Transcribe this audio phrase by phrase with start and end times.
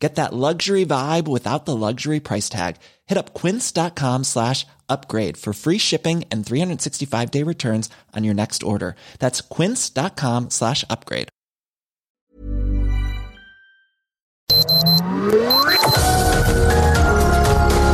[0.00, 2.76] Get that luxury vibe without the luxury price tag.
[3.06, 8.62] Hit up quince.com slash upgrade for free shipping and 365 day returns on your next
[8.62, 8.96] order.
[9.18, 11.28] That's quince.com slash upgrade.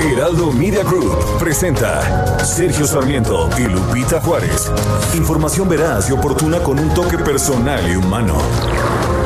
[0.01, 4.71] Heraldo Media Group presenta Sergio Sarmiento y Lupita Juárez.
[5.15, 8.39] Información veraz y oportuna con un toque personal y humano.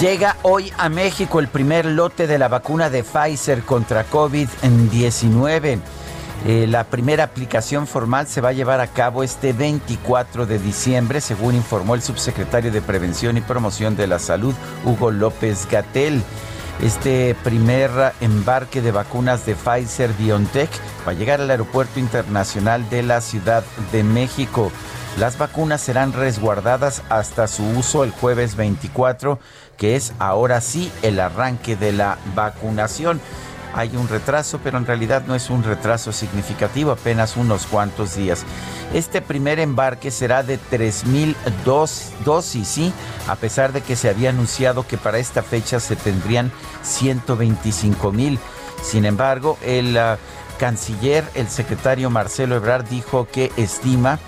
[0.00, 5.80] Llega hoy a México el primer lote de la vacuna de Pfizer contra COVID-19.
[6.46, 11.20] Eh, la primera aplicación formal se va a llevar a cabo este 24 de diciembre,
[11.20, 14.54] según informó el subsecretario de Prevención y Promoción de la Salud,
[14.84, 16.22] Hugo López Gatel.
[16.80, 20.70] Este primer embarque de vacunas de Pfizer BioNTech
[21.04, 24.70] va a llegar al Aeropuerto Internacional de la Ciudad de México.
[25.18, 29.40] Las vacunas serán resguardadas hasta su uso el jueves 24
[29.78, 33.20] que es ahora sí el arranque de la vacunación.
[33.74, 38.44] Hay un retraso, pero en realidad no es un retraso significativo, apenas unos cuantos días.
[38.92, 41.36] Este primer embarque será de 3.000
[42.24, 42.92] dosis, ¿sí?
[43.28, 46.50] A pesar de que se había anunciado que para esta fecha se tendrían
[46.84, 48.38] 125.000.
[48.82, 50.18] Sin embargo, el ah,
[50.58, 54.18] canciller, el secretario Marcelo Ebrard, dijo que estima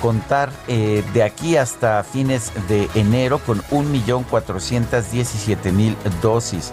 [0.00, 6.72] contar eh, de aquí hasta fines de enero con 1.417.000 dosis.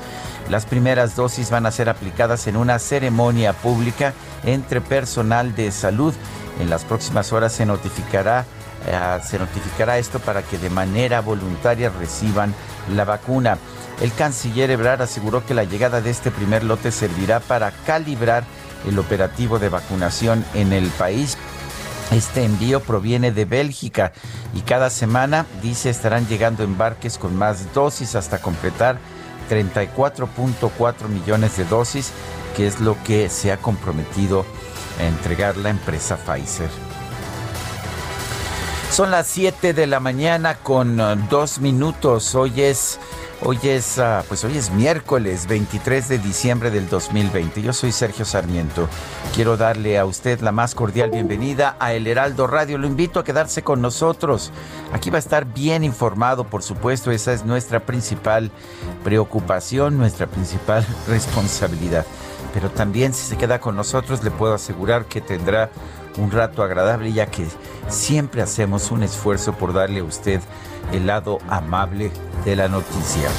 [0.49, 4.13] Las primeras dosis van a ser aplicadas en una ceremonia pública
[4.45, 6.13] entre personal de salud.
[6.59, 8.45] En las próximas horas se notificará,
[8.87, 12.53] eh, se notificará esto para que de manera voluntaria reciban
[12.95, 13.57] la vacuna.
[14.01, 18.43] El canciller Ebrard aseguró que la llegada de este primer lote servirá para calibrar
[18.87, 21.37] el operativo de vacunación en el país
[22.11, 24.13] este envío proviene de Bélgica
[24.53, 28.97] y cada semana, dice, estarán llegando embarques con más dosis hasta completar
[29.49, 32.11] 34.4 millones de dosis,
[32.55, 34.45] que es lo que se ha comprometido
[34.99, 36.86] a entregar la empresa Pfizer.
[38.91, 42.33] Son las 7 de la mañana con uh, dos minutos.
[42.35, 42.99] Hoy es
[43.43, 47.61] Hoy es, ah, pues hoy es miércoles 23 de diciembre del 2020.
[47.61, 48.89] Yo soy Sergio Sarmiento.
[49.35, 52.79] Quiero darle a usted la más cordial bienvenida a El Heraldo Radio.
[52.79, 54.51] Lo invito a quedarse con nosotros.
[54.91, 57.11] Aquí va a estar bien informado, por supuesto.
[57.11, 58.49] Esa es nuestra principal
[59.03, 62.07] preocupación, nuestra principal responsabilidad.
[62.55, 65.69] Pero también si se queda con nosotros, le puedo asegurar que tendrá
[66.17, 67.47] un rato agradable, ya que
[67.87, 70.41] siempre hacemos un esfuerzo por darle a usted
[70.91, 72.11] el lado amable
[72.45, 73.29] de la noticia.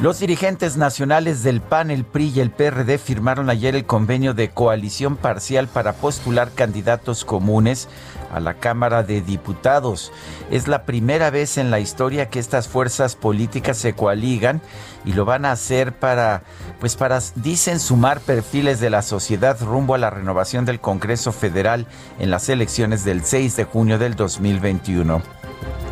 [0.00, 4.48] Los dirigentes nacionales del PAN, el PRI y el PRD firmaron ayer el convenio de
[4.48, 7.88] coalición parcial para postular candidatos comunes
[8.32, 10.12] a la Cámara de Diputados.
[10.52, 14.62] Es la primera vez en la historia que estas fuerzas políticas se coaligan
[15.04, 16.44] y lo van a hacer para,
[16.78, 21.88] pues para, dicen, sumar perfiles de la sociedad rumbo a la renovación del Congreso Federal
[22.20, 25.22] en las elecciones del 6 de junio del 2021.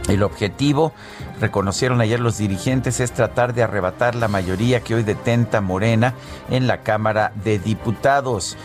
[0.09, 0.93] El objetivo,
[1.41, 6.15] reconocieron ayer los dirigentes, es tratar de arrebatar la mayoría que hoy detenta Morena
[6.51, 8.57] en la Cámara de Diputados.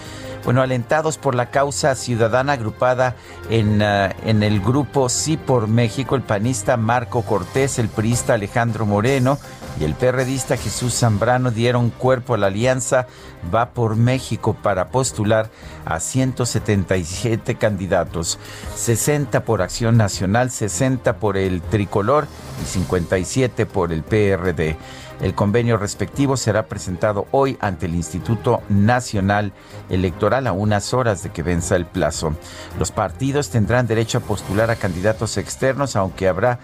[0.43, 3.15] Bueno, alentados por la causa ciudadana agrupada
[3.49, 8.85] en, eh, en el grupo Sí por México, el panista Marco Cortés, el priista Alejandro
[8.85, 9.37] Moreno
[9.79, 13.07] y el perredista Jesús Zambrano dieron cuerpo a la alianza
[13.53, 15.49] Va por México para postular
[15.83, 18.37] a 177 candidatos,
[18.75, 22.27] 60 por Acción Nacional, 60 por el Tricolor
[22.61, 24.77] y 57 por el PRD.
[25.21, 29.53] El convenio respectivo será presentado hoy ante el Instituto Nacional
[29.89, 32.33] Electoral a unas horas de que venza el plazo.
[32.79, 36.59] Los partidos tendrán derecho a postular a candidatos externos, aunque habrá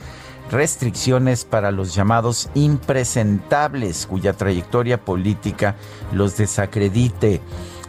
[0.50, 5.76] restricciones para los llamados impresentables cuya trayectoria política
[6.12, 7.42] los desacredite.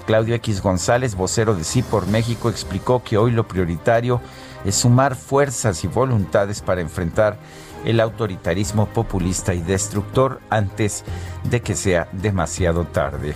[0.07, 4.21] Claudio X González, vocero de Sí por México, explicó que hoy lo prioritario
[4.65, 7.39] es sumar fuerzas y voluntades para enfrentar
[7.85, 11.05] el autoritarismo populista y destructor antes
[11.45, 13.35] de que sea demasiado tarde.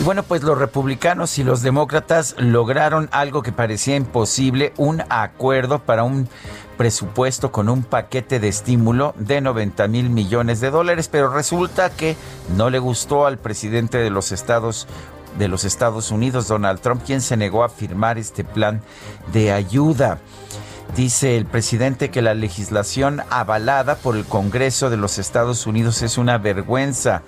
[0.00, 5.80] Y bueno, pues los republicanos y los demócratas lograron algo que parecía imposible, un acuerdo
[5.80, 6.28] para un
[6.76, 12.16] presupuesto con un paquete de estímulo de 90 mil millones de dólares, pero resulta que
[12.56, 14.86] no le gustó al presidente de los Estados
[15.38, 18.82] de los Estados Unidos, Donald Trump, quien se negó a firmar este plan
[19.32, 20.18] de ayuda.
[20.96, 26.18] Dice el presidente que la legislación avalada por el Congreso de los Estados Unidos es
[26.18, 27.22] una vergüenza.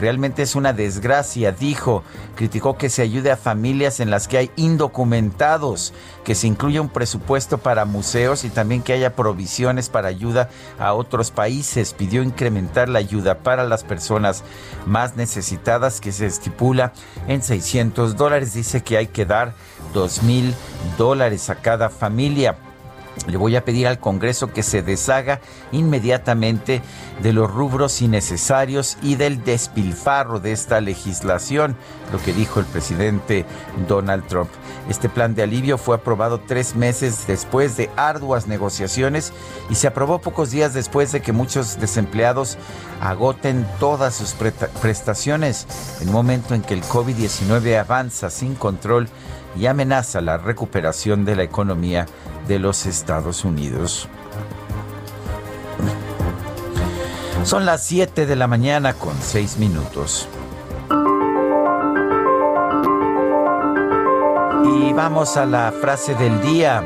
[0.00, 2.02] Realmente es una desgracia, dijo.
[2.34, 5.92] Criticó que se ayude a familias en las que hay indocumentados,
[6.24, 10.48] que se incluya un presupuesto para museos y también que haya provisiones para ayuda
[10.80, 11.92] a otros países.
[11.92, 14.42] Pidió incrementar la ayuda para las personas
[14.84, 16.92] más necesitadas que se estipula
[17.28, 18.54] en 600 dólares.
[18.54, 19.54] Dice que hay que dar
[19.94, 20.54] 2 mil
[20.98, 22.56] dólares a cada familia.
[23.26, 26.82] Le voy a pedir al Congreso que se deshaga inmediatamente
[27.22, 31.76] de los rubros innecesarios y del despilfarro de esta legislación,
[32.10, 33.44] lo que dijo el presidente
[33.86, 34.50] Donald Trump.
[34.88, 39.32] Este plan de alivio fue aprobado tres meses después de arduas negociaciones
[39.70, 42.58] y se aprobó pocos días después de que muchos desempleados
[43.00, 44.34] agoten todas sus
[44.80, 45.66] prestaciones
[46.00, 49.08] en un momento en que el COVID-19 avanza sin control
[49.56, 52.06] y amenaza la recuperación de la economía
[52.48, 54.08] de los Estados Unidos.
[57.44, 60.28] Son las 7 de la mañana con 6 minutos.
[64.64, 66.82] Y vamos a la frase del día.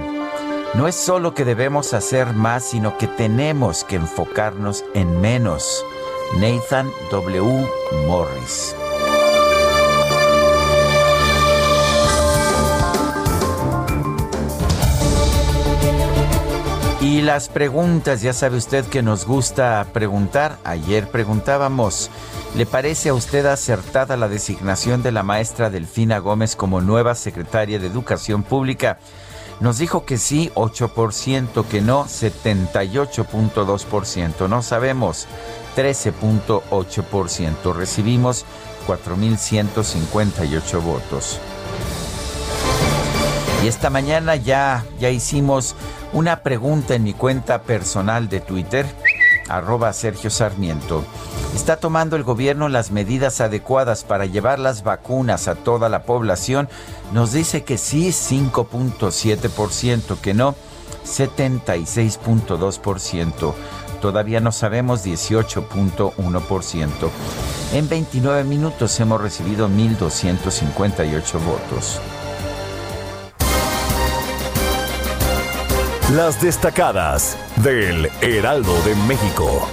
[0.74, 5.84] No es solo que debemos hacer más, sino que tenemos que enfocarnos en menos.
[6.38, 7.66] Nathan W.
[8.06, 8.74] Morris.
[17.06, 20.58] Y las preguntas, ya sabe usted que nos gusta preguntar.
[20.64, 22.10] Ayer preguntábamos,
[22.56, 27.78] ¿le parece a usted acertada la designación de la maestra Delfina Gómez como nueva secretaria
[27.78, 28.98] de Educación Pública?
[29.60, 35.28] Nos dijo que sí, 8%, que no, 78.2%, no sabemos,
[35.76, 37.72] 13.8%.
[37.72, 38.44] Recibimos
[38.88, 41.38] 4.158 votos.
[43.62, 45.76] Y esta mañana ya, ya hicimos
[46.16, 48.86] una pregunta en mi cuenta personal de Twitter,
[49.50, 51.04] arroba Sergio Sarmiento.
[51.54, 56.70] ¿Está tomando el gobierno las medidas adecuadas para llevar las vacunas a toda la población?
[57.12, 60.54] Nos dice que sí, 5.7%, que no,
[61.04, 63.54] 76.2%.
[64.00, 67.10] Todavía no sabemos 18.1%.
[67.74, 72.00] En 29 minutos hemos recibido 1.258 votos.
[76.12, 79.68] Las destacadas del Heraldo de México.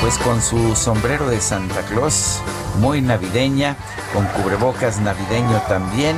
[0.00, 2.42] Pues con su sombrero de Santa Claus,
[2.76, 3.76] muy navideña,
[4.12, 6.16] con cubrebocas navideño también.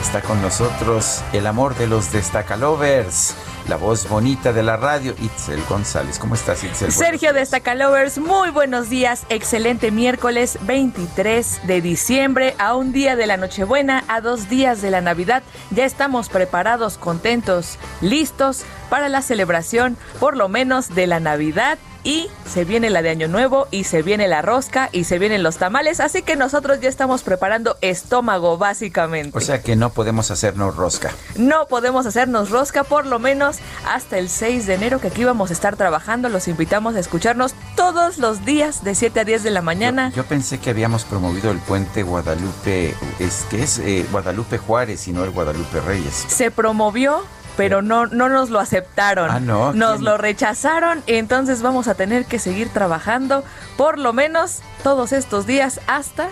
[0.00, 3.34] Está con nosotros el amor de los Destacalovers,
[3.68, 6.18] la voz bonita de la radio, Itzel González.
[6.18, 6.92] ¿Cómo estás, Itzel?
[6.92, 9.26] Sergio Destacalovers, muy buenos días.
[9.28, 14.90] Excelente miércoles 23 de diciembre, a un día de la Nochebuena, a dos días de
[14.90, 15.42] la Navidad.
[15.70, 22.28] Ya estamos preparados, contentos, listos para la celebración, por lo menos de la Navidad y
[22.46, 25.56] se viene la de Año Nuevo y se viene la rosca y se vienen los
[25.56, 29.36] tamales, así que nosotros ya estamos preparando estómago básicamente.
[29.36, 31.12] O sea que no podemos hacernos rosca.
[31.36, 35.50] No podemos hacernos rosca por lo menos hasta el 6 de enero que aquí vamos
[35.50, 36.28] a estar trabajando.
[36.28, 40.12] Los invitamos a escucharnos todos los días de 7 a 10 de la mañana.
[40.14, 45.12] Yo, pensé que habíamos promovido el puente Guadalupe, es que es eh, Guadalupe Juárez y
[45.12, 46.24] no el Guadalupe Reyes.
[46.28, 47.24] Se promovió
[47.58, 49.28] pero no, no nos lo aceptaron.
[49.32, 49.72] Ah, no.
[49.72, 53.42] Nos lo rechazaron, entonces vamos a tener que seguir trabajando
[53.76, 56.28] por lo menos todos estos días hasta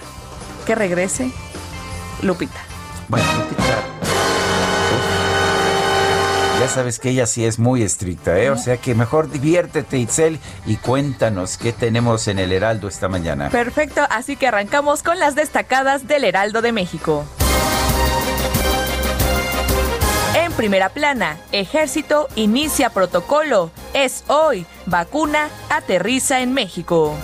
[0.66, 1.33] que regrese
[2.23, 2.61] Lupita.
[3.09, 3.64] Bueno, Lupita.
[6.61, 8.50] Ya sabes que ella sí es muy estricta, ¿eh?
[8.50, 13.50] O sea que mejor diviértete, Itzel, y cuéntanos qué tenemos en el Heraldo esta mañana.
[13.50, 17.25] Perfecto, así que arrancamos con las destacadas del Heraldo de México.
[20.56, 23.70] Primera plana, Ejército inicia protocolo.
[23.92, 24.66] Es hoy.
[24.86, 27.14] Vacuna aterriza en México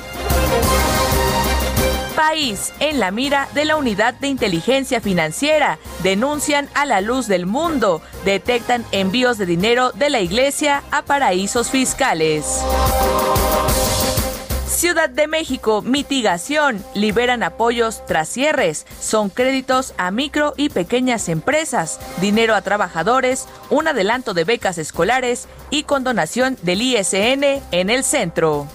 [2.13, 5.79] país en la mira de la unidad de inteligencia financiera.
[6.03, 8.01] Denuncian a la luz del mundo.
[8.25, 12.63] Detectan envíos de dinero de la iglesia a paraísos fiscales.
[14.83, 22.01] Ciudad de México, mitigación, liberan apoyos tras cierres, son créditos a micro y pequeñas empresas,
[22.21, 28.67] dinero a trabajadores, un adelanto de becas escolares y condonación del ISN en el centro.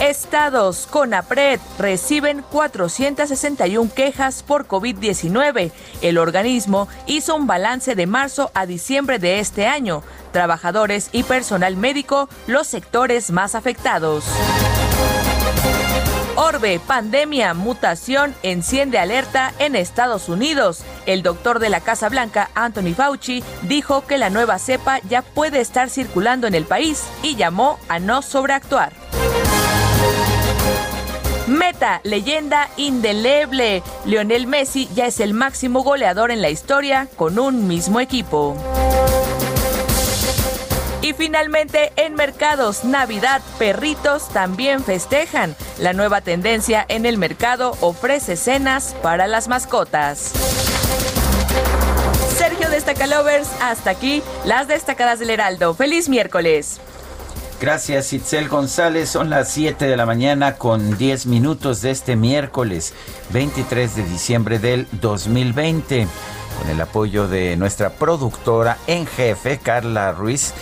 [0.00, 5.72] Estados con APRED reciben 461 quejas por COVID-19.
[6.02, 10.04] El organismo hizo un balance de marzo a diciembre de este año.
[10.30, 14.24] Trabajadores y personal médico, los sectores más afectados.
[16.36, 20.84] Orbe, pandemia, mutación, enciende alerta en Estados Unidos.
[21.06, 25.60] El doctor de la Casa Blanca, Anthony Fauci, dijo que la nueva cepa ya puede
[25.60, 28.92] estar circulando en el país y llamó a no sobreactuar.
[31.48, 33.82] Meta, leyenda indeleble.
[34.04, 38.54] Lionel Messi ya es el máximo goleador en la historia con un mismo equipo.
[41.00, 45.56] Y finalmente, en mercados Navidad, perritos también festejan.
[45.78, 50.32] La nueva tendencia en el mercado ofrece cenas para las mascotas.
[52.36, 55.72] Sergio Destacalovers, hasta aquí las destacadas del Heraldo.
[55.74, 56.78] Feliz miércoles.
[57.60, 59.08] Gracias, Itzel González.
[59.08, 62.94] Son las 7 de la mañana con 10 minutos de este miércoles
[63.30, 66.06] 23 de diciembre del 2020.
[66.60, 70.54] Con el apoyo de nuestra productora en jefe, Carla Ruiz,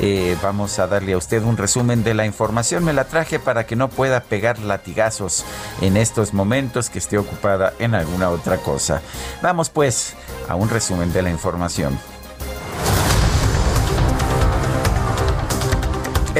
[0.00, 2.84] eh, vamos a darle a usted un resumen de la información.
[2.84, 5.44] Me la traje para que no pueda pegar latigazos
[5.80, 9.02] en estos momentos que esté ocupada en alguna otra cosa.
[9.40, 10.14] Vamos pues
[10.48, 11.96] a un resumen de la información.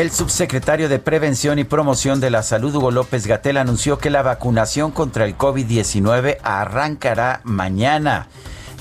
[0.00, 4.23] El subsecretario de Prevención y Promoción de la Salud, Hugo López Gatel, anunció que la
[4.23, 8.26] vacunación contra el COVID-19 arrancará mañana,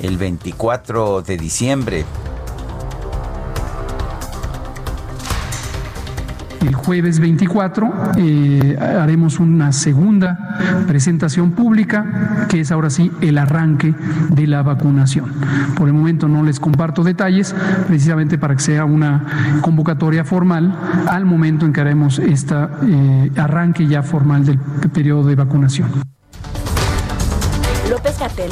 [0.01, 2.05] el 24 de diciembre.
[6.61, 13.95] El jueves 24 eh, haremos una segunda presentación pública, que es ahora sí el arranque
[14.29, 15.31] de la vacunación.
[15.75, 17.55] Por el momento no les comparto detalles,
[17.87, 20.75] precisamente para que sea una convocatoria formal
[21.07, 22.55] al momento en que haremos este
[23.37, 24.59] arranque ya formal del
[24.91, 26.08] periodo de vacunación.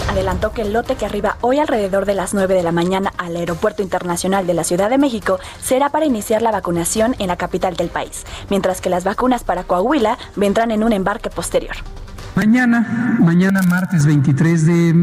[0.09, 3.37] Adelantó que el lote que arriba hoy alrededor de las 9 de la mañana al
[3.37, 7.77] Aeropuerto Internacional de la Ciudad de México será para iniciar la vacunación en la capital
[7.77, 11.77] del país, mientras que las vacunas para Coahuila vendrán en un embarque posterior.
[12.37, 14.93] Mañana, mañana martes 23 de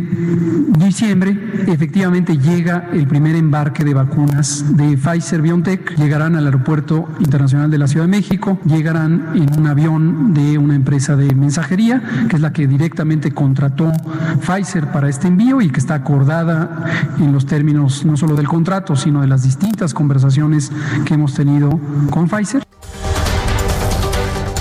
[0.78, 1.36] diciembre,
[1.66, 5.96] efectivamente llega el primer embarque de vacunas de Pfizer BioNTech.
[5.96, 10.76] Llegarán al Aeropuerto Internacional de la Ciudad de México, llegarán en un avión de una
[10.76, 13.90] empresa de mensajería, que es la que directamente contrató
[14.46, 16.84] Pfizer para este envío y que está acordada
[17.18, 20.70] en los términos no solo del contrato, sino de las distintas conversaciones
[21.04, 22.64] que hemos tenido con Pfizer.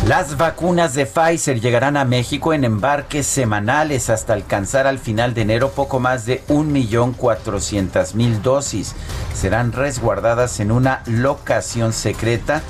[0.08, 5.44] Las vacunas de Pfizer llegarán a México en embarques semanales hasta alcanzar al final de
[5.44, 8.96] enero poco más de 1.400.000 dosis.
[9.34, 12.62] Serán resguardadas en una locación secreta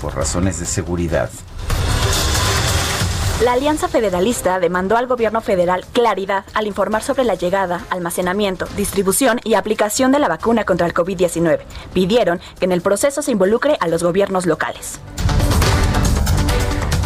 [0.00, 1.28] por razones de seguridad.
[3.44, 9.38] La Alianza Federalista demandó al gobierno federal claridad al informar sobre la llegada, almacenamiento, distribución
[9.44, 11.60] y aplicación de la vacuna contra el COVID-19.
[11.92, 14.98] Pidieron que en el proceso se involucre a los gobiernos locales.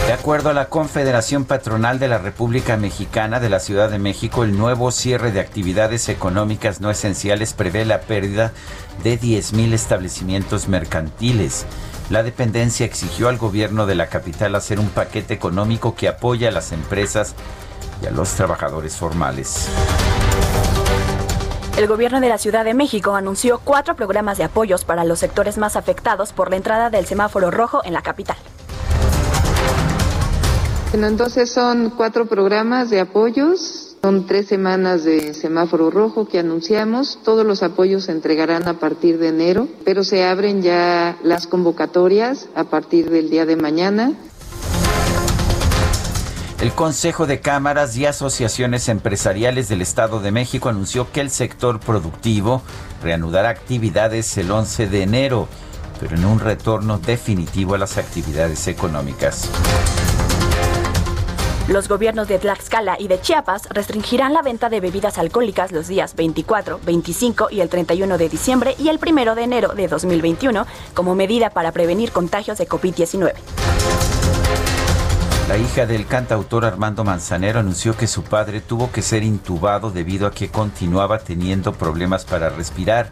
[0.09, 4.43] De acuerdo a la Confederación Patronal de la República Mexicana de la Ciudad de México,
[4.43, 8.53] el nuevo cierre de actividades económicas no esenciales prevé la pérdida
[9.05, 11.67] de 10.000 establecimientos mercantiles.
[12.09, 16.53] La dependencia exigió al gobierno de la capital hacer un paquete económico que apoya a
[16.53, 17.35] las empresas
[18.03, 19.69] y a los trabajadores formales.
[21.77, 25.59] El gobierno de la Ciudad de México anunció cuatro programas de apoyos para los sectores
[25.59, 28.39] más afectados por la entrada del semáforo rojo en la capital.
[30.91, 37.19] Bueno, entonces son cuatro programas de apoyos, son tres semanas de semáforo rojo que anunciamos,
[37.23, 42.49] todos los apoyos se entregarán a partir de enero, pero se abren ya las convocatorias
[42.55, 44.15] a partir del día de mañana.
[46.63, 51.81] El Consejo de Cámaras y Asociaciones Empresariales del Estado de México anunció que el sector
[51.81, 52.63] productivo
[53.03, 55.49] reanudará actividades el 11 de enero,
[56.01, 59.51] pero en un retorno definitivo a las actividades económicas.
[61.69, 66.17] Los gobiernos de Tlaxcala y de Chiapas restringirán la venta de bebidas alcohólicas los días
[66.17, 71.15] 24, 25 y el 31 de diciembre y el 1 de enero de 2021 como
[71.15, 73.35] medida para prevenir contagios de COVID-19.
[75.47, 80.27] La hija del cantautor Armando Manzanero anunció que su padre tuvo que ser intubado debido
[80.27, 83.11] a que continuaba teniendo problemas para respirar,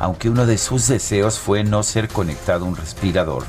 [0.00, 3.44] aunque uno de sus deseos fue no ser conectado a un respirador.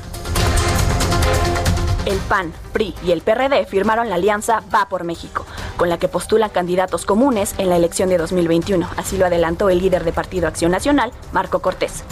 [2.06, 5.46] El PAN, PRI y el PRD firmaron la alianza Va por México,
[5.78, 8.86] con la que postulan candidatos comunes en la elección de 2021.
[8.98, 12.04] Así lo adelantó el líder de Partido Acción Nacional, Marco Cortés.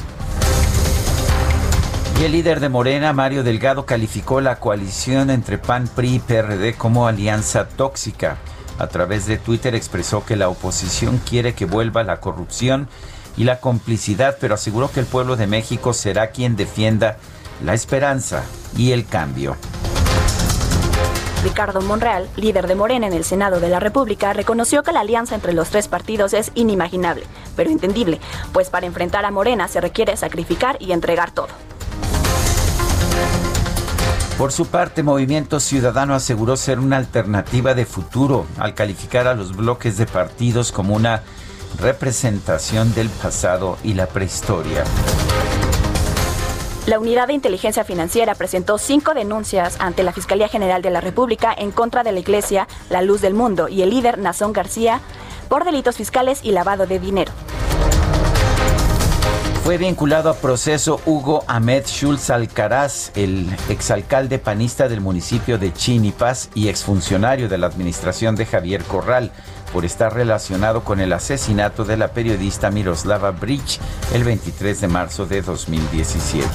[2.18, 6.74] Y el líder de Morena, Mario Delgado, calificó la coalición entre PAN, PRI y PRD
[6.74, 8.38] como alianza tóxica.
[8.78, 12.88] A través de Twitter expresó que la oposición quiere que vuelva la corrupción
[13.36, 17.18] y la complicidad, pero aseguró que el pueblo de México será quien defienda
[17.64, 18.44] la esperanza
[18.76, 19.56] y el cambio.
[21.42, 25.34] Ricardo Monreal, líder de Morena en el Senado de la República, reconoció que la alianza
[25.34, 27.24] entre los tres partidos es inimaginable,
[27.56, 28.20] pero entendible,
[28.52, 31.48] pues para enfrentar a Morena se requiere sacrificar y entregar todo.
[34.38, 39.56] Por su parte, Movimiento Ciudadano aseguró ser una alternativa de futuro al calificar a los
[39.56, 41.22] bloques de partidos como una
[41.78, 44.84] representación del pasado y la prehistoria.
[46.84, 51.54] La Unidad de Inteligencia Financiera presentó cinco denuncias ante la Fiscalía General de la República
[51.56, 55.00] en contra de la Iglesia La Luz del Mundo y el líder Nazón García
[55.48, 57.30] por delitos fiscales y lavado de dinero.
[59.62, 66.50] Fue vinculado a proceso Hugo Ahmed Schulz Alcaraz, el exalcalde panista del municipio de Chinipas
[66.56, 69.30] y exfuncionario de la administración de Javier Corral
[69.72, 73.80] por estar relacionado con el asesinato de la periodista Miroslava Bridge
[74.12, 76.48] el 23 de marzo de 2017.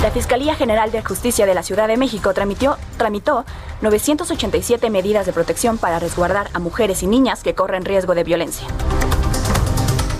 [0.00, 3.44] La Fiscalía General de Justicia de la Ciudad de México tramitó, tramitó
[3.80, 8.66] 987 medidas de protección para resguardar a mujeres y niñas que corren riesgo de violencia.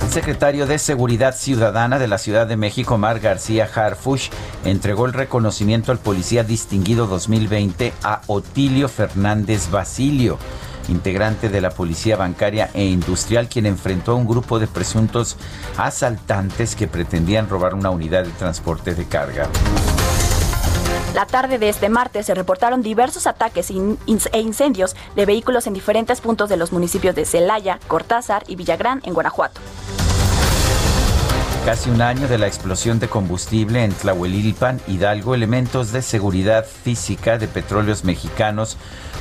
[0.02, 4.30] El secretario de Seguridad Ciudadana de la Ciudad de México, Mar García Harfush,
[4.64, 10.38] entregó el reconocimiento al Policía Distinguido 2020 a Otilio Fernández Basilio
[10.88, 15.36] integrante de la Policía Bancaria e Industrial, quien enfrentó a un grupo de presuntos
[15.76, 19.48] asaltantes que pretendían robar una unidad de transporte de carga.
[21.14, 26.20] La tarde de este martes se reportaron diversos ataques e incendios de vehículos en diferentes
[26.20, 29.60] puntos de los municipios de Celaya, Cortázar y Villagrán, en Guanajuato.
[31.64, 37.38] Casi un año de la explosión de combustible en Tlahuelilpan, Hidalgo, elementos de seguridad física
[37.38, 38.76] de petróleos mexicanos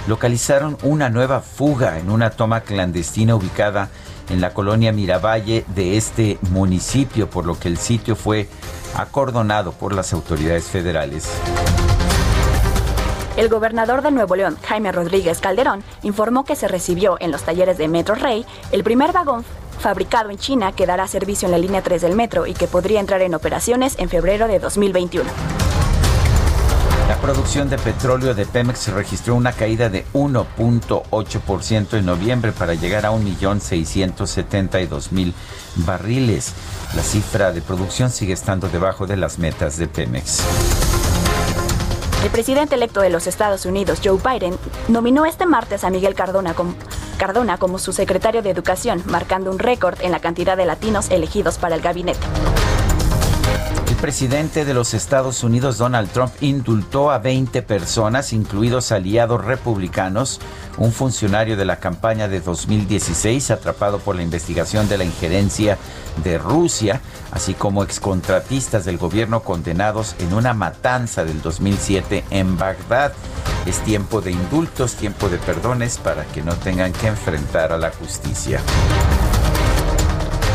[0.07, 3.89] localizaron una nueva fuga en una toma clandestina ubicada
[4.29, 8.47] en la colonia Miravalle de este municipio, por lo que el sitio fue
[8.95, 11.29] acordonado por las autoridades federales.
[13.35, 17.77] El gobernador de Nuevo León, Jaime Rodríguez Calderón, informó que se recibió en los talleres
[17.77, 19.43] de Metro Rey el primer vagón
[19.79, 22.99] fabricado en China que dará servicio en la línea 3 del metro y que podría
[22.99, 25.29] entrar en operaciones en febrero de 2021.
[27.07, 33.05] La producción de petróleo de Pemex registró una caída de 1.8% en noviembre para llegar
[33.05, 35.33] a 1.672.000
[35.75, 36.53] barriles.
[36.95, 40.41] La cifra de producción sigue estando debajo de las metas de Pemex.
[42.23, 46.53] El presidente electo de los Estados Unidos, Joe Biden, nominó este martes a Miguel Cardona
[46.53, 46.73] como,
[47.17, 51.57] Cardona como su secretario de Educación, marcando un récord en la cantidad de latinos elegidos
[51.57, 52.21] para el gabinete.
[54.03, 60.41] Presidente de los Estados Unidos, Donald Trump, indultó a 20 personas, incluidos aliados republicanos,
[60.77, 65.77] un funcionario de la campaña de 2016 atrapado por la investigación de la injerencia
[66.21, 66.99] de Rusia,
[67.31, 73.13] así como excontratistas del gobierno condenados en una matanza del 2007 en Bagdad.
[73.65, 77.91] Es tiempo de indultos, tiempo de perdones para que no tengan que enfrentar a la
[77.91, 78.59] justicia.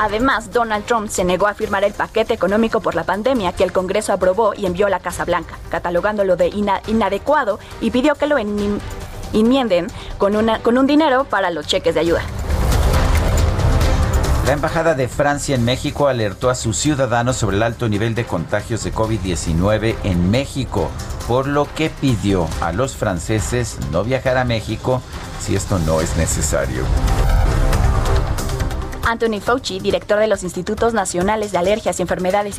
[0.00, 3.72] Además, Donald Trump se negó a firmar el paquete económico por la pandemia que el
[3.72, 6.48] Congreso aprobó y envió a la Casa Blanca, catalogándolo de
[6.87, 12.22] inadecuado y pidió que lo enmienden con, con un dinero para los cheques de ayuda.
[14.46, 18.24] La Embajada de Francia en México alertó a sus ciudadanos sobre el alto nivel de
[18.24, 20.90] contagios de COVID-19 en México,
[21.26, 25.02] por lo que pidió a los franceses no viajar a México
[25.40, 26.84] si esto no es necesario.
[29.08, 32.58] Anthony Fauci, director de los Institutos Nacionales de Alergias y Enfermedades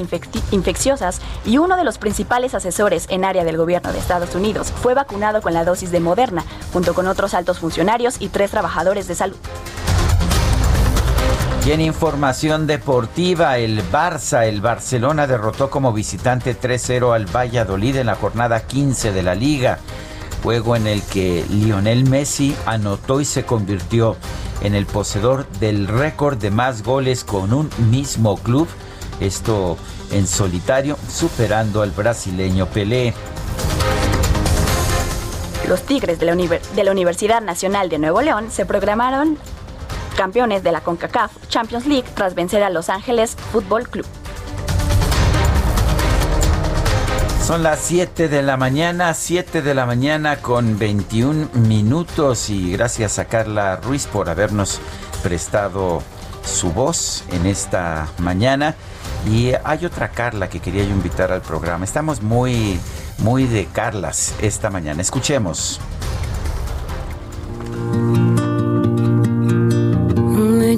[0.52, 4.96] Infecciosas y uno de los principales asesores en área del gobierno de Estados Unidos, fue
[4.96, 9.16] vacunado con la dosis de Moderna, junto con otros altos funcionarios y tres trabajadores de
[9.16, 9.38] salud.
[11.66, 18.08] Y en información deportiva, el Barça, el Barcelona derrotó como visitante 3-0 al Valladolid en
[18.08, 19.78] la jornada 15 de la liga,
[20.44, 24.16] juego en el que Lionel Messi anotó y se convirtió
[24.62, 28.68] en el poseedor del récord de más goles con un mismo club,
[29.20, 29.78] esto
[30.12, 33.14] en solitario, superando al brasileño Pelé.
[35.68, 36.26] Los Tigres de
[36.84, 39.38] la, Universidad Nacional de Nuevo León se programaron
[40.18, 44.06] campeones de la CONCACAF Champions League tras vencer a Los Ángeles Fútbol Club.
[47.50, 53.18] Son las 7 de la mañana, 7 de la mañana con 21 minutos y gracias
[53.18, 54.80] a Carla Ruiz por habernos
[55.24, 56.04] prestado
[56.46, 58.76] su voz en esta mañana.
[59.28, 61.86] Y hay otra Carla que quería yo invitar al programa.
[61.86, 62.80] Estamos muy,
[63.18, 65.02] muy de Carlas esta mañana.
[65.02, 65.82] Escuchemos.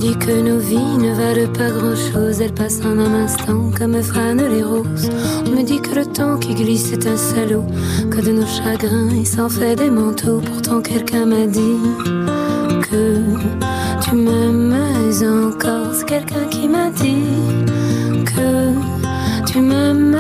[0.02, 4.50] Dit que nos vies ne valent pas grand-chose, elles passent en un instant comme frânent
[4.50, 5.12] les roses.
[5.46, 7.66] On me dit que le temps qui glisse est un salaud,
[8.10, 10.42] que de nos chagrins il s'en fait des manteaux.
[10.44, 11.78] Pourtant quelqu'un m'a dit
[12.90, 13.22] que
[14.04, 14.76] tu m'aimes
[15.22, 15.94] encore.
[15.94, 17.71] C'est quelqu'un qui m'a dit
[19.52, 20.16] tu m'aimes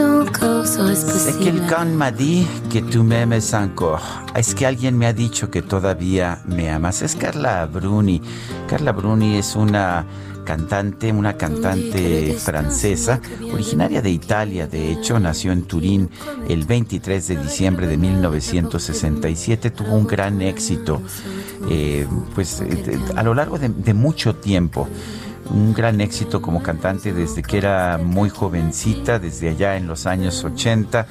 [0.00, 0.66] encore.
[0.66, 4.02] C'est quelqu'un m'a dit que tu m'aimes encore.
[4.36, 7.02] Es que alguien me ha dicho que todavía me amas.
[7.02, 8.20] Es Carla Bruni.
[8.68, 10.06] Carla Bruni es una
[10.44, 13.20] cantante, una cantante francesa,
[13.52, 16.08] originaria de Italia, de hecho, nació en Turín
[16.48, 21.02] el 23 de diciembre de 1967, tuvo un gran éxito,
[21.68, 24.88] eh, pues eh, a lo largo de, de mucho tiempo
[25.50, 30.44] un gran éxito como cantante desde que era muy jovencita, desde allá en los años
[30.44, 31.06] 80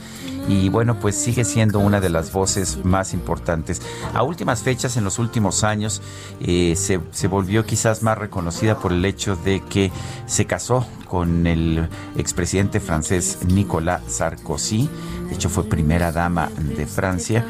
[0.48, 3.82] y bueno, pues sigue siendo una de las voces más importantes.
[4.14, 6.02] A últimas fechas, en los últimos años,
[6.40, 9.92] eh, se, se, volvió quizás más reconocida por el hecho de que
[10.28, 14.90] se casó con el expresidente francés Nicolas Sarkozy,
[15.28, 17.46] de hecho fue primera dama de Francia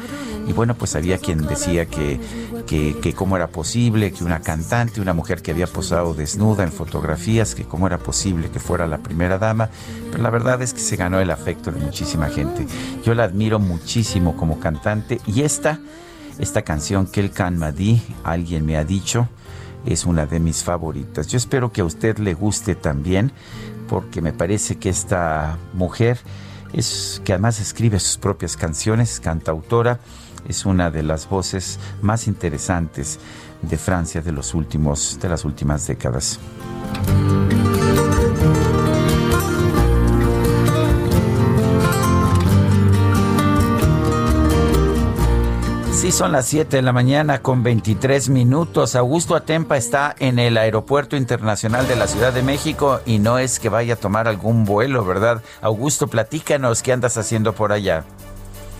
[0.46, 2.20] y bueno, pues había quien decía que,
[2.66, 7.54] que, cómo era posible que una cantante, una mujer que había posado desnuda en fotografías,
[7.54, 9.70] que cómo era posible que fuera la primera dama,
[10.10, 12.66] pero la verdad es que se ganó el afecto de muchísima gente.
[13.04, 15.80] Yo la admiro muchísimo como cantante y esta,
[16.38, 19.28] esta canción que el Can Madi, alguien me ha dicho,
[19.84, 21.26] es una de mis favoritas.
[21.26, 23.32] Yo espero que a usted le guste también,
[23.88, 26.18] porque me parece que esta mujer
[26.72, 30.00] es que además escribe sus propias canciones, cantautora,
[30.48, 33.18] es una de las voces más interesantes
[33.62, 36.38] de Francia de los últimos de las últimas décadas.
[45.96, 48.94] Sí, son las 7 de la mañana con 23 minutos.
[48.94, 53.58] Augusto Atempa está en el Aeropuerto Internacional de la Ciudad de México y no es
[53.58, 55.42] que vaya a tomar algún vuelo, ¿verdad?
[55.62, 58.04] Augusto, platícanos qué andas haciendo por allá.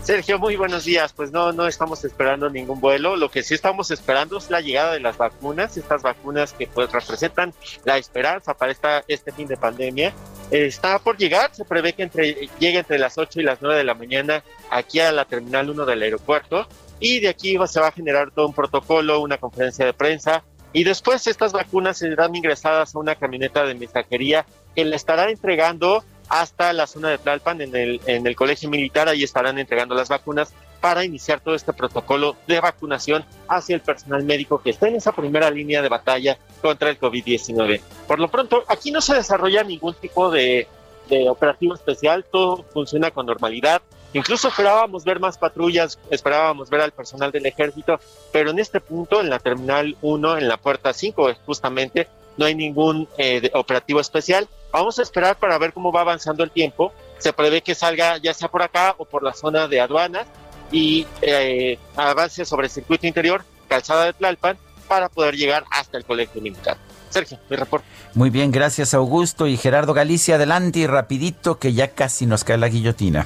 [0.03, 1.11] Sergio, muy buenos días.
[1.11, 3.15] Pues no, no estamos esperando ningún vuelo.
[3.15, 6.91] Lo que sí estamos esperando es la llegada de las vacunas, estas vacunas que pues
[6.91, 7.51] representan
[7.83, 10.13] la esperanza para esta, este fin de pandemia.
[10.51, 13.83] está por llegar, se prevé que entre, llegue entre las 8 y las 9 de
[13.83, 16.67] la mañana aquí a la Terminal 1 del aeropuerto
[16.99, 20.83] y de aquí se va a generar todo un protocolo, una conferencia de prensa y
[20.83, 26.73] después estas vacunas serán ingresadas a una camioneta de mensajería que le estará entregando hasta
[26.73, 30.53] la zona de Tlalpan, en el, en el colegio militar, ahí estarán entregando las vacunas
[30.81, 35.13] para iniciar todo este protocolo de vacunación hacia el personal médico que está en esa
[35.13, 37.81] primera línea de batalla contra el COVID-19.
[38.07, 40.67] Por lo pronto, aquí no se desarrolla ningún tipo de,
[41.09, 43.81] de operativo especial, todo funciona con normalidad.
[44.13, 47.99] Incluso esperábamos ver más patrullas, esperábamos ver al personal del ejército,
[48.31, 52.55] pero en este punto, en la terminal 1, en la puerta 5, justamente, no hay
[52.55, 54.47] ningún eh, operativo especial.
[54.71, 56.93] Vamos a esperar para ver cómo va avanzando el tiempo.
[57.17, 60.27] Se prevé que salga ya sea por acá o por la zona de aduanas
[60.71, 66.05] y eh, avance sobre el circuito interior, calzada de Tlalpan, para poder llegar hasta el
[66.05, 66.77] colegio militar.
[67.09, 67.87] Sergio, mi reporte.
[68.13, 72.57] Muy bien, gracias Augusto y Gerardo Galicia, adelante y rapidito que ya casi nos cae
[72.57, 73.25] la guillotina.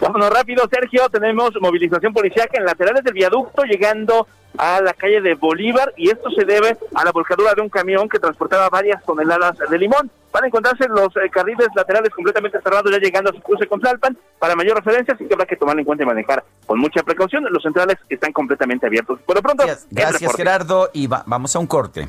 [0.00, 1.08] Vámonos rápido, Sergio.
[1.08, 4.26] Tenemos movilización policíaca en laterales del viaducto llegando
[4.56, 8.08] a la calle de Bolívar y esto se debe a la volcadura de un camión
[8.08, 10.10] que transportaba varias toneladas de limón.
[10.32, 13.80] Van a encontrarse los eh, carriles laterales completamente cerrados ya llegando a su cruce con
[13.80, 14.16] Tlalpan.
[14.38, 17.44] Para mayor referencia, sí que habrá que tomar en cuenta y manejar con mucha precaución.
[17.50, 19.20] Los centrales están completamente abiertos.
[19.26, 22.08] Por lo pronto, gracias, Gerardo y vamos a un corte.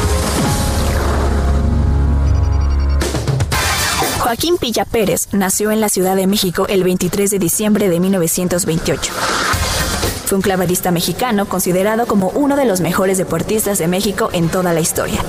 [4.31, 9.11] Joaquín Pilla Pérez nació en la Ciudad de México el 23 de diciembre de 1928.
[10.25, 14.71] Fue un clavadista mexicano considerado como uno de los mejores deportistas de México en toda
[14.71, 15.21] la historia.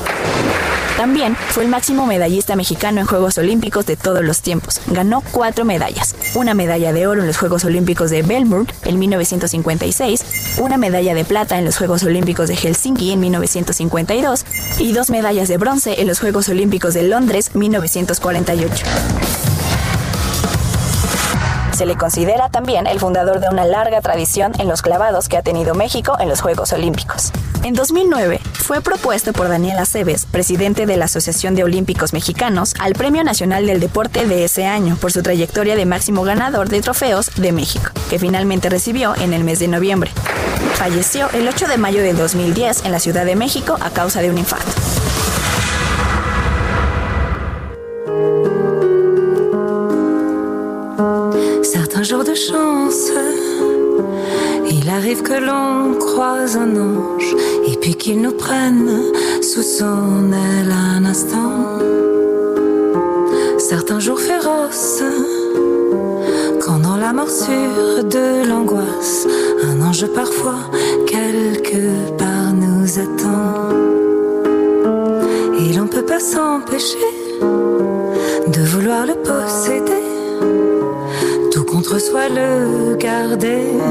[0.96, 4.80] También fue el máximo medallista mexicano en Juegos Olímpicos de todos los tiempos.
[4.88, 6.14] Ganó cuatro medallas.
[6.34, 11.24] Una medalla de oro en los Juegos Olímpicos de Belmont en 1956, una medalla de
[11.24, 14.44] plata en los Juegos Olímpicos de Helsinki en 1952
[14.78, 18.84] y dos medallas de bronce en los Juegos Olímpicos de Londres 1948.
[21.72, 25.42] Se le considera también el fundador de una larga tradición en los clavados que ha
[25.42, 27.32] tenido México en los Juegos Olímpicos.
[27.64, 32.92] En 2009 fue propuesto por Daniel Aceves, presidente de la Asociación de Olímpicos Mexicanos, al
[32.92, 37.30] Premio Nacional del Deporte de ese año por su trayectoria de máximo ganador de trofeos
[37.36, 40.10] de México, que finalmente recibió en el mes de noviembre.
[40.74, 44.30] Falleció el 8 de mayo de 2010 en la Ciudad de México a causa de
[44.30, 44.72] un infarto.
[54.70, 58.88] Il arrive que l'on croise un ange et puis qu'il nous prenne
[59.42, 61.78] sous son aile un instant.
[63.58, 65.02] Certains jours féroces,
[66.62, 69.26] quand dans la morsure de l'angoisse,
[69.64, 70.70] un ange parfois
[71.06, 73.68] quelque part nous attend.
[75.60, 76.96] Et l'on peut pas s'empêcher
[78.46, 80.21] de vouloir le posséder
[81.92, 83.82] le garder.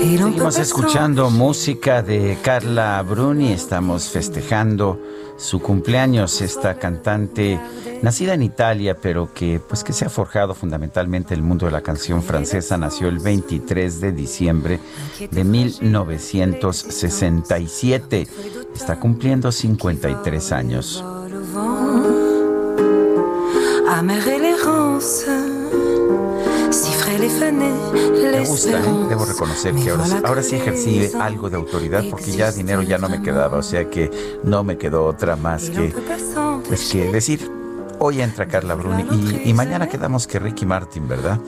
[0.00, 4.98] Seguimos escuchando música de Carla Bruni, estamos festejando
[5.36, 7.60] su cumpleaños, esta cantante
[8.02, 11.82] nacida en Italia, pero que pues que se ha forjado fundamentalmente el mundo de la
[11.82, 14.80] canción francesa, nació el 23 de diciembre
[15.30, 18.26] de 1967.
[18.74, 21.04] Está cumpliendo 53 años.
[28.40, 29.06] Me gusta, ¿eh?
[29.10, 33.10] debo reconocer que ahora, ahora sí ejercí algo de autoridad porque ya dinero ya no
[33.10, 34.10] me quedaba, o sea que
[34.42, 35.92] no me quedó otra más que,
[36.66, 37.59] pues, que decir
[38.02, 39.04] Hoy entra Carla Bruni
[39.44, 41.38] y, mañana quedamos que Ricky Martin, ¿verdad?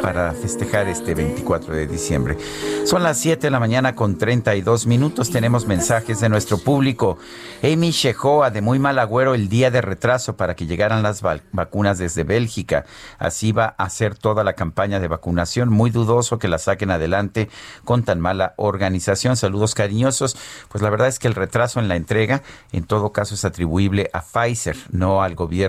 [0.00, 2.38] Para festejar este 24 de diciembre.
[2.86, 5.30] Son las 7 de la mañana con 32 minutos.
[5.30, 7.18] Tenemos mensajes de nuestro público.
[7.62, 11.20] Amy Shehoa, de muy mal agüero, el día de retraso para que llegaran las
[11.52, 12.86] vacunas desde Bélgica.
[13.18, 15.68] Así va a ser toda la campaña de vacunación.
[15.68, 17.50] Muy dudoso que la saquen adelante
[17.84, 19.36] con tan mala organización.
[19.36, 20.38] Saludos cariñosos.
[20.70, 24.08] Pues la verdad es que el retraso en la entrega, en todo caso, es atribuible
[24.14, 25.65] a Pfizer, no al gobierno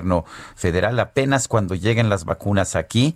[0.56, 1.00] federal.
[1.00, 3.16] Apenas cuando lleguen las vacunas aquí,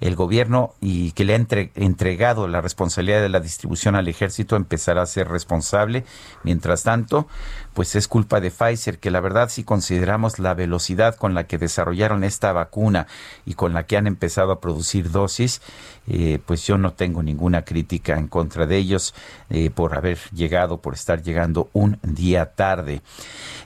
[0.00, 5.02] el gobierno y que le ha entregado la responsabilidad de la distribución al ejército empezará
[5.02, 6.04] a ser responsable.
[6.42, 7.26] Mientras tanto,
[7.74, 11.58] pues es culpa de Pfizer, que la verdad si consideramos la velocidad con la que
[11.58, 13.06] desarrollaron esta vacuna
[13.44, 15.62] y con la que han empezado a producir dosis,
[16.06, 19.14] eh, pues yo no tengo ninguna crítica en contra de ellos
[19.50, 23.02] eh, por haber llegado, por estar llegando un día tarde.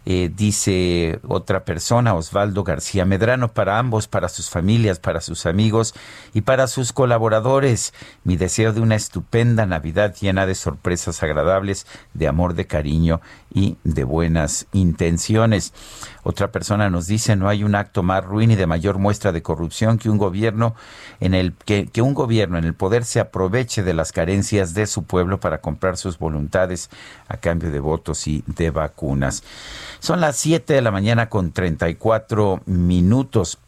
[0.05, 3.53] Eh, dice otra persona, Osvaldo Osvaldo García Medrano.
[3.53, 5.95] Para ambos, para sus familias, para sus amigos
[6.35, 7.92] y para sus colaboradores,
[8.24, 13.20] mi deseo de una estupenda Navidad llena de sorpresas agradables, de amor, de cariño
[13.52, 15.72] y de buenas intenciones.
[16.22, 19.42] Otra persona nos dice, no hay un acto más ruin y de mayor muestra de
[19.42, 20.74] corrupción que un gobierno
[21.20, 25.04] en el que, un gobierno en el poder se aproveche de las carencias de su
[25.04, 26.90] pueblo para comprar sus voluntades
[27.28, 29.42] a cambio de votos y de vacunas.
[29.98, 33.58] Son las 7 de la mañana con 34 minutos.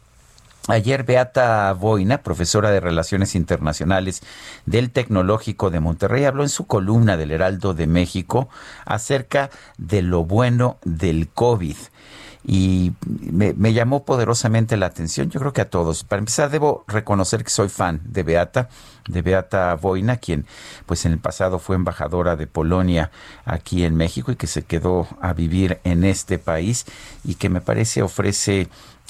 [0.67, 4.23] Ayer Beata Boina, profesora de Relaciones Internacionales
[4.65, 8.49] del Tecnológico de Monterrey, habló en su columna del Heraldo de México
[8.83, 11.75] acerca de lo bueno del COVID
[12.47, 16.03] y me, llamó poderosamente la atención, yo creo que a todos.
[16.03, 18.69] Para empezar, debo reconocer que soy fan de Beata,
[19.07, 20.45] de Beata Boina, quien
[20.85, 23.09] pues en el pasado fue embajadora de Polonia
[23.45, 26.85] aquí en México y que se quedó a vivir en este país
[27.23, 28.67] y que me parece ofrece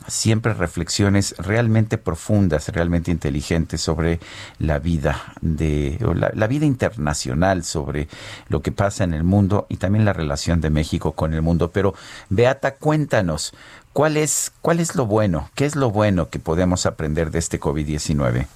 [0.08, 4.20] siempre reflexiones realmente profundas, realmente inteligentes sobre
[4.60, 5.98] la vida de
[6.34, 8.08] la, vida internacional, sobre
[8.50, 11.72] lo que pasa en el mundo y también la relación de México con el mundo.
[11.72, 11.94] Pero
[12.30, 13.54] Beata, cuéntanos,
[13.94, 15.50] ¿cuál es cuál es lo bueno?
[15.56, 18.48] ¿Qué es lo bueno que podemos aprender de este COVID-19?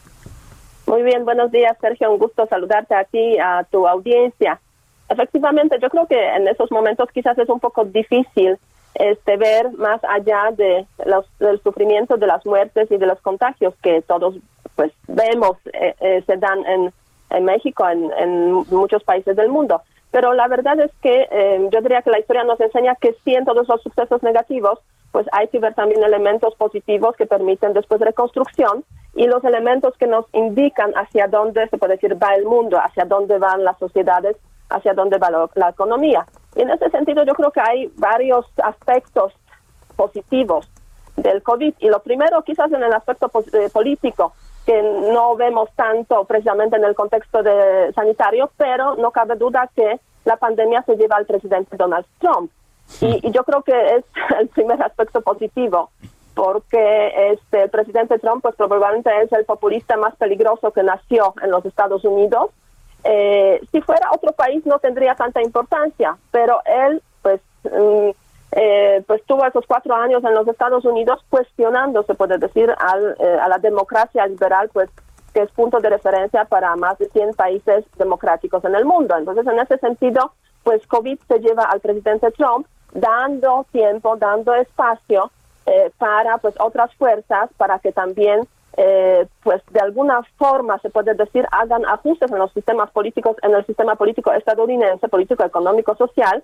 [0.87, 2.11] Muy bien, buenos días, Sergio.
[2.11, 4.59] Un gusto saludarte aquí a tu audiencia.
[5.07, 8.57] Efectivamente, yo creo que en esos momentos quizás es un poco difícil
[8.95, 13.73] este, ver más allá de los, del sufrimiento, de las muertes y de los contagios
[13.81, 14.35] que todos
[14.75, 16.93] pues vemos eh, eh, se dan en,
[17.29, 19.81] en México, en, en, muchos países del mundo.
[20.11, 23.35] Pero la verdad es que eh, yo diría que la historia nos enseña que sí
[23.35, 24.79] en todos los sucesos negativos,
[25.11, 28.83] pues hay que ver también elementos positivos que permiten después reconstrucción
[29.15, 33.05] y los elementos que nos indican hacia dónde se puede decir va el mundo, hacia
[33.05, 34.37] dónde van las sociedades,
[34.69, 36.25] hacia dónde va la economía.
[36.59, 39.31] Y en ese sentido yo creo que hay varios aspectos
[39.95, 40.69] positivos
[41.15, 41.75] del COVID.
[41.79, 44.33] Y lo primero quizás en el aspecto eh, político,
[44.65, 50.01] que no vemos tanto precisamente en el contexto de sanitario, pero no cabe duda que
[50.25, 52.51] la pandemia se lleva al presidente Donald Trump.
[52.99, 54.03] Y, yo creo que es
[54.41, 55.91] el primer aspecto positivo,
[56.35, 61.51] porque este, el presidente Trump pues probablemente es el populista más peligroso que nació en
[61.51, 62.51] los Estados Unidos
[63.03, 68.09] eh, si fuera otro país no tendría tanta importancia, pero él pues mm,
[68.51, 73.15] eh, pues tuvo esos cuatro años en los Estados Unidos cuestionando, se puede decir, al,
[73.19, 74.89] eh, a la democracia liberal, pues
[75.33, 79.15] que es punto de referencia para más de 100 países democráticos en el mundo.
[79.15, 80.33] Entonces, en ese sentido,
[80.63, 85.31] pues COVID se lleva al presidente Trump dando tiempo, dando espacio
[85.99, 88.47] para pues otras fuerzas para que también
[88.81, 93.53] eh, pues de alguna forma se puede decir hagan ajustes en los sistemas políticos, en
[93.53, 96.41] el sistema político estadounidense, político, económico, social,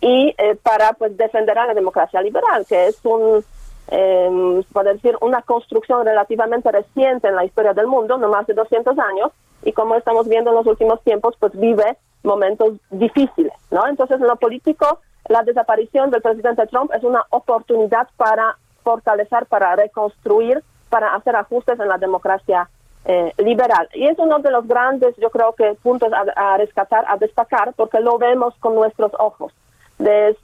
[0.00, 3.44] y eh, para pues defender a la democracia liberal, que es un,
[3.92, 8.98] eh, decir, una construcción relativamente reciente en la historia del mundo, no más de 200
[8.98, 9.30] años,
[9.62, 13.86] y como estamos viendo en los últimos tiempos, pues vive momentos difíciles, ¿no?
[13.86, 19.76] Entonces, en lo político, la desaparición del presidente Trump es una oportunidad para fortalecer, para
[19.76, 22.68] reconstruir para hacer ajustes en la democracia
[23.04, 23.88] eh, liberal.
[23.94, 28.00] Y es uno de los grandes, yo creo que, puntos a, rescatar, a destacar, porque
[28.00, 29.52] lo vemos con nuestros ojos.
[29.98, 30.36] De,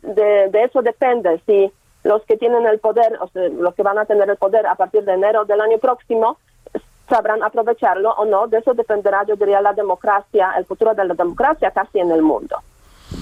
[0.52, 1.70] eso depende si
[2.02, 4.74] los que tienen el poder, o sea, los que van a tener el poder a
[4.74, 6.38] partir de enero del año próximo,
[7.08, 8.46] sabrán aprovecharlo o no.
[8.46, 12.22] De eso dependerá, yo diría, la democracia, el futuro de la democracia casi en el
[12.22, 12.56] mundo.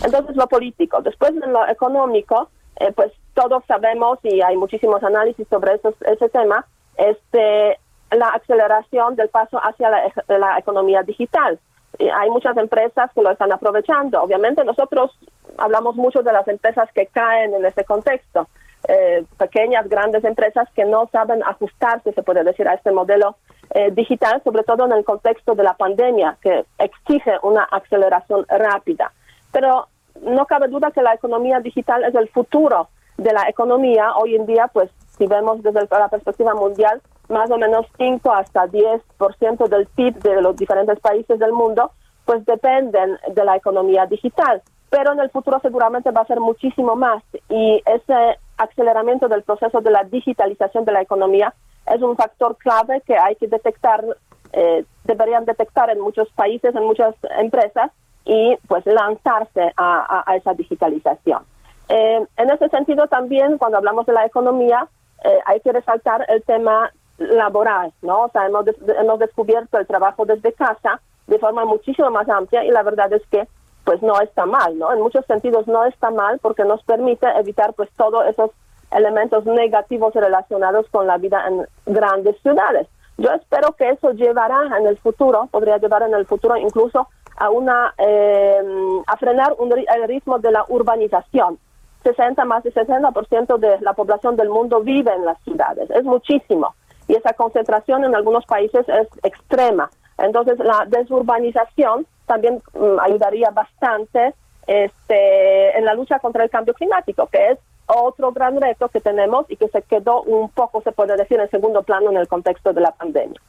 [0.04, 1.00] Entonces, lo político.
[1.02, 6.64] Después, en lo económico, eh, pues todos sabemos y hay muchísimos análisis sobre ese tema,
[6.96, 7.78] este,
[8.10, 11.58] la aceleración del paso hacia la, economía digital.
[11.98, 14.22] hay muchas empresas que lo están aprovechando.
[14.22, 15.18] Obviamente nosotros
[15.58, 18.48] hablamos mucho de las empresas que caen en ese contexto.
[18.88, 23.36] Eh, pequeñas, grandes empresas que no saben ajustarse, se puede decir, a este modelo
[23.74, 29.12] eh, digital, sobre todo en el contexto de la pandemia, que exige una aceleración rápida.
[29.52, 29.86] Pero
[30.20, 34.14] no cabe duda que la economía digital es el futuro de la economía.
[34.16, 34.90] Hoy en día, pues
[35.22, 40.42] si vemos desde la perspectiva mundial, más o menos 5 hasta 10% del PIB de
[40.42, 41.92] los diferentes países del mundo,
[42.24, 44.62] pues dependen de la economía digital.
[44.90, 49.80] Pero en el futuro seguramente va a ser muchísimo más y ese aceleramiento del proceso
[49.80, 51.54] de la digitalización de la economía
[51.86, 54.04] es un factor clave que hay que detectar,
[54.52, 57.92] eh, deberían detectar en muchos países, en muchas empresas
[58.24, 61.44] y pues lanzarse a, esa digitalización.
[61.88, 64.88] Eh, en ese sentido también, cuando hablamos de la economía,
[65.24, 68.24] eh, hay que resaltar el tema laboral, ¿no?
[68.24, 68.66] O sea, hemos,
[68.98, 73.22] hemos descubierto el trabajo desde casa de forma muchísimo más amplia y la verdad es
[73.30, 73.46] que
[73.84, 74.92] pues no está mal, ¿no?
[74.92, 78.50] En muchos sentidos no está mal porque nos permite evitar pues todos esos
[78.90, 82.86] elementos negativos relacionados con la vida en grandes ciudades.
[83.18, 87.50] Yo espero que eso llevará en el futuro, podría llevar en el futuro incluso a
[87.50, 88.62] una eh,
[89.06, 91.58] a frenar el ritmo de la urbanización.
[92.02, 96.74] 60 más de 60% de la población del mundo vive en las ciudades, es muchísimo
[97.08, 99.90] y esa concentración en algunos países es extrema.
[100.18, 104.34] Entonces la desurbanización también mm, ayudaría bastante
[104.66, 109.46] este, en la lucha contra el cambio climático, que es otro gran reto que tenemos
[109.50, 112.72] y que se quedó un poco, se puede decir, en segundo plano en el contexto
[112.72, 113.40] de la pandemia.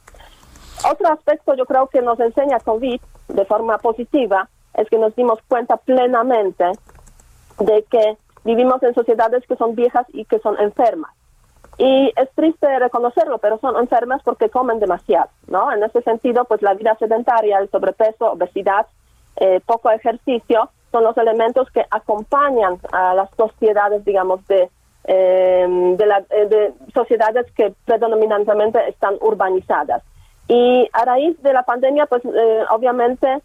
[0.90, 5.38] Otro aspecto yo creo que nos enseña COVID de forma positiva es que nos dimos
[5.48, 6.64] cuenta plenamente
[7.60, 11.12] de que vivimos en sociedades que son viejas y que son enfermas.
[11.76, 15.72] Y es triste reconocerlo, pero son enfermas porque comen demasiado, ¿no?
[15.72, 18.86] En ese sentido, pues la vida sedentaria, el sobrepeso, obesidad,
[19.36, 24.70] eh, poco ejercicio, son los elementos que acompañan a las sociedades, digamos, de,
[25.04, 25.66] eh,
[25.98, 30.04] de, la, eh, de sociedades que predominantemente están urbanizadas.
[30.46, 33.42] Y a raíz de la pandemia, pues eh, obviamente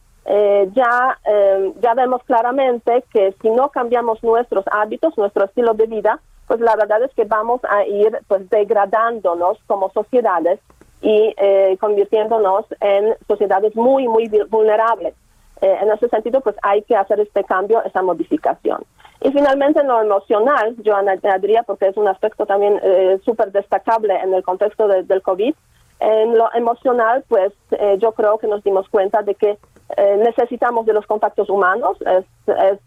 [0.73, 1.17] ya,
[1.81, 6.75] ya vemos claramente que si no cambiamos nuestros hábitos, nuestro estilo de vida, pues la
[6.75, 10.59] verdad es que vamos a ir pues degradándonos como sociedades
[11.01, 11.33] y
[11.79, 15.15] convirtiéndonos en sociedades muy, muy vulnerables.
[15.61, 18.83] Eh, en ese sentido, pues hay que hacer este cambio, esa modificación.
[19.21, 24.15] Y finalmente, en lo emocional, yo añadiría, porque es un aspecto también eh, súper destacable
[24.15, 25.53] en el contexto del COVID,
[25.99, 29.57] en lo emocional, pues eh, yo creo que nos dimos cuenta de que
[29.97, 32.23] necesitamos de los contactos humanos, es,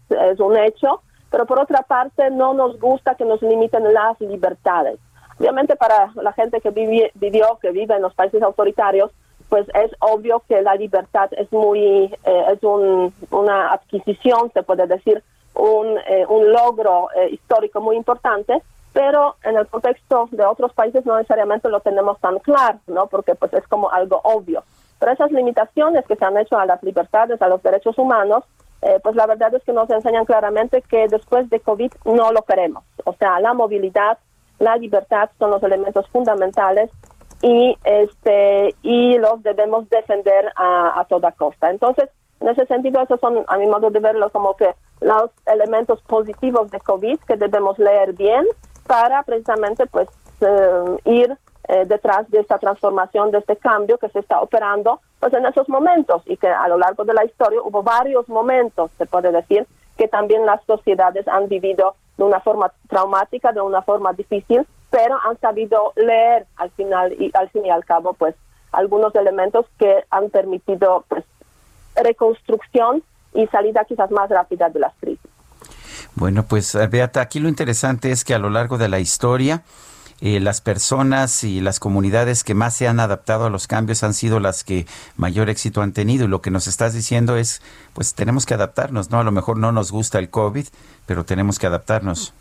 [0.09, 4.99] es, un hecho, pero por otra parte no nos gusta que nos limiten las libertades.
[5.37, 9.11] Obviamente para la gente que vivió, que vive en los países autoritarios,
[9.49, 12.63] pues es obvio que la libertad es muy, eh, es
[13.29, 15.23] una adquisición, se puede decir,
[15.55, 18.61] un, eh, un logro eh, histórico muy importante,
[18.93, 23.07] pero en el contexto de otros países no necesariamente lo tenemos tan claro, ¿no?
[23.07, 24.63] Porque pues es como algo obvio.
[24.99, 28.43] Pero esas limitaciones que se han hecho a las libertades, a los derechos humanos,
[29.01, 32.83] pues la verdad es que nos enseñan claramente que después de COVID no lo queremos.
[33.05, 34.17] O sea, la movilidad,
[34.59, 36.89] la libertad son los elementos fundamentales
[37.41, 41.69] y este y los debemos defender a, toda costa.
[41.69, 44.69] Entonces, en ese sentido, esos son, a mi modo de verlo, como que
[45.01, 48.45] los elementos positivos de COVID que debemos leer bien
[48.87, 50.07] para precisamente pues
[50.41, 55.33] eh, ir eh, detrás de esta transformación, de este cambio que se está operando pues
[55.33, 59.05] en esos momentos y que a lo largo de la historia hubo varios momentos, se
[59.05, 59.65] puede decir,
[59.97, 65.17] que también las sociedades han vivido de una forma traumática, de una forma difícil, pero
[65.23, 68.35] han sabido leer al final y al fin y al cabo pues
[68.73, 71.23] algunos elementos que han permitido pues
[71.95, 73.03] reconstrucción
[73.33, 75.31] y salida quizás más rápida de las crisis.
[76.15, 79.63] Bueno, pues eh, Beata, aquí lo interesante es que a lo largo de la historia
[80.25, 84.13] eh, las personas y las comunidades que más se han adaptado a los cambios han
[84.13, 84.85] sido las que
[85.17, 86.23] mayor éxito han tenido.
[86.23, 87.61] Y lo que nos estás diciendo es,
[87.93, 89.19] pues tenemos que adaptarnos, ¿no?
[89.19, 90.65] A lo mejor no nos gusta el COVID,
[91.05, 92.33] pero tenemos que adaptarnos.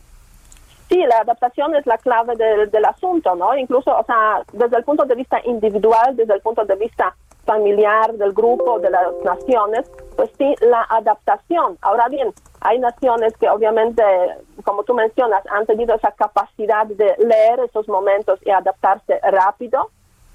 [0.89, 3.57] Sí, la adaptación es la clave del asunto, ¿no?
[3.57, 8.13] Incluso, o sea, desde el punto de vista individual, desde el punto de vista familiar,
[8.15, 11.79] del grupo, de las naciones, pues sí, la adaptación.
[11.83, 14.03] Ahora bien, hay naciones que obviamente,
[14.65, 19.91] como tú mencionas, han tenido esa capacidad de leer esos momentos y adaptarse rápido,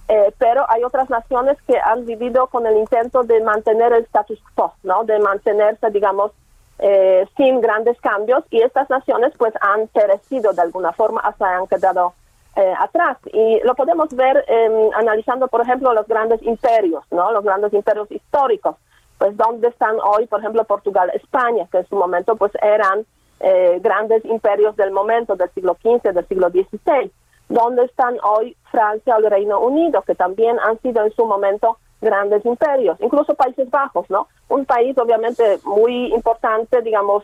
[0.09, 4.41] eh, pero hay otras naciones que han vivido con el intento de mantener el status
[4.55, 5.03] quo, ¿no?
[5.03, 6.31] De mantenerse, digamos,
[6.79, 11.65] eh, sin grandes cambios y estas naciones pues han perecido de alguna forma hasta han
[11.65, 12.13] quedado
[12.57, 13.17] eh, atrás.
[13.31, 18.11] Y lo podemos ver em, analizando por ejemplo los grandes imperios no los grandes imperios
[18.11, 18.75] históricos.
[19.17, 23.05] Pues dónde están hoy por ejemplo Portugal España que en su momento pues eran
[23.39, 27.11] eh, grandes imperios del momento del siglo XV del siglo XVI
[27.49, 31.77] dónde están hoy Francia o el Reino Unido que también han sido en su momento
[32.01, 34.27] grandes imperios, incluso Países Bajos, ¿no?
[34.49, 37.23] Un país obviamente muy importante, digamos,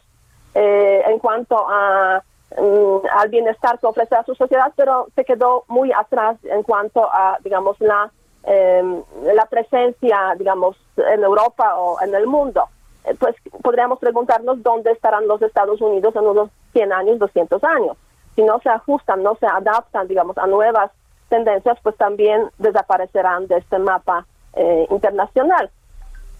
[0.55, 2.23] eh, en cuanto a
[2.57, 7.03] mm, al bienestar que ofrece a su sociedad, pero se quedó muy atrás en cuanto
[7.11, 8.11] a, digamos, la,
[8.43, 12.63] em, la presencia, digamos, en Europa o en el mundo.
[13.05, 17.97] Eh, pues podríamos preguntarnos dónde estarán los Estados Unidos en unos 100 años, 200 años.
[18.35, 20.91] Si no se ajustan, no se adaptan, digamos, a nuevas
[21.29, 24.25] tendencias, pues también desaparecerán de este mapa
[24.55, 25.69] eh, internacional.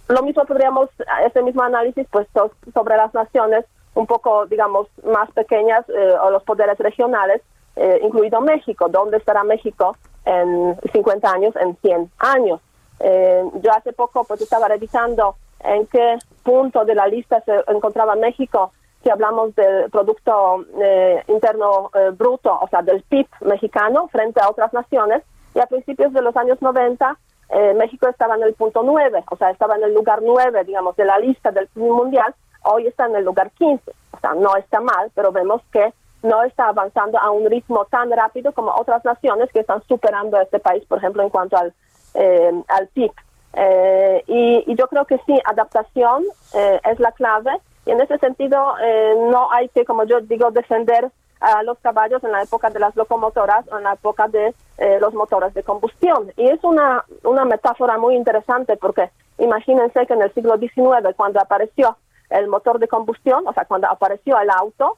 [0.07, 0.89] Lo mismo podríamos,
[1.25, 2.27] ese mismo análisis, pues
[2.73, 7.41] sobre las naciones un poco, digamos, más pequeñas eh, o los poderes regionales,
[7.75, 8.87] eh, incluido México.
[8.89, 12.61] ¿Dónde estará México en 50 años, en 100 años?
[12.99, 18.71] yo hace poco pues estaba revisando en qué punto de la lista se encontraba México
[19.03, 24.49] si hablamos del Producto eh, Interno eh, Bruto, o sea, del PIB mexicano frente a
[24.49, 25.23] otras naciones,
[25.53, 27.17] y a principios de los años 90
[27.49, 30.95] eh, México estaba en el punto 9, o sea, estaba en el lugar 9, digamos,
[30.95, 32.33] de la lista del PIB mundial,
[32.63, 36.43] hoy está en el lugar 15, o sea, no está mal, pero vemos que no
[36.43, 40.59] está avanzando a un ritmo tan rápido como otras naciones que están superando a este
[40.59, 41.73] país, por ejemplo, en cuanto al,
[42.67, 43.11] al PIB.
[44.27, 47.51] y, y, yo creo que sí, adaptación es la clave
[47.85, 52.23] y en ese sentido, eh, no hay que, como yo digo, defender a los caballos
[52.23, 55.63] en la época de las locomotoras o en la época de eh, los motores de
[55.63, 56.31] combustión.
[56.37, 61.41] Y es una, una metáfora muy interesante porque imagínense que en el siglo XIX, cuando
[61.41, 61.97] apareció
[62.33, 64.97] el motor de combustión, o sea, cuando apareció el auto,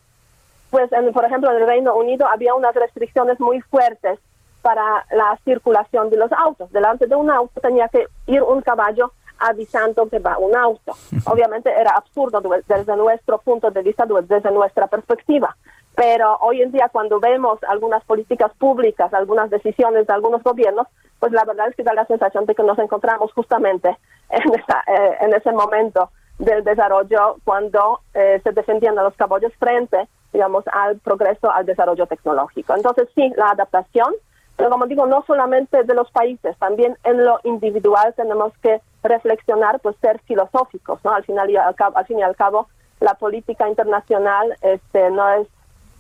[0.72, 4.20] pues, en, por ejemplo, en el Reino Unido había unas restricciones muy fuertes
[4.62, 6.72] para la circulación de los autos.
[6.72, 10.94] Delante de un auto tenía que ir un caballo avisando que va un auto.
[11.26, 15.56] Obviamente era absurdo desde nuestro punto de vista, desde nuestra perspectiva.
[15.96, 20.88] Pero hoy en día cuando vemos algunas políticas públicas, algunas decisiones de algunos gobiernos,
[21.20, 23.98] pues la verdad es que da la sensación de que nos encontramos justamente
[24.30, 26.10] en, eh, en ese momento
[26.40, 32.08] del desarrollo cuando eh, se defendían a los caballos frente, digamos, al progreso, al desarrollo
[32.08, 32.76] tecnológico.
[32.76, 34.14] Entonces sí, la adaptación,
[34.58, 39.80] pero como digo, no solamente de los países, también en lo individual tenemos que reflexionar,
[39.80, 41.12] pues ser filosóficos, ¿no?
[41.12, 42.68] Al final y al, cabo, al fin y al cabo,
[43.00, 45.48] la política internacional este, no es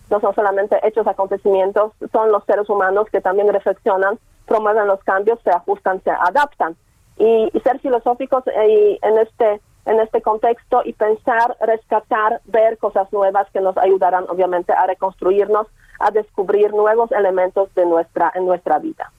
[0.09, 5.39] no son solamente hechos acontecimientos, son los seres humanos que también reflexionan, promueven los cambios,
[5.43, 6.75] se ajustan, se adaptan.
[7.17, 13.47] Y, ser filosóficos eh, en este en este contexto y pensar, rescatar, ver cosas nuevas
[13.51, 15.67] que nos ayudarán obviamente a reconstruirnos,
[15.99, 19.11] a descubrir nuevos elementos de nuestra en nuestra vida.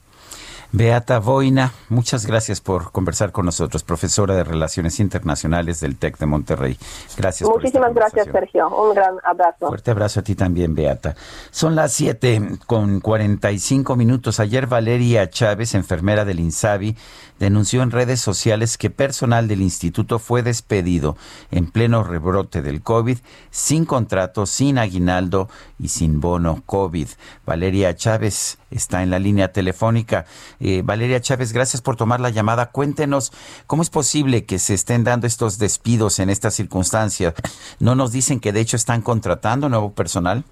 [0.72, 6.26] Beata Boina, muchas gracias por conversar con nosotros, profesora de Relaciones Internacionales del TEC de
[6.26, 6.76] Monterrey.
[7.16, 7.48] Gracias.
[7.48, 8.68] Muchísimas gracias, Sergio.
[8.68, 9.68] Un gran abrazo.
[9.68, 11.14] Fuerte abrazo a ti también, Beata.
[11.50, 14.40] Son las 7 con 45 minutos.
[14.40, 16.96] Ayer Valeria Chávez, enfermera del INSABI,
[17.38, 21.16] denunció en redes sociales que personal del instituto fue despedido
[21.50, 23.18] en pleno rebrote del COVID,
[23.50, 27.08] sin contrato, sin aguinaldo y sin bono COVID.
[27.44, 30.24] Valeria Chávez está en la línea telefónica.
[30.60, 32.66] Eh, Valeria Chávez, gracias por tomar la llamada.
[32.66, 33.32] Cuéntenos
[33.66, 37.34] cómo es posible que se estén dando estos despidos en estas circunstancias.
[37.78, 40.44] ¿No nos dicen que de hecho están contratando nuevo personal?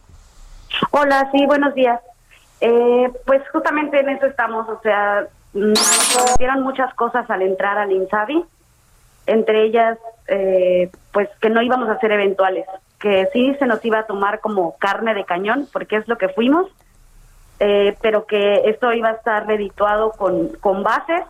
[0.91, 2.01] Hola, sí, buenos días.
[2.61, 8.44] Eh, pues justamente en eso estamos, o sea, nos muchas cosas al entrar al INSABI,
[9.26, 9.98] entre ellas,
[10.28, 12.66] eh, pues que no íbamos a ser eventuales,
[12.98, 16.28] que sí se nos iba a tomar como carne de cañón, porque es lo que
[16.28, 16.66] fuimos,
[17.61, 21.22] eh, pero que esto iba a estar redituado con, con bases,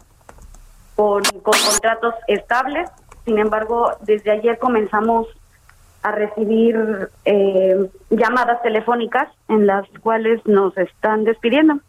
[0.97, 2.91] con, con contratos estables.
[3.25, 5.29] Sin embargo, desde ayer comenzamos
[6.03, 11.81] a recibir eh, llamadas telefónicas en las cuales nos están despidiendo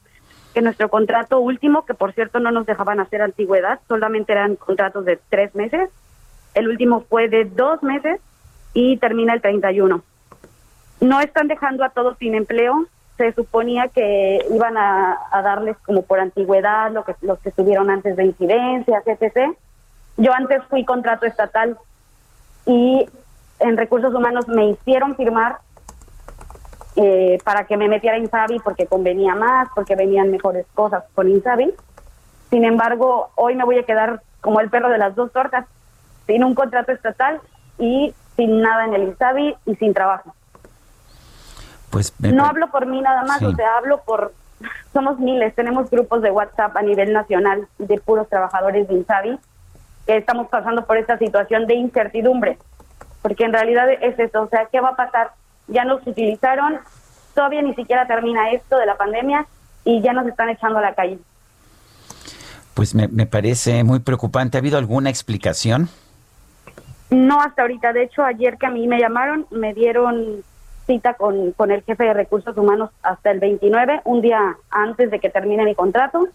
[0.56, 5.04] que nuestro contrato último, que por cierto no nos dejaban hacer antigüedad, solamente eran contratos
[5.04, 5.90] de tres meses,
[6.54, 8.22] el último fue de dos meses
[8.74, 10.02] y termina el 31.
[11.02, 12.88] No están dejando a todos sin empleo,
[13.18, 18.16] se suponía que iban a, darles como por antigüedad lo que, los que estuvieron antes
[18.16, 19.58] de incidencias, etc.
[20.16, 21.78] Yo antes fui contrato estatal
[22.66, 23.06] y
[23.60, 25.58] en recursos humanos me hicieron firmar
[26.96, 31.74] eh, para que me metiera Insabi porque convenía más, porque venían mejores cosas con Insabi.
[32.50, 35.66] Sin embargo, hoy me voy a quedar como el perro de las dos tortas,
[36.26, 37.42] sin un contrato estatal
[37.78, 40.34] y sin nada en el Insabi y sin trabajo.
[41.90, 44.34] Pues no hablo por mí nada más, o sea, hablo por
[44.94, 49.40] somos miles, tenemos grupos de WhatsApp a nivel nacional de puros trabajadores de Insabi
[50.06, 52.58] que estamos pasando por esta situación de incertidumbre,
[53.22, 55.32] porque en realidad es eso, o sea, ¿qué va a pasar?
[55.68, 56.80] Ya nos utilizaron,
[57.34, 59.46] todavía ni siquiera termina esto de la pandemia
[59.84, 61.20] y ya nos están echando a la calle.
[62.74, 64.58] Pues me, parece muy preocupante.
[64.58, 65.88] ¿Ha habido alguna explicación?
[67.10, 67.94] No, hasta ahorita.
[67.94, 70.44] De hecho, ayer que a mí me llamaron, me dieron
[70.86, 75.20] cita con, con el jefe de recursos humanos hasta el 29, un día antes de
[75.20, 76.28] que termine mi contrato.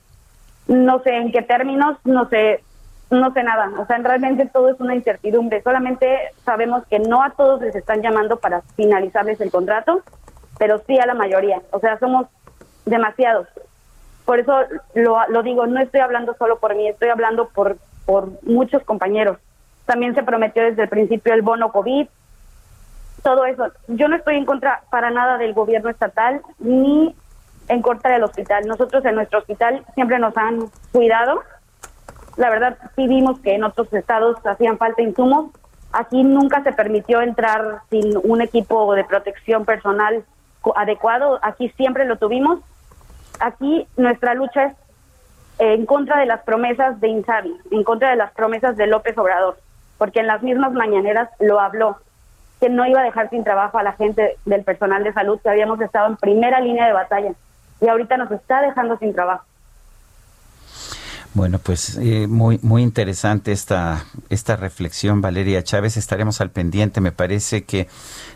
[0.67, 2.65] No sé en qué términos, no sé
[3.11, 5.63] no sé nada, o sea, realmente todo es una incertidumbre.
[5.63, 6.07] Solamente
[6.45, 10.03] sabemos que no a todos les están llamando para finalizarles el contrato,
[10.59, 11.61] pero sí a la mayoría.
[11.73, 12.27] O sea, somos
[12.87, 13.49] demasiados.
[14.25, 14.53] Por eso
[14.95, 19.39] lo, lo digo, no estoy hablando solo por mí, estoy hablando por, por muchos compañeros.
[19.87, 22.07] También se prometió desde el principio el bono COVID,
[23.25, 23.73] todo eso.
[23.89, 27.15] Yo no estoy en contra para nada del gobierno estatal ni
[27.69, 28.67] en contra del hospital.
[28.67, 31.43] Nosotros en nuestro hospital siempre nos han cuidado
[32.41, 35.51] la verdad sí vimos que en otros estados hacían falta insumos
[35.93, 40.25] Aquí nunca se permitió entrar sin un equipo de protección personal
[40.77, 41.41] adecuado.
[41.43, 42.61] Aquí siempre lo tuvimos.
[43.41, 44.75] Aquí nuestra lucha es
[45.59, 49.59] en contra de las promesas de Insabi, en contra de las promesas de López Obrador,
[49.99, 51.99] porque en las mismas mañaneras lo habló,
[52.61, 55.51] que no iba a dejar sin trabajo a la gente del personal de salud, que
[55.51, 57.33] habíamos estado en primera línea de batalla,
[57.81, 59.45] y ahorita nos está dejando sin trabajo.
[61.33, 65.97] Bueno, pues eh, muy muy interesante esta esta reflexión, Valeria Chávez.
[65.97, 67.01] Estaremos al pendiente.
[67.01, 67.87] Me parece que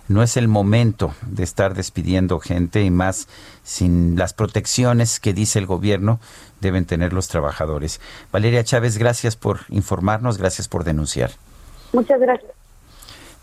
[0.06, 3.26] no es el momento de estar despidiendo gente y más
[3.64, 6.20] sin las protecciones que dice el gobierno
[6.60, 8.00] deben tener los trabajadores.
[8.30, 11.32] Valeria Chávez, gracias por informarnos, gracias por denunciar.
[11.92, 12.52] Muchas gracias.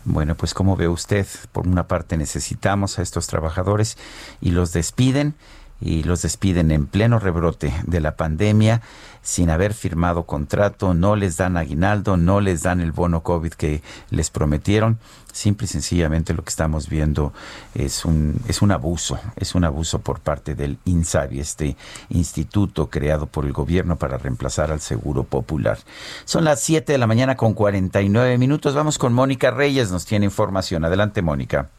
[0.04, 3.98] Bueno, pues como ve usted, por una parte necesitamos a estos trabajadores
[4.40, 5.34] y los despiden
[5.80, 8.82] y los despiden en pleno rebrote de la pandemia
[9.22, 13.82] sin haber firmado contrato, no les dan aguinaldo, no les dan el bono COVID que
[14.10, 14.98] les prometieron.
[15.32, 17.32] Simple y sencillamente lo que estamos viendo
[17.74, 21.76] es un, es un abuso, es un abuso por parte del INSABI, este
[22.10, 25.78] instituto creado por el gobierno para reemplazar al Seguro Popular.
[26.26, 28.74] Son las 7 de la mañana con 49 minutos.
[28.74, 30.84] Vamos con Mónica Reyes, nos tiene información.
[30.84, 31.70] Adelante, Mónica.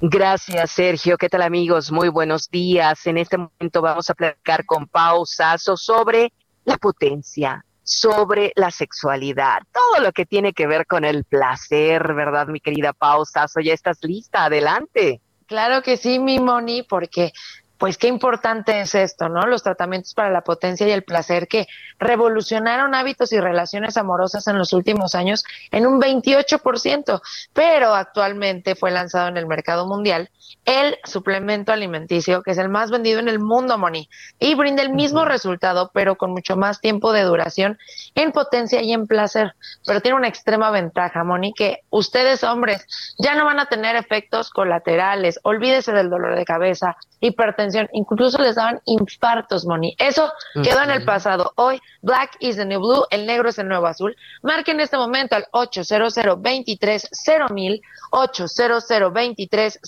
[0.00, 1.16] Gracias, Sergio.
[1.16, 1.90] ¿Qué tal, amigos?
[1.90, 3.06] Muy buenos días.
[3.06, 6.32] En este momento vamos a platicar con Pau Sasso sobre
[6.64, 12.46] la potencia, sobre la sexualidad, todo lo que tiene que ver con el placer, ¿verdad,
[12.48, 13.60] mi querida Pau Sasso?
[13.60, 15.20] Ya estás lista, adelante.
[15.46, 17.32] Claro que sí, mi Moni, porque
[17.78, 19.46] pues qué importante es esto, ¿no?
[19.46, 21.66] Los tratamientos para la potencia y el placer que
[21.98, 27.20] revolucionaron hábitos y relaciones amorosas en los últimos años en un 28%,
[27.52, 30.30] pero actualmente fue lanzado en el mercado mundial
[30.64, 34.08] el suplemento alimenticio, que es el más vendido en el mundo, Moni,
[34.38, 37.78] y brinda el mismo resultado, pero con mucho más tiempo de duración
[38.14, 39.54] en potencia y en placer.
[39.86, 42.86] Pero tiene una extrema ventaja, Moni, que ustedes hombres
[43.18, 48.56] ya no van a tener efectos colaterales, olvídese del dolor de cabeza, hipertensión, incluso les
[48.56, 49.94] daban infartos, Moni.
[49.98, 51.52] Eso quedó en el pasado.
[51.56, 54.16] Hoy, Black is the new blue, el negro es el nuevo azul.
[54.42, 57.10] Marquen en este momento al 800 23
[57.50, 59.80] mil 800 23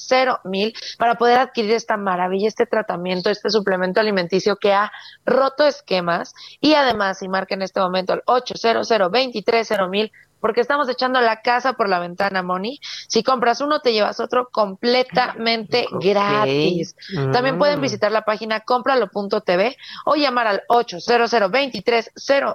[0.44, 4.90] mil para poder adquirir esta maravilla, este tratamiento, este suplemento alimenticio que ha
[5.24, 10.88] roto esquemas y además, si marquen en este momento al 800 23 mil porque estamos
[10.88, 12.80] echando la casa por la ventana, Moni.
[13.08, 16.94] Si compras uno, te llevas otro completamente gratis.
[17.32, 17.82] También pueden mm.
[17.82, 21.32] visitar la página compralo.tv o llamar al 800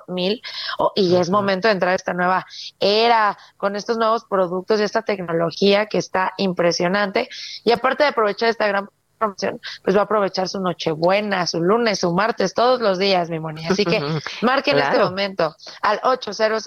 [0.07, 0.41] mil
[0.95, 2.45] y es momento de entrar a esta nueva
[2.79, 7.29] era con estos nuevos productos y esta tecnología que está impresionante.
[7.63, 8.89] Y aparte de aprovechar esta gran
[9.83, 13.65] pues va a aprovechar su Nochebuena, su lunes, su martes, todos los días, mi Moni.
[13.67, 13.99] Así que
[14.41, 16.65] marquen en este momento al 800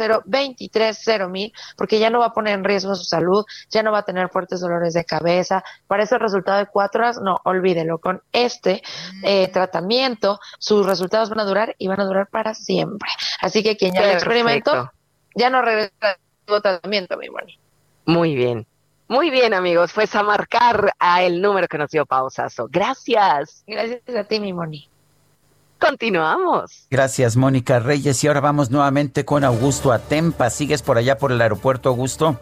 [1.28, 4.04] mil porque ya no va a poner en riesgo su salud, ya no va a
[4.04, 5.64] tener fuertes dolores de cabeza.
[5.86, 7.98] Para ese resultado de cuatro horas, no, olvídelo.
[7.98, 8.82] Con este
[9.22, 13.08] eh, tratamiento, sus resultados van a durar y van a durar para siempre.
[13.40, 14.92] Así que quien ya lo experimentó,
[15.34, 15.92] ya no regresa
[16.46, 17.58] al tratamiento, mi Moni.
[18.06, 18.66] Muy bien.
[19.14, 22.66] Muy bien, amigos, pues a marcar a el número que nos dio Pausazo.
[22.68, 23.62] Gracias.
[23.64, 24.90] Gracias a ti, mi Moni.
[25.78, 26.88] Continuamos.
[26.90, 28.24] Gracias, Mónica Reyes.
[28.24, 30.50] Y ahora vamos nuevamente con Augusto Atempa.
[30.50, 32.40] ¿Sigues por allá por el aeropuerto, Augusto?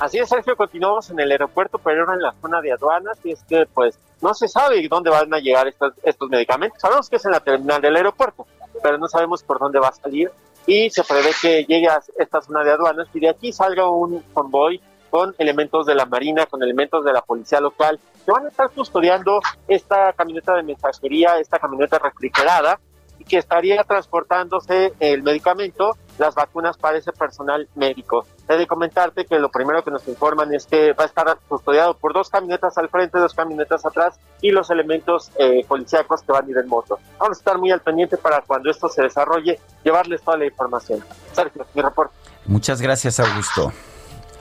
[0.00, 3.30] Así es, Sergio, continuamos en el aeropuerto, pero ahora en la zona de aduanas, y
[3.30, 6.80] es que pues no se sabe dónde van a llegar estos, estos medicamentos.
[6.80, 8.48] Sabemos que es en la terminal del aeropuerto,
[8.82, 10.28] pero no sabemos por dónde va a salir
[10.66, 14.24] y se prevé que llegue a esta zona de aduanas y de aquí salga un
[14.34, 18.48] convoy con elementos de la Marina, con elementos de la policía local, que van a
[18.48, 22.78] estar custodiando esta camioneta de mensajería, esta camioneta refrigerada,
[23.18, 28.26] y que estaría transportándose el medicamento, las vacunas para ese personal médico.
[28.48, 31.94] He de comentarte que lo primero que nos informan es que va a estar custodiado
[31.94, 36.46] por dos camionetas al frente, dos camionetas atrás y los elementos eh, policíacos que van
[36.46, 36.98] a ir en moto.
[37.18, 41.04] Vamos a estar muy al pendiente para cuando esto se desarrolle, llevarles toda la información.
[41.32, 42.14] Sergio, mi reporte.
[42.46, 43.72] Muchas gracias, Augusto.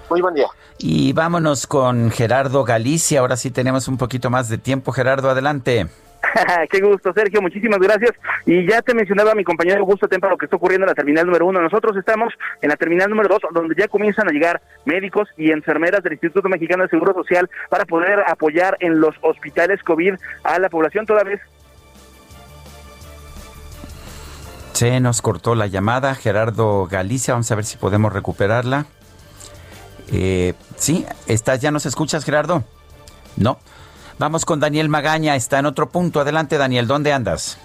[0.09, 0.47] Muy buen día.
[0.77, 3.19] Y vámonos con Gerardo Galicia.
[3.19, 4.91] Ahora sí tenemos un poquito más de tiempo.
[4.91, 5.87] Gerardo, adelante.
[6.69, 7.41] Qué gusto, Sergio.
[7.41, 8.11] Muchísimas gracias.
[8.45, 11.25] Y ya te mencionaba mi compañero Augusto Tempa lo que está ocurriendo en la terminal
[11.25, 11.61] número uno.
[11.61, 16.03] Nosotros estamos en la terminal número dos, donde ya comienzan a llegar médicos y enfermeras
[16.03, 20.69] del Instituto Mexicano de Seguro Social para poder apoyar en los hospitales COVID a la
[20.69, 21.41] población toda vez
[24.77, 26.13] se nos cortó la llamada.
[26.13, 28.85] Gerardo Galicia, vamos a ver si podemos recuperarla.
[30.11, 32.63] Eh, sí, ¿estás, ya nos escuchas, Gerardo?
[33.35, 33.59] No.
[34.19, 36.19] Vamos con Daniel Magaña, está en otro punto.
[36.19, 37.57] Adelante, Daniel, ¿dónde andas?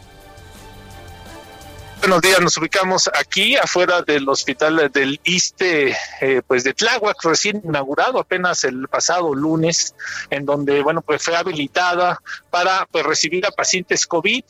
[2.02, 7.62] Buenos días, nos ubicamos aquí afuera del hospital del ISTE, eh, pues de Tláhuac, recién
[7.64, 9.94] inaugurado apenas el pasado lunes,
[10.28, 14.42] en donde, bueno, pues fue habilitada para pues recibir a pacientes COVID,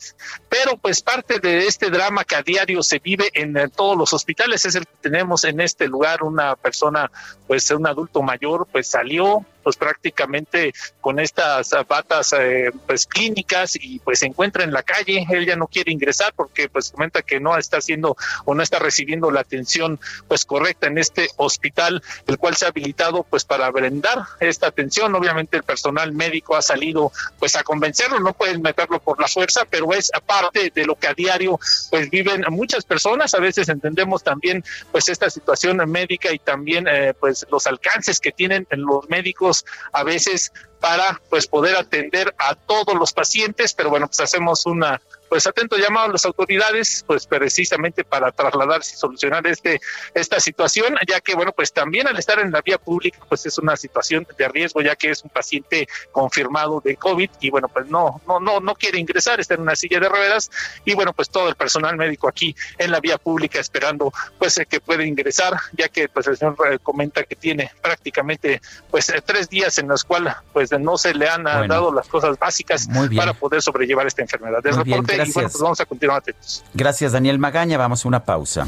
[0.49, 4.13] pero pues parte de este drama que a diario se vive en, en todos los
[4.13, 7.11] hospitales es el que tenemos en este lugar, una persona,
[7.45, 13.99] pues un adulto mayor, pues salió, pues prácticamente con estas batas eh, pues clínicas y
[13.99, 17.39] pues se encuentra en la calle, él ya no quiere ingresar porque pues comenta que
[17.39, 22.37] no está haciendo o no está recibiendo la atención pues correcta en este hospital, el
[22.37, 27.11] cual se ha habilitado pues para brindar esta atención, obviamente el personal médico ha salido
[27.39, 31.07] pues a convencerlo, no pueden meterlo por la fuerza, pero es aparte de lo que
[31.07, 31.59] a diario
[31.89, 37.13] pues viven muchas personas, a veces entendemos también pues esta situación médica y también eh,
[37.19, 39.52] pues los alcances que tienen los médicos
[39.91, 40.51] a veces
[40.83, 45.77] para pues poder atender a todos los pacientes, pero bueno, pues hacemos una pues atento
[45.77, 49.81] llamado a las autoridades, pues precisamente para trasladarse y solucionar este
[50.13, 53.57] esta situación, ya que bueno, pues también al estar en la vía pública, pues es
[53.57, 57.87] una situación de riesgo, ya que es un paciente confirmado de COVID y bueno, pues
[57.87, 60.51] no no no no quiere ingresar, está en una silla de ruedas
[60.85, 64.81] y bueno, pues todo el personal médico aquí en la vía pública esperando pues que
[64.81, 68.61] puede ingresar, ya que pues el señor eh, comenta que tiene prácticamente
[68.91, 72.37] pues eh, tres días en los cuales pues no se le han dado las cosas
[72.37, 74.61] básicas para poder sobrellevar esta enfermedad.
[74.61, 75.33] Del reporte Gracias.
[75.33, 76.63] bueno, pues vamos a continuar atentos.
[76.73, 77.77] Gracias, Daniel Magaña.
[77.77, 78.67] Vamos a una pausa.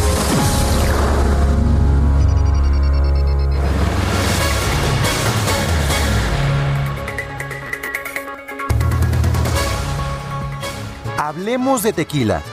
[11.41, 12.43] Hablemos de tequila.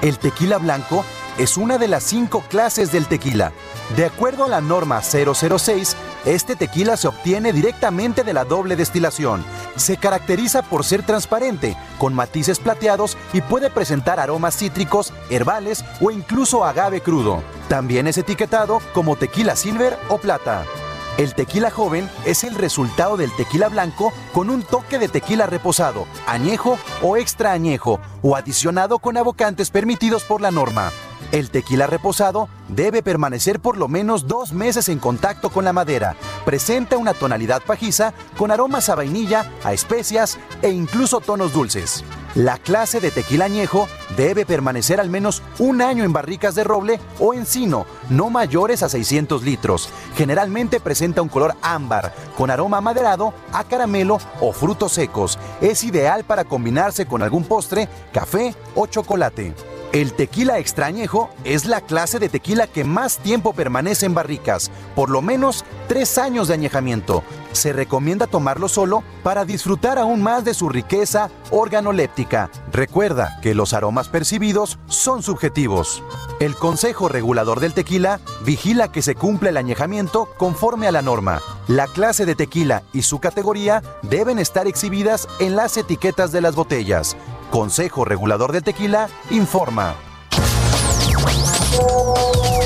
[0.00, 1.04] El tequila blanco
[1.36, 3.52] es una de las cinco clases del tequila.
[3.94, 5.94] De acuerdo a la norma 006,
[6.24, 9.44] este tequila se obtiene directamente de la doble destilación.
[9.76, 16.10] Se caracteriza por ser transparente, con matices plateados y puede presentar aromas cítricos, herbales o
[16.10, 17.42] incluso agave crudo.
[17.68, 20.64] También es etiquetado como tequila silver o plata.
[21.18, 26.06] El tequila joven es el resultado del tequila blanco con un toque de tequila reposado,
[26.28, 30.92] añejo o extra añejo, o adicionado con abocantes permitidos por la norma.
[31.30, 36.16] El tequila reposado debe permanecer por lo menos dos meses en contacto con la madera.
[36.46, 42.02] Presenta una tonalidad pajiza con aromas a vainilla, a especias e incluso tonos dulces.
[42.34, 47.00] La clase de tequila añejo debe permanecer al menos un año en barricas de roble
[47.18, 49.90] o encino, no mayores a 600 litros.
[50.16, 55.38] Generalmente presenta un color ámbar, con aroma maderado, a caramelo o frutos secos.
[55.60, 59.54] Es ideal para combinarse con algún postre, café o chocolate.
[59.92, 65.08] El tequila extrañejo es la clase de tequila que más tiempo permanece en barricas, por
[65.08, 67.24] lo menos tres años de añejamiento.
[67.52, 72.50] Se recomienda tomarlo solo para disfrutar aún más de su riqueza organoléptica.
[72.70, 76.02] Recuerda que los aromas percibidos son subjetivos.
[76.38, 81.40] El Consejo Regulador del Tequila vigila que se cumpla el añejamiento conforme a la norma.
[81.66, 86.54] La clase de tequila y su categoría deben estar exhibidas en las etiquetas de las
[86.54, 87.16] botellas.
[87.50, 90.07] Consejo Regulador del Tequila informa.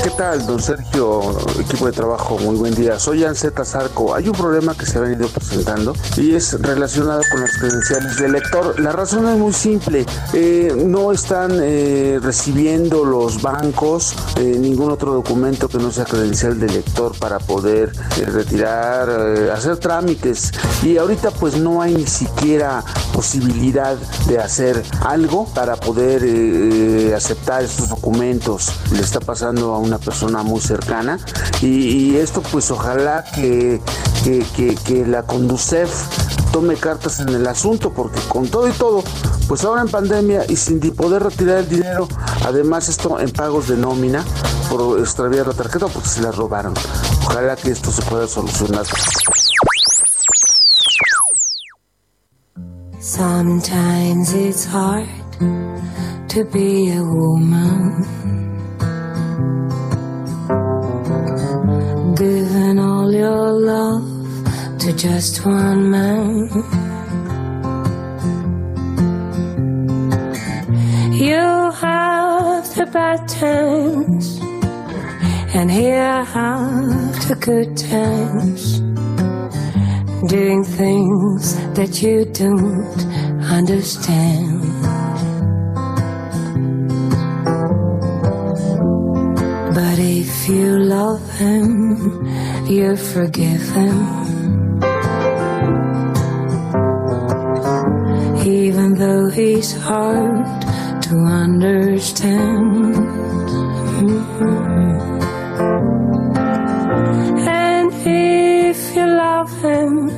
[0.03, 1.21] ¿Qué tal, don Sergio,
[1.57, 2.37] equipo de trabajo?
[2.37, 2.99] Muy buen día.
[2.99, 4.13] Soy Anseta Zarco.
[4.13, 8.33] Hay un problema que se ha venido presentando y es relacionado con las credenciales del
[8.33, 8.77] lector.
[8.81, 10.05] La razón es muy simple.
[10.33, 16.59] Eh, no están eh, recibiendo los bancos eh, ningún otro documento que no sea credencial
[16.59, 17.93] del lector para poder
[18.27, 19.09] retirar,
[19.53, 20.51] hacer trámites.
[20.83, 22.83] Y ahorita pues no hay ni siquiera
[23.13, 23.95] posibilidad
[24.27, 28.69] de hacer algo para poder aceptar estos documentos.
[29.03, 31.19] Está pasando a una persona muy cercana.
[31.61, 33.81] Y, esto pues ojalá que,
[34.23, 35.91] que, que- que la Conducef
[36.51, 39.03] tome cartas en el asunto porque con todo y todo
[39.47, 42.07] pues ahora en pandemia y sin poder retirar el dinero
[42.45, 44.23] además esto en pagos de nómina
[44.69, 46.73] por extraviar la tarjeta porque se la robaron.
[47.25, 48.85] Ojalá que esto se pueda solucionar.
[52.99, 55.07] Sometimes it's hard
[56.29, 58.52] to be a woman.
[63.23, 64.03] your love
[64.79, 66.49] to just one man.
[71.27, 71.45] You
[71.83, 74.25] have the bad times,
[75.57, 78.61] and here have the good times.
[80.35, 81.43] Doing things
[81.77, 82.99] that you don't
[83.59, 84.59] understand.
[89.77, 90.67] But if you
[90.97, 92.32] love him,
[92.69, 94.79] you forgive him.
[98.45, 100.45] Even though he's hard
[101.03, 102.95] to understand.
[107.47, 110.09] And if you love him,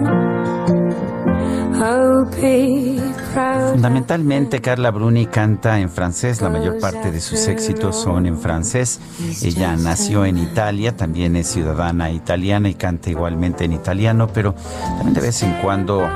[1.75, 3.24] oh, proud.
[3.71, 6.41] Fundamentalmente, Carla Bruni canta en francés.
[6.41, 8.99] La mayor parte de sus éxitos son en francés.
[9.41, 14.53] Ella nació en Italia, también es ciudadana italiana y canta igualmente en italiano, pero
[14.97, 16.07] también de vez en cuando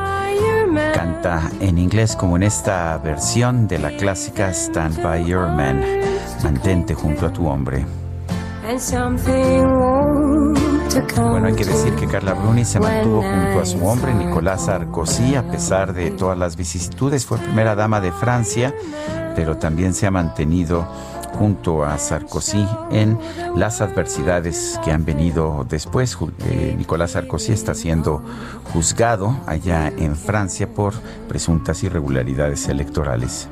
[0.94, 5.84] canta en inglés, como en esta versión de la clásica Stand by Your Man.
[6.44, 7.86] Mantente junto a tu hombre.
[8.70, 9.66] And something
[11.16, 15.36] Bueno, hay que decir que Carla Bruni se mantuvo junto a su hombre, Nicolás Sarkozy,
[15.36, 17.26] a pesar de todas las vicisitudes.
[17.26, 18.74] Fue primera dama de Francia,
[19.36, 20.88] pero también se ha mantenido
[21.38, 23.18] junto a Sarkozy en
[23.56, 26.18] las adversidades que han venido después.
[26.46, 28.22] Eh, Nicolás Sarkozy está siendo
[28.74, 30.94] juzgado allá en Francia por
[31.28, 33.48] presuntas irregularidades electorales.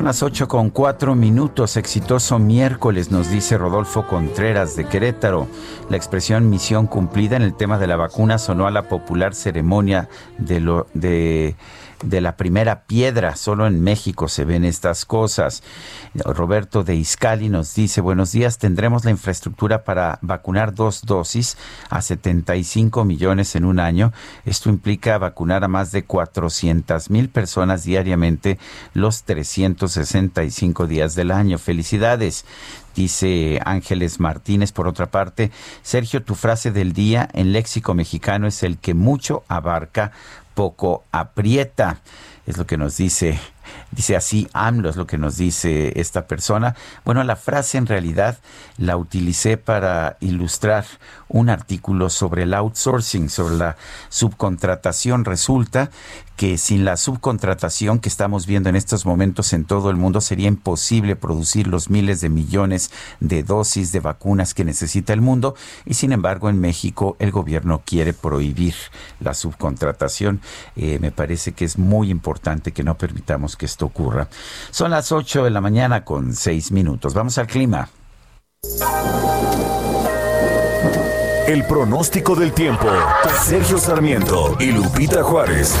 [0.00, 1.76] Son las 8 con 4 minutos.
[1.76, 5.46] Exitoso miércoles, nos dice Rodolfo Contreras de Querétaro.
[5.90, 10.08] La expresión misión cumplida en el tema de la vacuna sonó a la popular ceremonia
[10.38, 11.54] de, lo, de,
[12.02, 13.36] de la primera piedra.
[13.36, 15.62] Solo en México se ven estas cosas.
[16.14, 21.56] Roberto de Iscali nos dice, buenos días, tendremos la infraestructura para vacunar dos dosis
[21.88, 24.12] a 75 millones en un año.
[24.44, 28.58] Esto implica vacunar a más de 400 mil personas diariamente
[28.94, 31.58] los 365 días del año.
[31.58, 32.44] Felicidades.
[32.94, 38.64] Dice Ángeles Martínez, por otra parte, Sergio, tu frase del día en léxico mexicano es
[38.64, 40.10] el que mucho abarca,
[40.60, 42.02] poco aprieta.
[42.46, 43.40] Es lo que nos dice,
[43.90, 46.74] dice así AMLO, es lo que nos dice esta persona.
[47.04, 48.38] Bueno, la frase en realidad
[48.78, 50.84] la utilicé para ilustrar
[51.28, 53.76] un artículo sobre el outsourcing, sobre la
[54.08, 55.24] subcontratación.
[55.24, 55.90] Resulta
[56.40, 60.48] que sin la subcontratación que estamos viendo en estos momentos en todo el mundo sería
[60.48, 62.90] imposible producir los miles de millones
[63.20, 65.54] de dosis de vacunas que necesita el mundo
[65.84, 68.74] y sin embargo en México el gobierno quiere prohibir
[69.20, 70.40] la subcontratación.
[70.76, 74.26] Eh, me parece que es muy importante que no permitamos que esto ocurra.
[74.70, 77.12] Son las 8 de la mañana con 6 minutos.
[77.12, 77.90] Vamos al clima.
[81.46, 82.88] El pronóstico del tiempo.
[83.42, 85.74] Sergio Sarmiento y Lupita Juárez.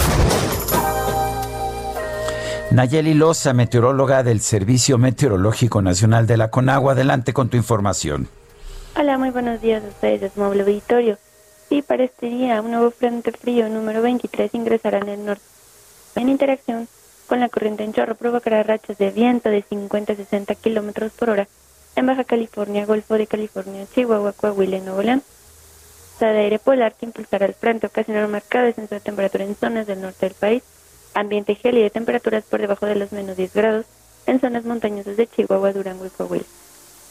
[2.70, 6.92] Nayeli Loza, meteoróloga del Servicio Meteorológico Nacional de la Conagua.
[6.92, 8.28] Adelante con tu información.
[8.94, 11.16] Hola, muy buenos días a ustedes, es Móvil Auditorio.
[11.70, 15.44] Sí, para este día, un nuevo frente frío número 23 ingresará en el norte.
[16.16, 16.88] En interacción
[17.30, 21.30] con la corriente en chorro provocará rachas de viento de 50 a 60 kilómetros por
[21.30, 21.46] hora
[21.94, 25.22] en Baja California, Golfo de California, Chihuahua, Coahuila y Nuevo León.
[26.14, 29.54] Esta de aire polar que impulsará el frente ocasionará un marcado descenso de temperatura en
[29.54, 30.64] zonas del norte del país,
[31.14, 33.86] ambiente gélido de temperaturas por debajo de los menos 10 grados
[34.26, 36.46] en zonas montañosas de Chihuahua, Durango y Coahuila,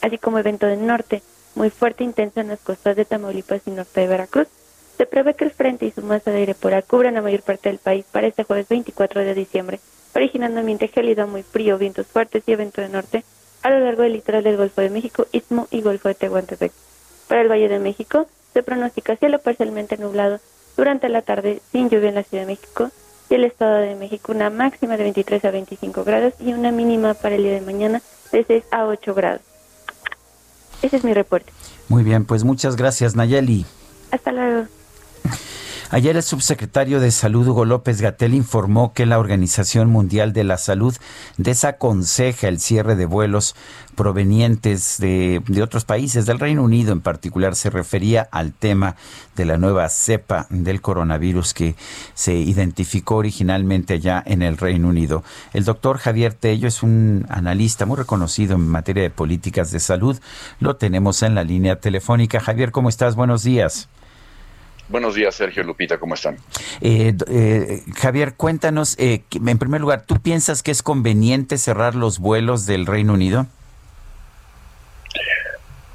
[0.02, 1.24] así como evento del norte
[1.56, 4.50] muy fuerte e intenso en las costas de Tamaulipas y norte de Veracruz.
[4.98, 7.70] Se prevé que el frente y su masa de aire polar cubran la mayor parte
[7.70, 9.80] del país para este jueves 24 de diciembre,
[10.16, 13.24] originando ambiente gélido muy frío, vientos fuertes y evento de norte
[13.62, 16.72] a lo largo del litoral del Golfo de México, Istmo y Golfo de Tehuantepec.
[17.28, 20.40] Para el Valle de México se pronostica cielo parcialmente nublado
[20.78, 22.90] durante la tarde sin lluvia en la Ciudad de México
[23.30, 27.14] y el Estado de México una máxima de 23 a 25 grados y una mínima
[27.14, 28.02] para el día de mañana
[28.32, 29.42] de 6 a 8 grados.
[30.82, 31.52] Ese es mi reporte.
[31.90, 33.66] Muy bien, pues muchas gracias Nayeli.
[34.12, 34.79] Hasta luego.
[35.92, 40.60] Ayer el subsecretario de Salud Hugo López Gatel informó que la Organización Mundial de la
[40.60, 40.96] Salud
[41.38, 43.56] desaconseja el cierre de vuelos
[43.96, 47.56] provenientes de, otros países, del Reino Unido en particular.
[47.56, 48.98] Se refería al tema
[49.36, 51.76] de la nueva cepa del coronavirus que
[52.14, 55.24] se identificó originalmente allá en el Reino Unido.
[55.54, 60.20] El doctor Javier Tello es un analista muy reconocido en materia de políticas de salud.
[60.60, 62.40] Lo tenemos en la línea telefónica.
[62.40, 63.16] Javier, ¿cómo estás?
[63.16, 63.90] Buenos días.
[64.90, 66.38] Buenos días, Sergio Lupita, ¿cómo están?
[66.82, 72.18] Eh, eh, Javier, cuéntanos, eh, en primer lugar, ¿tú piensas que es conveniente cerrar los
[72.18, 73.46] vuelos del Reino Unido?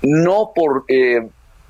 [0.01, 0.85] No por,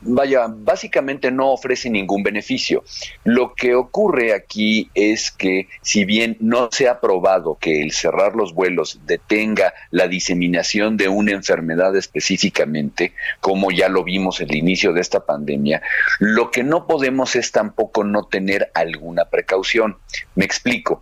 [0.05, 2.85] vaya, básicamente no ofrece ningún beneficio.
[3.25, 8.35] Lo que ocurre aquí es que si bien no se ha probado que el cerrar
[8.35, 14.57] los vuelos detenga la diseminación de una enfermedad específicamente, como ya lo vimos en el
[14.57, 15.83] inicio de esta pandemia,
[16.19, 19.97] lo que no podemos es tampoco no tener alguna precaución.
[20.35, 21.01] Me explico.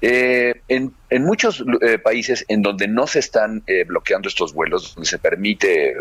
[0.00, 0.62] Eh,
[1.22, 5.94] muchos eh, países en donde no se están eh, bloqueando estos vuelos, donde se permite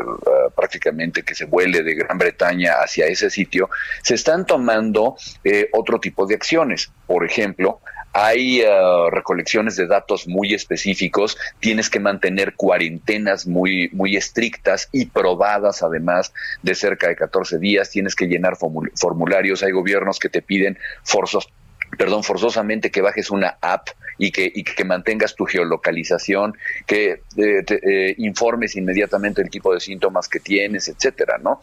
[0.55, 3.69] prácticamente que se vuele de Gran Bretaña, hacia ese sitio,
[4.01, 6.91] se están tomando eh, otro tipo de acciones.
[7.07, 7.81] Por ejemplo,
[8.13, 8.67] hay eh,
[9.11, 16.31] recolecciones de datos muy específicos, tienes que mantener cuarentenas muy, muy estrictas y probadas además
[16.61, 21.49] de cerca de 14 días, tienes que llenar formularios, hay gobiernos que te piden forzos
[21.97, 27.63] perdón, forzosamente que bajes una app y que, y que mantengas tu geolocalización, que eh,
[27.67, 31.59] eh, informes inmediatamente el tipo de síntomas que tienes, etcétera, ¿no?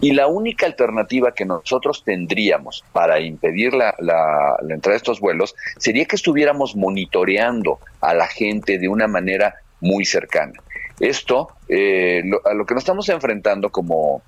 [0.00, 5.54] Y la única alternativa que nosotros tendríamos para impedir la, la, entrada de estos vuelos
[5.76, 10.54] sería que estuviéramos monitoreando a la gente de una manera muy cercana.
[11.00, 14.22] Esto, eh, a lo que nos estamos enfrentando como,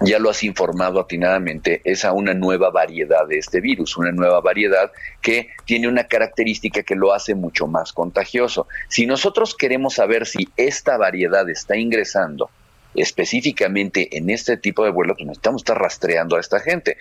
[0.00, 4.40] ya lo has informado atinadamente, es a una nueva variedad de este virus, una nueva
[4.40, 8.66] variedad que tiene una característica que lo hace mucho más contagioso.
[8.88, 12.50] Si nosotros queremos saber si esta variedad está ingresando
[12.94, 16.96] específicamente en este tipo de vuelos, pues necesitamos estar rastreando a esta gente.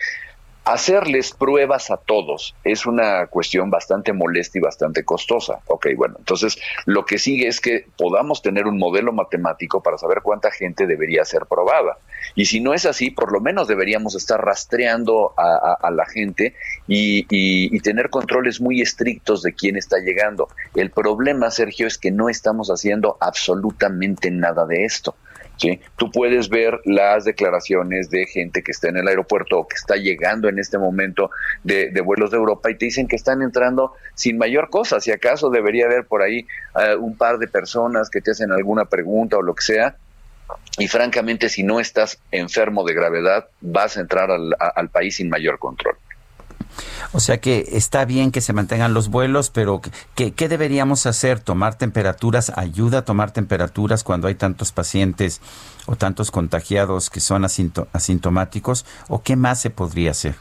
[0.66, 5.60] Hacerles pruebas a todos es una cuestión bastante molesta y bastante costosa.
[5.68, 10.22] Ok, bueno, entonces lo que sigue es que podamos tener un modelo matemático para saber
[10.22, 11.98] cuánta gente debería ser probada.
[12.36, 16.56] Y si no es así, por lo menos deberíamos estar rastreando a, la gente
[16.88, 20.48] y, y, tener controles muy estrictos de quién está llegando.
[20.76, 25.16] El problema, Sergio, es que no estamos haciendo absolutamente nada de esto.
[25.58, 25.80] ¿Sí?
[25.96, 29.96] Tú puedes ver las declaraciones de gente que está en el aeropuerto o que está
[29.96, 31.30] llegando en este momento
[31.64, 35.00] de, vuelos de Europa y te dicen que están entrando sin mayor cosa.
[35.00, 36.46] Si acaso debería haber por ahí
[36.80, 39.96] eh, un par de personas que te hacen alguna pregunta o lo que sea.
[40.78, 45.58] Y francamente, si no estás enfermo de gravedad, vas a entrar al país sin mayor
[45.58, 45.96] control.
[47.14, 49.82] O sea que está bien que se mantengan los vuelos, pero
[50.16, 51.40] ¿qué, deberíamos hacer?
[51.40, 52.52] ¿Tomar temperaturas?
[52.56, 55.40] ¿Ayuda a tomar temperaturas cuando hay tantos pacientes
[55.86, 58.86] o tantos contagiados que son asintomáticos?
[59.10, 60.34] ¿O qué más se podría hacer?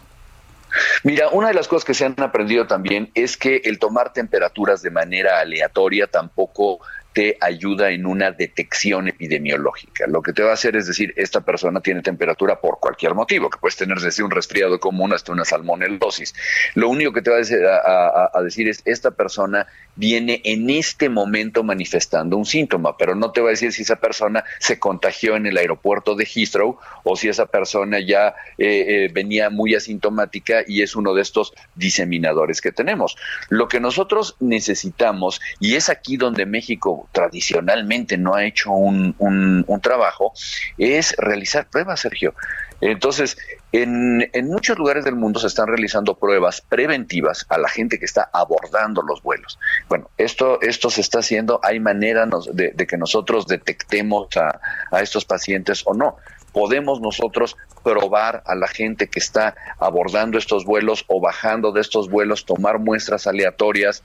[1.04, 4.80] Mira, una de las cosas que se han aprendido también es que el tomar temperaturas
[4.80, 6.80] de manera aleatoria tampoco
[7.12, 10.06] te ayuda en una detección epidemiológica.
[10.06, 13.50] Lo que te va a hacer es decir, esta persona tiene temperatura por cualquier motivo,
[13.50, 16.34] que puedes tener desde un resfriado común hasta una salmonelosis.
[16.74, 22.36] Lo único que te va a decir, es, esta persona viene en este momento manifestando
[22.36, 25.58] un síntoma, pero no te va a decir si esa persona se contagió en el
[25.58, 30.96] aeropuerto de Heathrow o si esa persona ya eh, eh, venía muy asintomática y es
[30.96, 33.16] uno de estos diseminadores que tenemos.
[33.50, 39.80] Lo que nosotros necesitamos, y es aquí donde México tradicionalmente no ha hecho un, un,
[39.80, 40.32] trabajo,
[40.78, 42.34] es realizar pruebas, Sergio.
[42.80, 43.36] Entonces,
[43.72, 48.28] en, muchos lugares del mundo se están realizando pruebas preventivas a la gente que está
[48.32, 49.58] abordando los vuelos.
[49.88, 55.24] Bueno, esto, esto se está haciendo, hay manera de, que nosotros detectemos a, a estos
[55.24, 56.16] pacientes o no
[56.52, 62.10] podemos nosotros probar a la gente que está abordando estos vuelos o bajando de estos
[62.10, 64.02] vuelos, tomar muestras aleatorias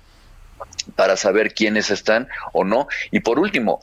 [0.95, 2.87] para saber quiénes están o no.
[3.11, 3.81] Y por último,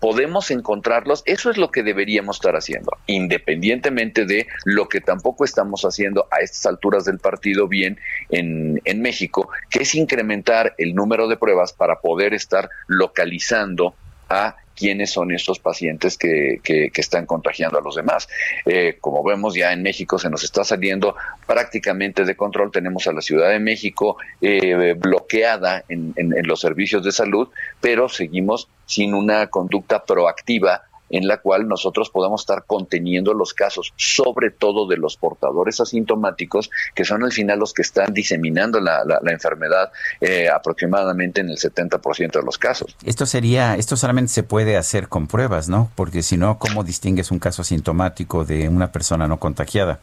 [0.00, 5.82] podemos encontrarlos, eso es lo que deberíamos estar haciendo, independientemente de lo que tampoco estamos
[5.82, 7.98] haciendo a estas alturas del partido bien
[8.30, 13.94] en, en México, que es incrementar el número de pruebas para poder estar localizando
[14.28, 18.28] a quiénes son estos pacientes que, que, están contagiando a los demás.
[18.64, 21.16] Eh, como vemos ya en México se nos está saliendo
[21.46, 22.70] prácticamente de control.
[22.70, 27.48] Tenemos a la Ciudad de México eh, bloqueada en, en, en los servicios de salud,
[27.80, 33.92] pero seguimos sin una conducta proactiva en la cual nosotros podamos estar conteniendo los casos,
[33.96, 39.02] sobre todo de los portadores asintomáticos, que son al final los que están diseminando la,
[39.28, 42.96] enfermedad eh, aproximadamente en el 70% de los casos.
[43.04, 45.90] Esto sería, esto solamente se puede hacer con pruebas, ¿no?
[45.94, 50.00] Porque si no, ¿cómo distingues un caso asintomático de una persona no contagiada?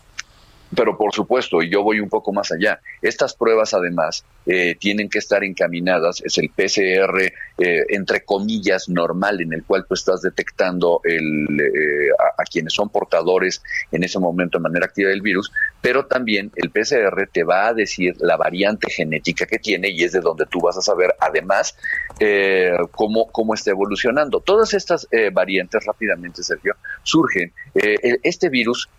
[0.76, 5.10] Pero por supuesto, y yo voy un poco más allá, estas pruebas además eh, tienen
[5.10, 7.22] que estar encaminadas, es el PCR
[7.58, 12.90] eh, entre comillas normal en el cual tú estás detectando el, eh, a, quienes son
[12.90, 15.52] portadores en ese momento de manera activa del virus,
[15.82, 20.12] pero también el PCR te va a decir la variante genética que tiene y es
[20.12, 21.78] de donde tú vas a saber además
[22.92, 24.40] cómo, cómo está evolucionando.
[24.40, 27.52] Todas estas variantes rápidamente, Sergio, surgen.
[27.74, 28.90] este virus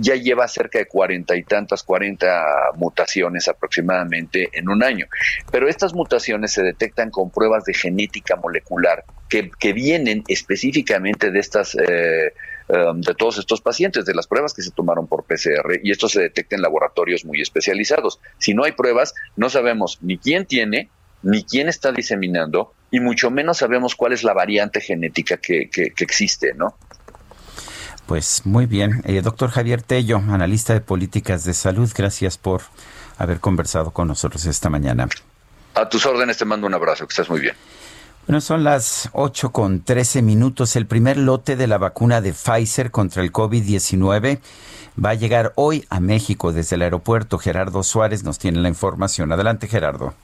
[0.00, 2.44] ya lleva cerca de cuarenta y tantas, cuarenta
[2.76, 5.06] mutaciones aproximadamente en un año.
[5.50, 11.38] Pero estas mutaciones se detectan con pruebas de genética molecular que, que vienen específicamente de
[11.38, 12.32] estas eh,
[12.68, 16.08] um, de todos estos pacientes, de las pruebas que se tomaron por PCR, y esto
[16.08, 18.20] se detecta en laboratorios muy especializados.
[18.38, 20.90] Si no hay pruebas, no sabemos ni quién tiene,
[21.22, 25.92] ni quién está diseminando, y mucho menos sabemos cuál es la variante genética que, que,
[25.98, 26.76] existe, ¿no?
[28.10, 29.02] Pues muy bien.
[29.04, 32.62] Eh, doctor Javier Tello, analista de políticas de salud, gracias por
[33.18, 35.06] haber conversado con nosotros esta mañana.
[35.76, 37.54] A tus órdenes te mando un abrazo, que estés muy bien.
[38.26, 40.74] Bueno, son las 8 con 13 minutos.
[40.74, 44.40] El primer lote de la vacuna de Pfizer contra el COVID-19
[45.04, 47.38] va a llegar hoy a México desde el aeropuerto.
[47.38, 49.30] Gerardo Suárez nos tiene la información.
[49.30, 50.14] Adelante, Gerardo.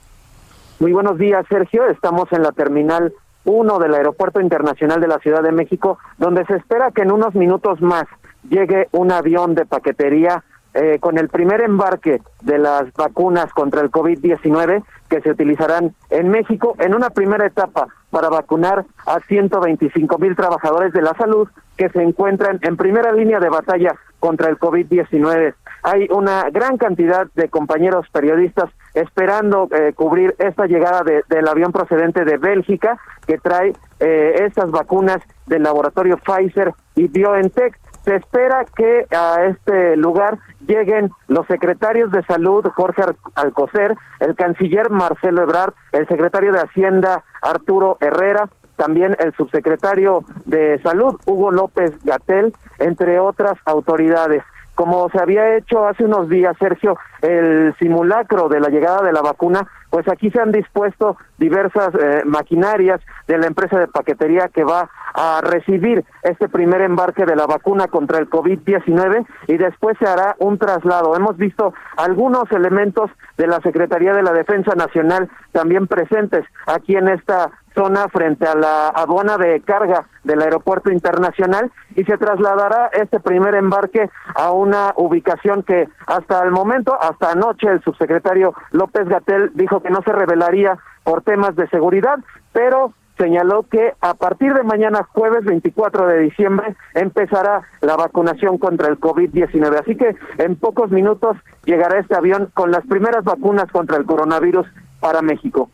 [0.79, 1.87] Muy buenos días, Sergio.
[1.87, 3.13] Estamos en la terminal
[3.47, 7.33] 1 del Aeropuerto Internacional de la Ciudad de México, donde se espera que en unos
[7.33, 8.03] minutos más
[8.49, 10.43] llegue un avión de paquetería
[10.73, 16.29] eh, con el primer embarque de las vacunas contra el COVID-19 que se utilizarán en
[16.29, 21.47] México en una primera etapa para vacunar a 125 mil trabajadores de la salud
[21.77, 25.53] que se encuentran en primera línea de batalla contra el COVID-19.
[25.83, 32.25] Hay una gran cantidad de compañeros periodistas esperando eh, cubrir esta llegada del avión procedente
[32.25, 32.97] de Bélgica
[33.27, 39.97] que trae eh, estas vacunas del laboratorio Pfizer y BioNTech se espera que a este
[39.97, 43.03] lugar lleguen los secretarios de salud Jorge
[43.35, 48.47] Alcocer, el canciller Marcelo Ebrard, el secretario de Hacienda Arturo Herrera,
[48.77, 54.41] también el subsecretario de Salud Hugo López Gatel, entre otras autoridades.
[54.73, 59.21] Como se había hecho hace unos días, Sergio, el simulacro de la llegada de la
[59.21, 59.67] vacuna,
[59.97, 64.91] pues aquí se han dispuesto diversas eh, maquinarias de la empresa de paquetería que va
[65.15, 70.35] a recibir este primer embarque de la vacuna contra el COVID-19 y después se hará
[70.37, 71.15] un traslado.
[71.15, 77.07] Hemos visto algunos elementos de la Secretaría de la Defensa Nacional también presentes aquí en
[77.07, 83.19] esta zona frente a la aduana de carga del aeropuerto internacional y se trasladará este
[83.19, 89.51] primer embarque a una ubicación que hasta el momento, hasta anoche, el subsecretario López Gatel
[89.53, 92.19] dijo que no se revelaría por temas de seguridad,
[92.53, 98.87] pero señaló que a partir de mañana jueves 24 de diciembre empezará la vacunación contra
[98.87, 99.79] el COVID-19.
[99.79, 101.35] Así que en pocos minutos
[101.65, 104.67] llegará este avión con las primeras vacunas contra el coronavirus
[104.99, 105.69] para México.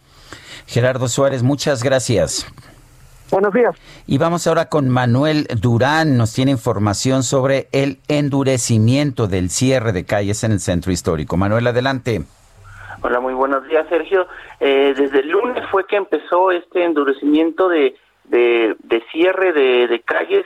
[0.65, 2.47] Gerardo Suárez, muchas gracias.
[3.29, 3.75] Buenos días.
[4.05, 6.17] Y vamos ahora con Manuel Durán.
[6.17, 11.35] Nos tiene información sobre el endurecimiento del cierre de calles en el centro histórico.
[11.35, 12.23] Manuel, adelante.
[13.05, 14.27] Hola, muy buenos días, Sergio.
[14.61, 20.45] Eh, desde el lunes fue que empezó este endurecimiento de, de, cierre de, calles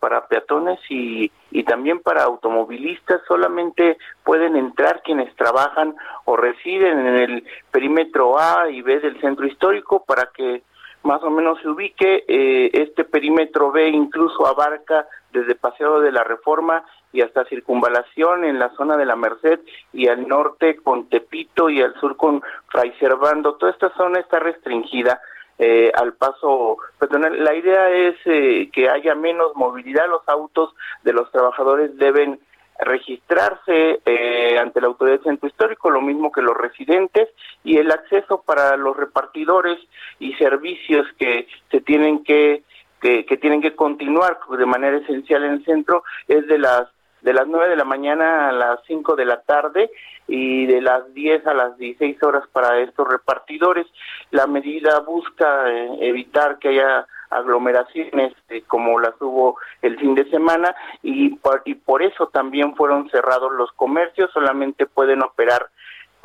[0.00, 3.20] para peatones y, y también para automovilistas.
[3.28, 9.46] Solamente pueden entrar quienes trabajan o residen en el perímetro A y B del centro
[9.46, 10.62] histórico para que
[11.02, 12.24] más o menos se ubique.
[12.26, 16.82] Eh, este perímetro B incluso abarca desde Paseo de la Reforma
[17.12, 19.60] y hasta Circunvalación en la zona de la Merced
[19.92, 23.54] y al norte con Tepito y al sur con Fray Servando.
[23.54, 25.20] Toda esta zona está restringida.
[25.60, 30.08] Eh, al paso La idea es eh, que haya menos movilidad.
[30.08, 32.38] Los autos de los trabajadores deben
[32.78, 37.28] registrarse eh, ante la autoridad de centro histórico, lo mismo que los residentes,
[37.64, 39.78] y el acceso para los repartidores
[40.20, 42.62] y servicios que se tienen que,
[43.00, 46.88] que, que tienen que continuar de manera esencial en el centro es de las
[47.22, 49.90] de las 9 de la mañana a las 5 de la tarde
[50.26, 53.86] y de las 10 a las 16 horas para estos repartidores.
[54.30, 60.28] La medida busca eh, evitar que haya aglomeraciones eh, como las hubo el fin de
[60.30, 65.68] semana y por, y por eso también fueron cerrados los comercios, solamente pueden operar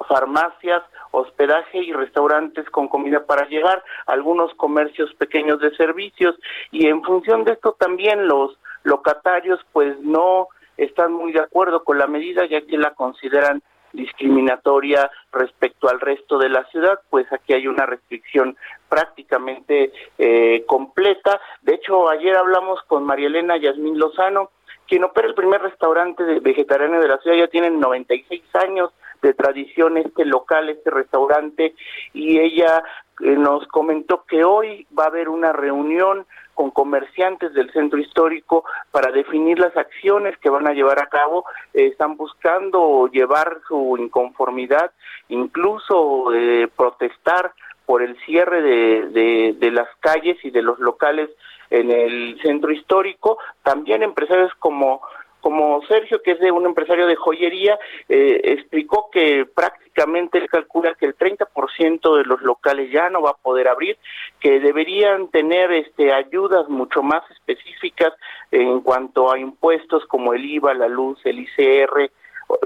[0.08, 0.82] farmacias,
[1.12, 6.36] hospedaje y restaurantes con comida para llegar, algunos comercios pequeños de servicios
[6.72, 10.48] y en función de esto también los locatarios pues no
[10.78, 13.62] están muy de acuerdo con la medida ya que la consideran
[13.94, 18.58] discriminatoria respecto al resto de la ciudad, pues aquí hay una restricción
[18.90, 21.40] prácticamente eh, completa.
[21.62, 24.50] De hecho, ayer hablamos con María Elena Yasmín Lozano,
[24.88, 28.92] quien opera el primer restaurante vegetariano de la ciudad, ya tienen 96 años
[29.22, 31.76] de tradición este local, este restaurante,
[32.14, 32.84] y ella
[33.22, 38.64] eh, nos comentó que hoy va a haber una reunión con comerciantes del centro histórico
[38.92, 41.46] para definir las acciones que van a llevar a cabo.
[41.74, 44.92] están buscando llevar su inconformidad,
[45.30, 47.54] incluso eh, protestar
[47.86, 51.30] por el cierre de, de, las calles y de los locales
[51.70, 53.38] en el centro histórico.
[53.64, 55.02] También empresarios como
[55.44, 60.96] como Sergio, que es de un empresario de joyería, eh, explicó que prácticamente él calcula
[60.96, 63.98] que el 30% de los locales ya no va a poder abrir,
[64.40, 68.14] que deberían tener este ayudas mucho más específicas
[68.52, 72.10] en cuanto a impuestos como el IVA, la luz, el ICR,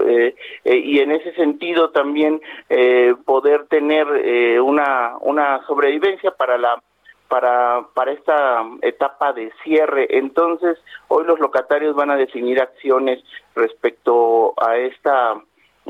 [0.06, 0.34] eh,
[0.64, 6.80] eh, y en ese sentido también eh, poder tener eh, una, una sobrevivencia para la
[7.28, 10.06] para, para esta etapa de cierre.
[10.10, 10.78] Entonces,
[11.08, 13.22] hoy los locatarios van a definir acciones
[13.54, 15.34] respecto a esta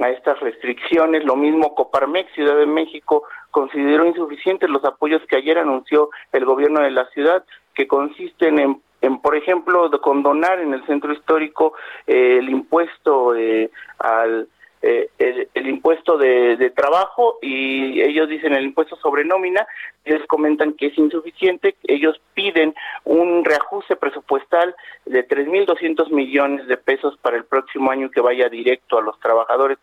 [0.01, 1.25] a estas restricciones.
[1.25, 6.81] Lo mismo Coparmex, Ciudad de México, consideró insuficientes los apoyos que ayer anunció el gobierno
[6.83, 7.45] de la ciudad,
[7.75, 11.75] que consisten en en, por ejemplo, de condonar en el centro histórico
[12.07, 14.49] eh, el impuesto eh, al
[14.81, 19.67] eh, el, impuesto de, de, trabajo y ellos dicen el impuesto sobre nómina,
[20.05, 22.75] ellos comentan que es insuficiente, ellos piden
[23.05, 24.75] un reajuste presupuestal
[25.05, 29.79] de 3.200 millones de pesos para el próximo año que vaya directo a los trabajadores.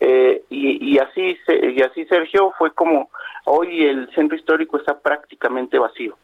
[0.00, 3.10] Eh, y, y así y así Sergio fue como
[3.44, 6.16] hoy el centro histórico está prácticamente vacío.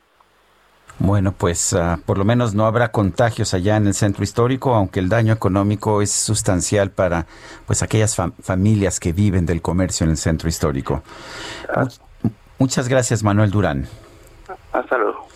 [1.01, 5.01] Bueno, pues uh, por lo menos no habrá contagios allá en el centro histórico, aunque
[5.01, 7.27] el daño económico es sustancial para
[7.67, 11.03] pues aquellas fam familias que viven del comercio en el centro histórico.
[12.59, 13.89] Muchas gracias, Manuel Durán.
[14.73, 15.30] Hasta luego.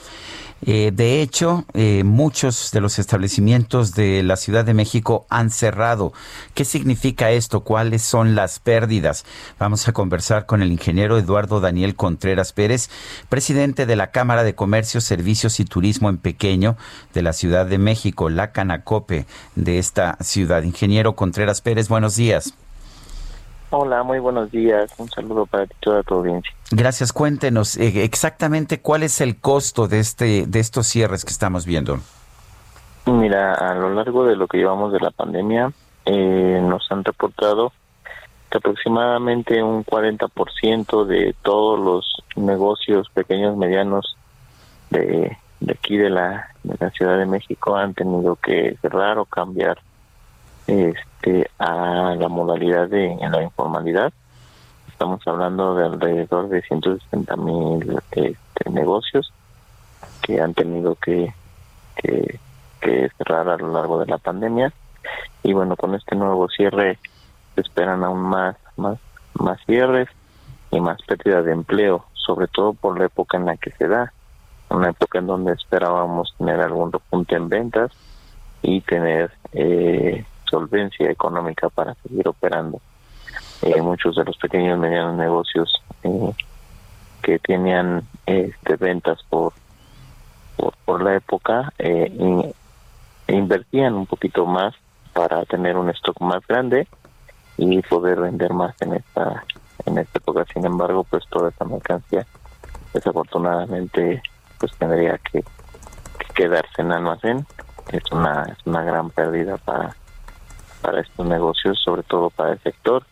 [0.66, 6.14] Eh, de hecho, eh, muchos de los establecimientos de la Ciudad de México han cerrado.
[6.54, 7.60] ¿Qué significa esto?
[7.60, 9.26] ¿Cuáles son las pérdidas?
[9.58, 12.88] Vamos a conversar con el ingeniero Eduardo Daniel Contreras Pérez,
[13.28, 16.78] presidente de la Cámara de Comercio, Servicios y Turismo en Pequeño
[17.12, 19.26] de la Ciudad de México, la Canacope
[19.56, 20.62] de esta ciudad.
[20.62, 22.54] Ingeniero Contreras Pérez, buenos días.
[23.70, 24.92] Hola, muy buenos días.
[24.98, 26.52] Un saludo para ti toda tu audiencia.
[26.70, 27.12] Gracias.
[27.12, 31.98] Cuéntenos eh, exactamente cuál es el costo de este de estos cierres que estamos viendo.
[33.06, 35.72] Mira, a lo largo de lo que llevamos de la pandemia,
[36.06, 37.72] eh, nos han reportado
[38.50, 44.16] que aproximadamente un 40% de todos los negocios pequeños, medianos
[44.90, 49.24] de, de aquí de la, de la Ciudad de México han tenido que cerrar o
[49.24, 49.78] cambiar
[50.66, 51.04] este
[51.58, 54.12] a la modalidad de la informalidad.
[54.88, 59.32] Estamos hablando de alrededor de 160 mil este, negocios
[60.22, 61.34] que han tenido que,
[61.96, 62.38] que,
[62.80, 64.72] que cerrar a lo largo de la pandemia
[65.42, 66.98] y bueno con este nuevo cierre
[67.54, 68.98] se esperan aún más más
[69.34, 70.08] más cierres
[70.70, 74.12] y más pérdida de empleo sobre todo por la época en la que se da
[74.70, 77.92] una época en donde esperábamos tener algún repunte en ventas
[78.62, 82.80] y tener eh, solvencia económica para seguir operando.
[83.62, 86.32] Eh, muchos de los pequeños y medianos negocios eh,
[87.22, 89.52] que tenían este, ventas por,
[90.84, 92.52] por, la época eh,
[93.28, 94.74] invertían un poquito más
[95.12, 96.86] para tener un stock más grande
[97.56, 99.44] y poder vender más en esta
[99.86, 100.44] en esta época.
[100.52, 102.26] Sin embargo, pues toda esta mercancía
[102.92, 104.22] desafortunadamente
[104.58, 107.46] pues tendría que, que quedarse en almacén.
[107.92, 109.94] Es una, es una gran pérdida para
[110.84, 113.06] para estos negocios, sobre todo para el sector,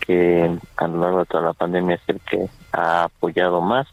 [0.00, 3.86] que a lo largo de toda la pandemia es el que ha apoyado más.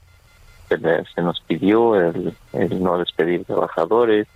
[0.68, 2.36] Se, nos pidió el,
[2.82, 4.28] no despedir trabajadores,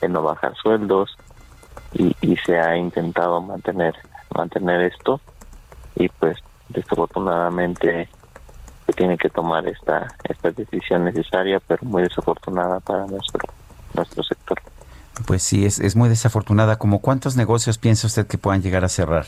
[0.00, 1.14] el no bajar sueldos
[1.92, 3.94] y, y se ha intentado mantener
[4.34, 5.20] mantener esto
[5.96, 6.38] y pues
[6.70, 8.08] desafortunadamente
[8.86, 13.40] se tiene que tomar esta esta decisión necesaria pero muy desafortunada para nuestro
[13.94, 14.58] nuestro sector.
[15.26, 16.76] Pues sí, es, es muy desafortunada.
[16.76, 19.26] ¿Como cuántos negocios piensa usted que puedan llegar a cerrar?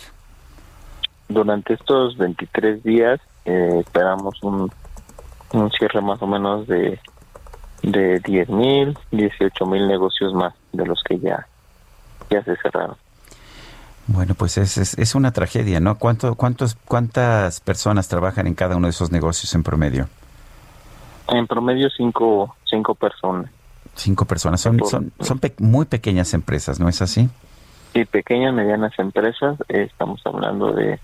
[1.28, 4.70] Durante estos 23 días eh, esperamos un,
[5.52, 6.98] un cierre más o menos de,
[7.82, 11.46] de 10 mil, 18 mil negocios más de los que ya,
[12.30, 12.96] ya se cerraron.
[14.06, 15.96] Bueno, pues es, es, es una tragedia, ¿no?
[15.98, 20.08] ¿Cuánto, cuántos, ¿Cuántas personas trabajan en cada uno de esos negocios en promedio?
[21.28, 23.50] En promedio cinco, cinco personas.
[23.94, 24.60] Cinco personas.
[24.60, 27.28] Son, son, son muy pequeñas empresas, ¿no es así?
[27.92, 29.56] Sí, pequeñas, medianas empresas.
[29.68, 30.98] estamos hablando de,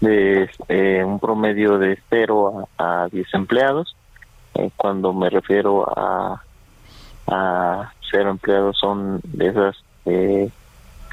[0.00, 3.96] de eh, un promedio de cero a, diez empleados.
[4.54, 6.42] Eh, cuando me refiero a,
[7.26, 9.76] a cero empleados son de esas
[10.06, 10.50] eh,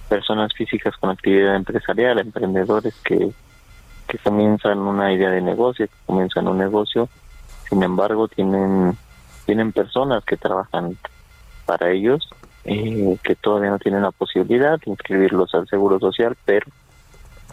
[0.09, 3.31] personas físicas con actividad empresarial, emprendedores que,
[4.07, 7.09] que comienzan una idea de negocio, que comienzan un negocio,
[7.69, 8.97] sin embargo tienen
[9.47, 10.95] tienen personas que trabajan
[11.65, 12.29] para ellos,
[12.65, 16.67] eh, que todavía no tienen la posibilidad de inscribirlos al Seguro Social, pero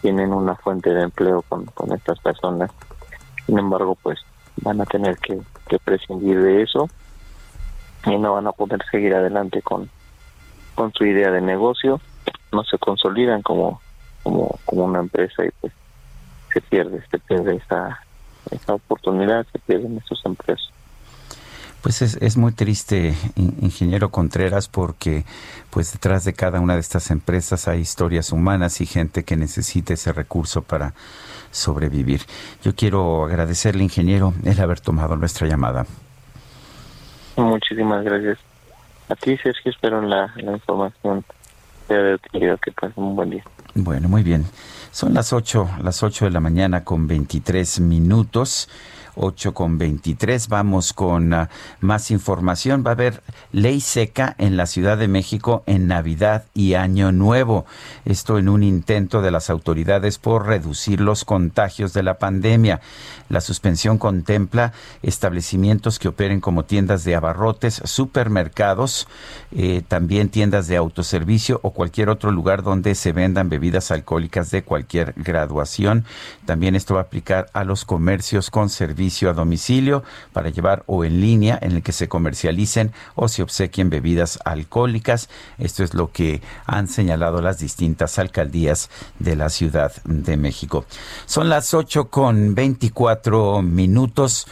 [0.02, 2.70] tienen una fuente de empleo con, con estas personas.
[3.46, 4.18] Sin embargo, pues
[4.56, 6.90] van a tener que, que prescindir de eso
[8.06, 9.88] y no van a poder seguir adelante con,
[10.74, 12.00] con su idea de negocio
[12.52, 13.80] no se consolidan como
[14.22, 15.72] como como una empresa y pues
[16.52, 18.00] se pierde se pierde esa
[18.50, 20.72] esa oportunidad se pierden esos empleos
[21.84, 25.24] pues es, es muy triste, ingeniero Contreras, porque
[25.68, 29.92] pues detrás de cada una de estas empresas hay historias humanas y gente que necesita
[29.92, 30.94] ese recurso para
[31.50, 32.22] sobrevivir.
[32.62, 35.84] Yo quiero agradecerle, ingeniero, el haber tomado nuestra llamada.
[37.36, 38.38] Muchísimas gracias.
[39.10, 41.22] A ti, Sergio, espero la, la información
[41.90, 43.44] de que pasen un buen día.
[43.74, 44.46] Bueno, muy bien.
[44.90, 48.70] Son las 8, las 8 de la mañana con 23 minutos.
[49.16, 50.48] 8 con 23.
[50.48, 51.50] Vamos con ah,
[51.80, 52.82] más información.
[52.86, 53.22] Va a haber
[53.52, 57.66] ley seca en la Ciudad de México en Navidad y Año Nuevo.
[58.04, 62.80] Esto en un intento de las autoridades por reducir los contagios de la pandemia.
[63.28, 64.72] La suspensión contempla
[65.02, 69.08] establecimientos que operen como tiendas de abarrotes, supermercados,
[69.52, 74.62] eh, también tiendas de autoservicio o cualquier otro lugar donde se vendan bebidas alcohólicas de
[74.62, 76.04] cualquier graduación.
[76.44, 78.68] También esto va a aplicar a los comercios con
[79.04, 80.02] a domicilio
[80.32, 85.28] para llevar o en línea en el que se comercialicen o se obsequien bebidas alcohólicas.
[85.58, 90.84] Esto es lo que han señalado las distintas alcaldías de la Ciudad de México.
[91.26, 94.46] Son las 8 con 24 minutos.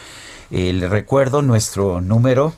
[0.50, 2.52] Eh, le recuerdo nuestro número,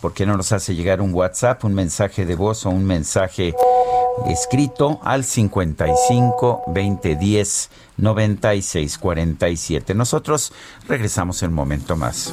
[0.00, 3.54] porque no nos hace llegar un WhatsApp, un mensaje de voz o un mensaje
[4.28, 7.16] escrito al 55 20
[7.96, 9.94] 10 96 47.
[9.94, 10.52] Nosotros
[10.88, 12.32] regresamos en un momento más.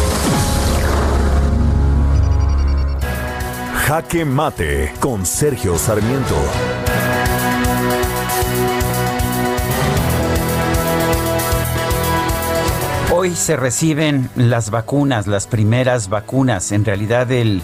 [3.91, 6.37] Jaque Mate con Sergio Sarmiento.
[13.13, 16.71] Hoy se reciben las vacunas, las primeras vacunas.
[16.71, 17.61] En realidad el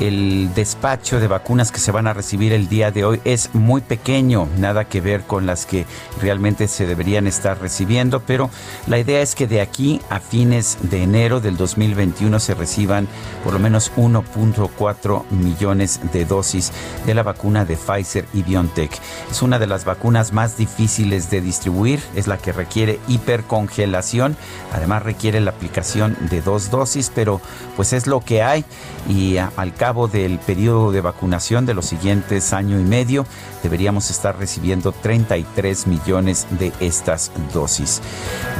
[0.00, 3.80] el despacho de vacunas que se van a recibir el día de hoy es muy
[3.80, 5.86] pequeño, nada que ver con las que
[6.20, 8.50] realmente se deberían estar recibiendo, pero
[8.86, 13.08] la idea es que de aquí a fines de enero del 2021 se reciban
[13.44, 16.72] por lo menos 1.4 millones de dosis
[17.06, 18.98] de la vacuna de Pfizer y BioNTech.
[19.30, 24.36] Es una de las vacunas más difíciles de distribuir, es la que requiere hipercongelación,
[24.72, 27.40] además requiere la aplicación de dos dosis, pero
[27.76, 28.64] pues es lo que hay
[29.08, 33.26] y al cabo del periodo de vacunación de los siguientes año y medio,
[33.64, 38.00] deberíamos estar recibiendo 33 millones de estas dosis.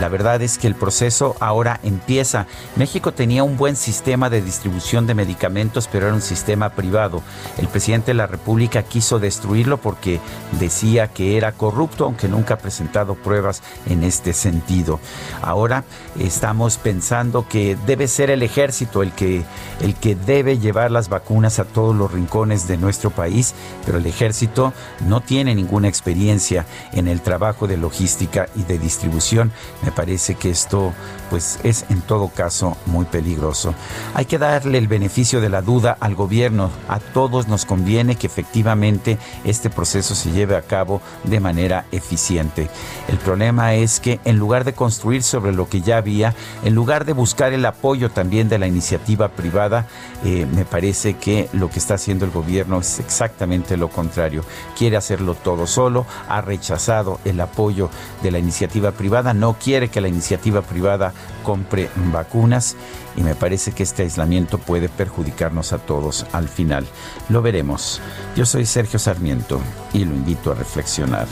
[0.00, 2.48] La verdad es que el proceso ahora empieza.
[2.74, 7.22] México tenía un buen sistema de distribución de medicamentos, pero era un sistema privado.
[7.56, 10.18] El presidente de la República quiso destruirlo porque
[10.58, 14.98] decía que era corrupto, aunque nunca ha presentado pruebas en este sentido.
[15.40, 15.84] Ahora
[16.18, 19.44] estamos pensando que debe ser el ejército el que,
[19.80, 23.54] el que debe llevar las vacunas a todos los rincones de nuestro país,
[23.86, 24.72] pero el ejército
[25.06, 29.52] no tiene ninguna experiencia en el trabajo de logística y de distribución.
[29.84, 30.92] Me parece que esto
[31.32, 33.74] pues es en todo caso muy peligroso.
[34.12, 36.70] Hay que darle el beneficio de la duda al gobierno.
[36.88, 42.68] A todos nos conviene que efectivamente este proceso se lleve a cabo de manera eficiente.
[43.08, 46.34] El problema es que en lugar de construir sobre lo que ya había,
[46.64, 49.86] en lugar de buscar el apoyo también de la iniciativa privada,
[50.26, 54.44] eh, me parece que lo que está haciendo el gobierno es exactamente lo contrario.
[54.76, 57.88] Quiere hacerlo todo solo, ha rechazado el apoyo
[58.22, 62.76] de la iniciativa privada, no quiere que la iniciativa privada compre vacunas
[63.16, 66.86] y me parece que este aislamiento puede perjudicarnos a todos al final.
[67.28, 68.00] Lo veremos.
[68.36, 69.60] Yo soy Sergio Sarmiento
[69.92, 71.26] y lo invito a reflexionar.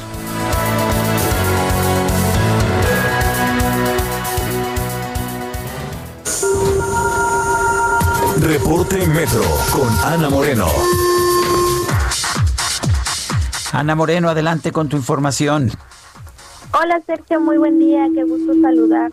[8.43, 10.67] Reporte Metro con Ana Moreno.
[13.73, 15.71] Ana Moreno, adelante con tu información.
[16.73, 19.13] Hola Sergio, muy buen día, qué gusto saludarlos,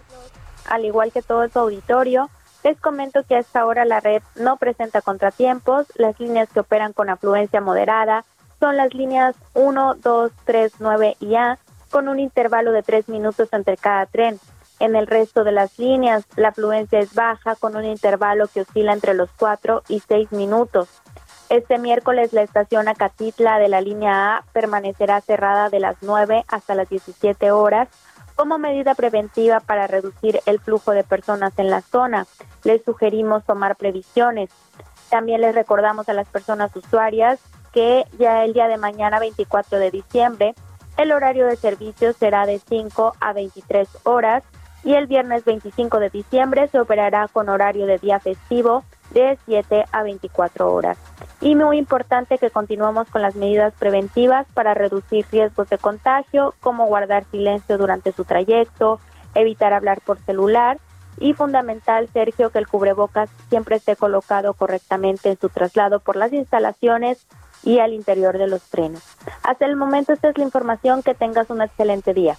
[0.68, 2.30] al igual que todo tu auditorio.
[2.64, 6.94] Les comento que a esta hora la red no presenta contratiempos, las líneas que operan
[6.94, 8.26] con afluencia moderada
[8.60, 11.60] son las líneas 1, 2, 3, 9 y A,
[11.92, 14.40] con un intervalo de tres minutos entre cada tren.
[14.80, 18.94] En el resto de las líneas, la afluencia es baja con un intervalo que oscila
[18.94, 20.90] entre los 4 y 6 minutos.
[21.50, 26.76] Este miércoles la estación Acatitla de la línea A permanecerá cerrada de las 9 hasta
[26.76, 27.88] las 17 horas
[28.38, 32.28] como medida preventiva para reducir el flujo de personas en la zona.
[32.64, 34.50] Les sugerimos tomar previsiones.
[35.10, 37.40] También les recordamos a las personas usuarias
[37.74, 40.56] que ya el día de mañana 24 de diciembre
[40.98, 44.44] el horario de servicio será de 5 a 23 horas
[44.88, 49.84] y el viernes 25 de diciembre se operará con horario de día festivo de 7
[49.92, 50.98] a 24 horas.
[51.42, 56.86] Y muy importante que continuemos con las medidas preventivas para reducir riesgos de contagio, como
[56.86, 59.02] guardar silencio durante su trayecto,
[59.36, 60.78] evitar hablar por celular
[61.20, 66.32] y fundamental, Sergio, que el cubrebocas siempre esté colocado correctamente en su traslado por las
[66.32, 67.28] instalaciones
[67.62, 69.04] y al interior de los trenes.
[69.44, 72.38] Hasta el momento esta es la información, que tengas un excelente día.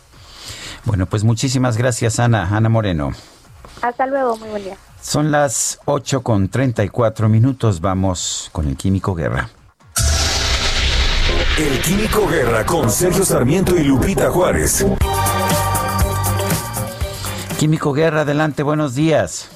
[0.89, 3.11] Bueno, pues muchísimas gracias Ana, Ana Moreno.
[3.83, 4.77] Hasta luego, muy buen día.
[5.03, 9.51] Son las 8 con 34 minutos, vamos con el Químico Guerra.
[11.59, 14.87] El Químico Guerra con Sergio Sarmiento y Lupita Juárez.
[17.59, 19.51] Químico Guerra, adelante, buenos días.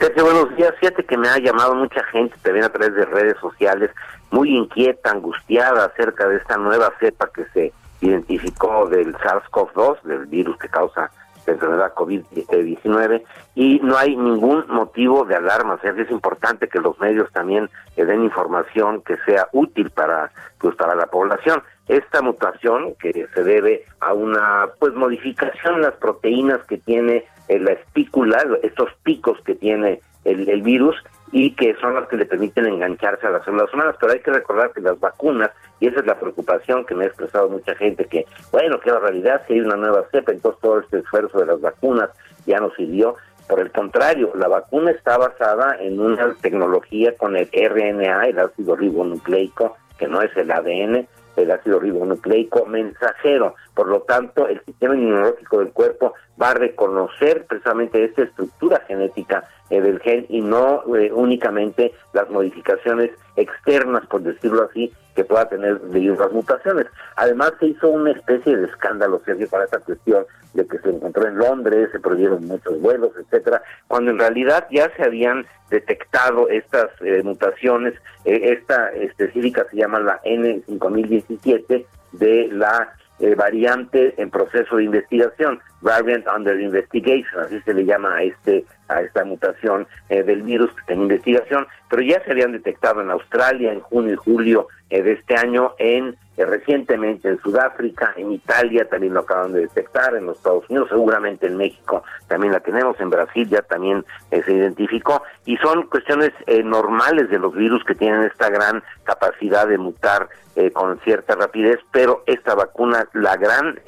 [0.00, 0.72] Sergio, buenos días.
[0.80, 3.90] Fíjate que me ha llamado mucha gente también a través de redes sociales,
[4.30, 10.56] muy inquieta, angustiada acerca de esta nueva cepa que se identificó del SARS-CoV-2, del virus
[10.58, 11.10] que causa
[11.46, 13.22] la enfermedad COVID-19,
[13.54, 15.74] y no hay ningún motivo de alarma.
[15.74, 20.74] O sea, es importante que los medios también den información que sea útil para, pues,
[20.76, 21.62] para la población.
[21.88, 27.58] Esta mutación que se debe a una pues modificación en las proteínas que tiene eh,
[27.58, 30.96] la espícula, estos picos que tiene el, el virus,
[31.32, 33.96] y que son las que le permiten engancharse a las células humanas.
[33.98, 35.50] Pero hay que recordar que las vacunas,
[35.80, 39.00] y esa es la preocupación que me ha expresado mucha gente, que bueno, que la
[39.00, 42.10] realidad si hay una nueva cepa, entonces todo este esfuerzo de las vacunas
[42.46, 43.16] ya no sirvió.
[43.48, 48.76] Por el contrario, la vacuna está basada en una tecnología con el RNA, el ácido
[48.76, 53.54] ribonucleico, que no es el ADN, el ácido ribonucleico mensajero.
[53.74, 59.44] Por lo tanto, el sistema inmunológico del cuerpo va a reconocer precisamente esta estructura genética
[59.70, 65.48] eh, del gen y no eh, únicamente las modificaciones externas, por decirlo así, que pueda
[65.48, 66.86] tener debido a las mutaciones.
[67.16, 71.26] Además, se hizo una especie de escándalo, Sergio, para esta cuestión de que se encontró
[71.26, 76.90] en Londres, se prohibieron muchos vuelos, etcétera, cuando en realidad ya se habían detectado estas
[77.00, 77.94] eh, mutaciones.
[78.24, 82.92] esta específica se llama la N5017 de la
[83.36, 89.00] variante en proceso de investigación, variant under investigation, así se le llama a este a
[89.00, 93.80] esta mutación eh, del virus en investigación, pero ya se habían detectado en Australia en
[93.80, 99.14] junio y julio eh, de este año, en eh, recientemente en Sudáfrica, en Italia también
[99.14, 103.10] lo acaban de detectar, en los Estados Unidos, seguramente en México también la tenemos, en
[103.10, 106.32] Brasil ya también se identificó, y son cuestiones
[106.64, 110.28] normales de los virus que tienen esta gran capacidad de mutar
[110.72, 113.80] con cierta rapidez, pero esta vacuna, la gran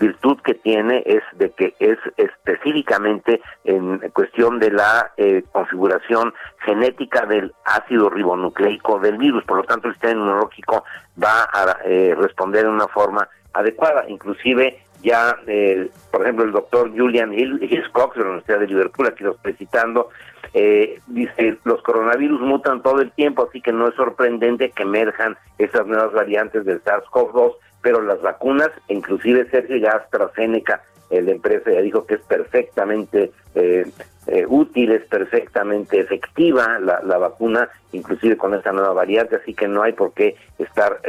[0.00, 6.32] virtud que tiene es de que es específicamente en cuestión de la eh, configuración
[6.64, 10.84] genética del ácido ribonucleico del virus, por lo tanto el sistema inmunológico
[11.22, 16.90] va a eh, responder de una forma adecuada, inclusive ya, eh, por ejemplo, el doctor
[16.96, 20.10] Julian Hiscox de la Universidad de Liverpool, aquí lo estoy citando,
[20.52, 25.86] dice, los coronavirus mutan todo el tiempo, así que no es sorprendente que emerjan esas
[25.86, 31.80] nuevas variantes del SARS-CoV-2, pero las vacunas, inclusive Sergio ya AstraZeneca, eh, la empresa ya
[31.80, 33.90] dijo que es perfectamente eh,
[34.28, 39.66] eh, útil, es perfectamente efectiva la, la, vacuna, inclusive con esta nueva variante, así que
[39.66, 41.00] no hay por qué estar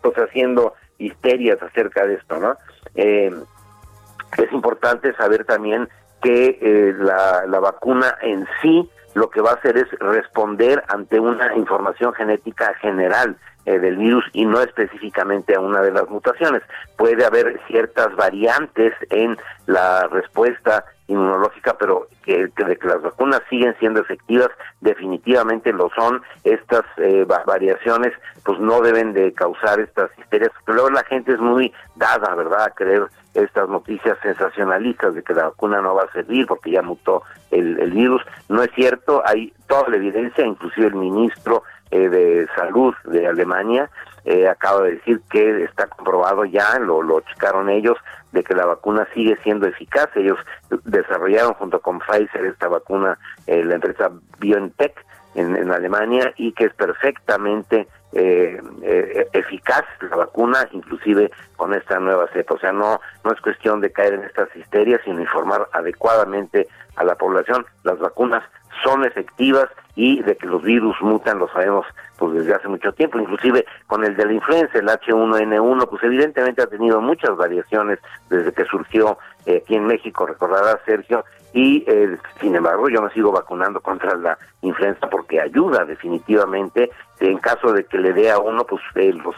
[0.00, 2.56] pues haciendo histerias acerca de esto, ¿no?
[2.94, 5.88] es importante saber también
[6.24, 11.54] que la, la vacuna en sí lo que va a hacer es responder ante una
[11.54, 13.36] información genética general
[13.66, 16.62] eh, del virus y no específicamente a una de las mutaciones.
[16.96, 23.74] Puede haber ciertas variantes en la respuesta inmunológica, pero que, de que las vacunas siguen
[23.78, 24.48] siendo efectivas,
[24.80, 26.22] definitivamente lo son.
[26.44, 28.12] Estas eh, variaciones
[28.44, 30.50] pues no deben de causar estas histerias.
[30.66, 35.44] Luego la gente es muy dada, ¿verdad?, a creer estas noticias sensacionalistas de que la
[35.44, 38.22] vacuna no va a servir porque ya mutó el, el virus.
[38.48, 43.90] No es cierto, hay toda la evidencia, inclusive el ministro eh, de Salud de Alemania
[44.24, 47.96] eh, acaba de decir que está comprobado ya, lo, lo checaron ellos,
[48.32, 50.08] de que la vacuna sigue siendo eficaz.
[50.16, 50.38] Ellos
[50.84, 54.94] desarrollaron junto con Pfizer esta vacuna, eh, la empresa BioNTech
[55.34, 62.28] en, Alemania, y que es perfectamente eh, eh, eficaz la vacuna, inclusive con esta nueva
[62.32, 62.54] cepa.
[62.54, 67.04] O sea, no, no es cuestión de caer en estas histerias, sino informar adecuadamente a
[67.04, 67.66] la población.
[67.82, 68.44] Las vacunas
[68.84, 71.86] son efectivas y de que los virus mutan lo sabemos
[72.18, 76.62] pues desde hace mucho tiempo, inclusive con el de la influenza, el H1N1, pues evidentemente
[76.62, 77.98] ha tenido muchas variaciones
[78.30, 83.10] desde que surgió eh, aquí en México, recordará Sergio, y eh, sin embargo yo me
[83.10, 86.90] sigo vacunando contra la influenza porque ayuda definitivamente,
[87.20, 89.34] en caso de que le dé a uno, pues eh, los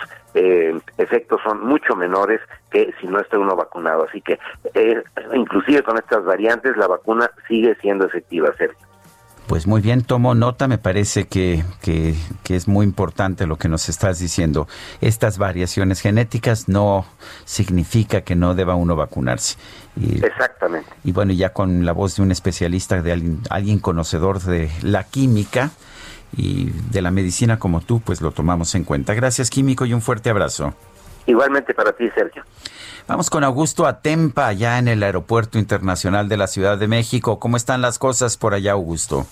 [0.99, 4.39] efectos son mucho menores que si no está uno vacunado, así que
[5.33, 8.86] inclusive con estas variantes la vacuna sigue siendo efectiva, Sergio.
[9.47, 12.17] Pues muy bien, tomo nota, me parece que, que,
[12.49, 14.67] es muy importante lo que nos estás diciendo.
[15.01, 17.07] Estas variaciones genéticas no
[17.45, 19.57] significa que no deba uno vacunarse.
[20.01, 20.91] Exactamente.
[21.05, 25.05] Y bueno, ya con la voz de un especialista, de alguien, alguien conocedor de la
[25.05, 25.71] química
[26.37, 29.15] y de la medicina como tú, pues lo tomamos en cuenta.
[29.15, 30.75] Gracias, químico, y un fuerte abrazo.
[31.27, 32.45] Igualmente para ti, Sergio.
[33.09, 37.39] Vamos con Augusto Atempa, allá en el Aeropuerto Internacional de la Ciudad de México.
[37.39, 39.27] ¿Cómo están las cosas por allá, Augusto?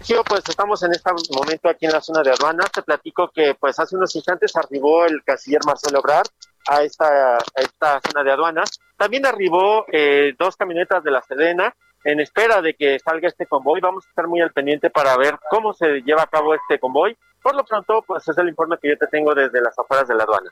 [0.00, 2.70] Sí, pues estamos en este momento aquí en la zona de aduanas.
[2.72, 6.24] Te platico que pues hace unos instantes arribó el canciller Marcelo Obrar
[6.66, 8.80] a esta, esta zona de aduanas.
[8.96, 13.80] También arribó eh, dos camionetas de la Sedena en espera de que salga este convoy.
[13.80, 17.16] Vamos a estar muy al pendiente para ver cómo se lleva a cabo este convoy.
[17.42, 20.14] Por lo pronto, pues es el informe que yo te tengo desde las afueras de
[20.14, 20.50] la aduana.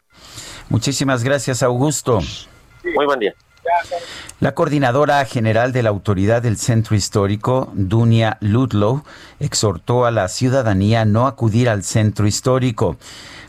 [0.68, 2.20] Muchísimas gracias, Augusto.
[2.82, 3.34] Muy buen día.
[4.40, 9.02] La coordinadora general de la autoridad del centro histórico, Dunia Ludlow,
[9.40, 12.96] exhortó a la ciudadanía a no acudir al centro histórico.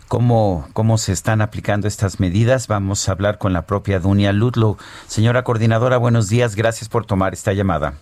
[0.08, 2.68] ¿Cómo, ¿Cómo se están aplicando estas medidas?
[2.68, 4.78] Vamos a hablar con la propia Dunia Ludlow.
[5.06, 6.56] Señora coordinadora, buenos días.
[6.56, 7.94] Gracias por tomar esta llamada.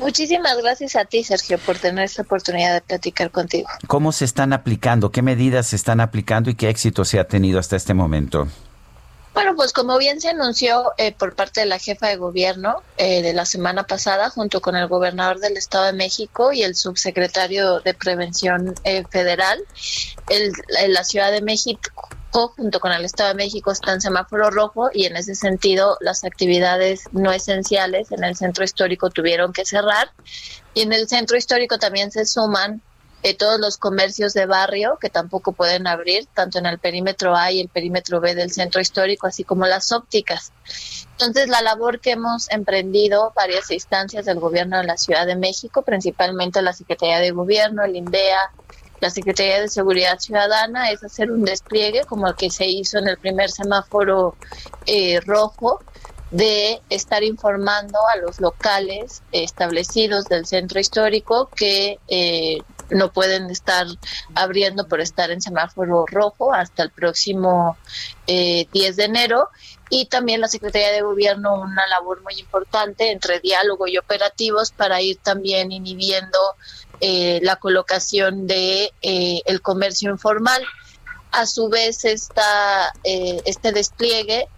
[0.00, 3.68] Muchísimas gracias a ti, Sergio, por tener esta oportunidad de platicar contigo.
[3.86, 5.10] ¿Cómo se están aplicando?
[5.10, 8.48] ¿Qué medidas se están aplicando y qué éxito se ha tenido hasta este momento?
[9.32, 13.20] Bueno, pues como bien se anunció eh, por parte de la jefa de gobierno eh,
[13.20, 17.80] de la semana pasada, junto con el gobernador del Estado de México y el subsecretario
[17.80, 19.62] de Prevención eh, Federal,
[20.30, 20.52] el,
[20.88, 25.06] la Ciudad de México junto con el Estado de México está en semáforo rojo y
[25.06, 30.10] en ese sentido las actividades no esenciales en el centro histórico tuvieron que cerrar
[30.74, 32.82] y en el centro histórico también se suman
[33.22, 37.50] eh, todos los comercios de barrio que tampoco pueden abrir, tanto en el perímetro A
[37.50, 40.52] y el perímetro B del centro histórico, así como las ópticas.
[41.12, 45.82] Entonces, la labor que hemos emprendido varias instancias del gobierno de la Ciudad de México,
[45.82, 48.38] principalmente la Secretaría de Gobierno, el INDEA,
[49.00, 53.08] la Secretaría de Seguridad Ciudadana, es hacer un despliegue como el que se hizo en
[53.08, 54.36] el primer semáforo
[54.86, 55.80] eh, rojo,
[56.30, 62.58] de estar informando a los locales establecidos del centro histórico que eh,
[62.90, 63.86] no pueden estar
[64.34, 67.76] abriendo por estar en semáforo rojo hasta el próximo
[68.26, 69.48] eh, 10 de enero.
[69.88, 75.00] Y también la Secretaría de Gobierno una labor muy importante entre diálogo y operativos para
[75.00, 76.38] ir también inhibiendo
[77.00, 80.62] eh, la colocación de eh, el comercio informal.
[81.30, 84.48] A su vez, esta, eh, este despliegue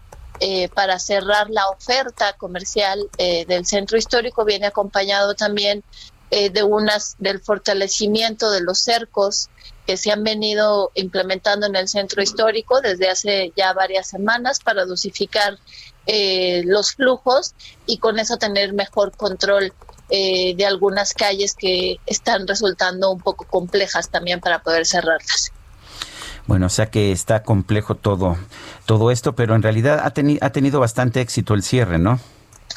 [0.72, 5.82] para cerrar la oferta comercial del centro histórico viene acompañado también
[6.30, 9.50] de unas del fortalecimiento de los cercos
[9.84, 14.84] que se han venido implementando en el centro histórico desde hace ya varias semanas para
[14.84, 15.58] dosificar
[16.06, 17.56] los flujos
[17.86, 19.72] y con eso tener mejor control
[20.10, 25.52] eh, de algunas calles que están resultando un poco complejas también para poder cerrarlas.
[26.46, 28.38] Bueno, o sea que está complejo todo,
[28.86, 32.18] todo esto, pero en realidad ha, ha tenido bastante éxito el cierre, ¿no?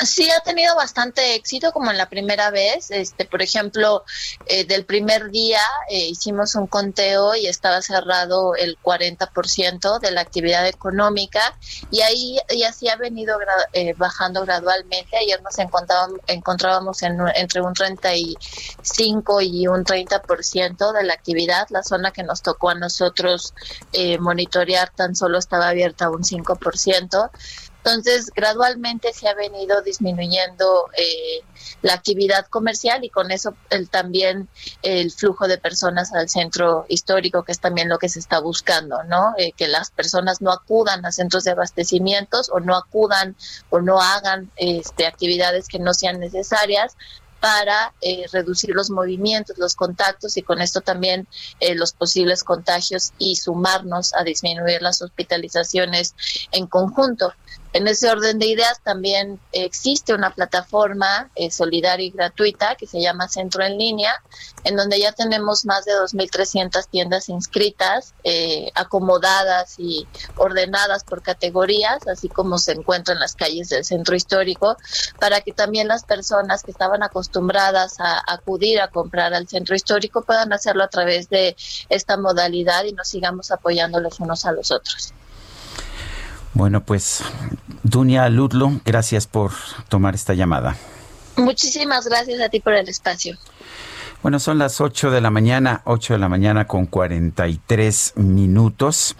[0.04, 2.90] Sí, ha tenido bastante éxito como en la primera vez.
[2.90, 4.04] Este, por ejemplo,
[4.48, 10.22] eh, del primer día eh, hicimos un conteo y estaba cerrado el 40% de la
[10.22, 11.56] actividad económica
[11.92, 13.38] y ahí y así ha venido
[13.74, 15.18] eh, bajando gradualmente.
[15.18, 21.68] Ayer nos encontrábamos, encontrábamos en, entre un 35 y un 30% de la actividad.
[21.70, 23.54] La zona que nos tocó a nosotros
[24.20, 27.30] monitorear tan solo estaba abierta un 5%.
[27.84, 31.44] Entonces, gradualmente se ha venido disminuyendo eh,
[31.82, 34.50] la actividad comercial y con eso el, también
[34.84, 39.04] el flujo de personas al centro histórico, que es también lo que se está buscando,
[39.06, 39.34] ¿no?
[39.38, 43.36] Eh, que las personas no acudan a centros de abastecimientos o no acudan
[43.72, 46.96] o no hagan este, actividades que no sean necesarias
[47.42, 51.28] para eh, reducir los movimientos, los contactos y con esto también
[51.60, 56.14] eh, los posibles contagios y sumarnos a disminuir las hospitalizaciones
[56.52, 57.34] en conjunto.
[57.74, 63.02] En ese orden de ideas también existe una plataforma eh, solidaria y gratuita que se
[63.02, 64.14] llama Centro en Línea,
[64.66, 72.06] en donde ya tenemos más de 2.300 tiendas inscritas, eh, acomodadas y ordenadas por categorías,
[72.08, 74.76] así como se encuentran en las calles del centro histórico,
[75.20, 80.24] para que también las personas que estaban acostumbradas a acudir a comprar al centro histórico
[80.24, 81.56] puedan hacerlo a través de
[81.88, 85.14] esta modalidad y nos sigamos apoyando los unos a los otros.
[86.54, 87.24] Bueno, pues
[87.84, 89.52] Dunia Ludlo, gracias por
[89.90, 90.76] tomar esta llamada.
[91.38, 93.38] Muchísimas gracias a ti por el espacio.
[94.22, 99.16] Bueno, son las 8 de la mañana, 8 de la mañana con 43 minutos.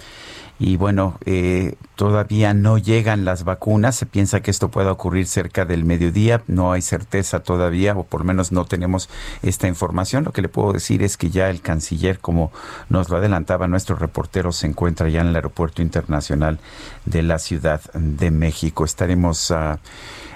[0.64, 3.96] Y bueno, eh, todavía no llegan las vacunas.
[3.96, 6.44] Se piensa que esto pueda ocurrir cerca del mediodía.
[6.46, 9.10] No hay certeza todavía, o por lo menos no tenemos
[9.42, 10.24] esta información.
[10.24, 12.52] Lo que le puedo decir es que ya el canciller, como
[12.90, 16.60] nos lo adelantaba nuestro reportero, se encuentra ya en el Aeropuerto Internacional
[17.06, 18.86] de la Ciudad de México.
[18.86, 19.50] Estaremos...
[19.50, 19.80] a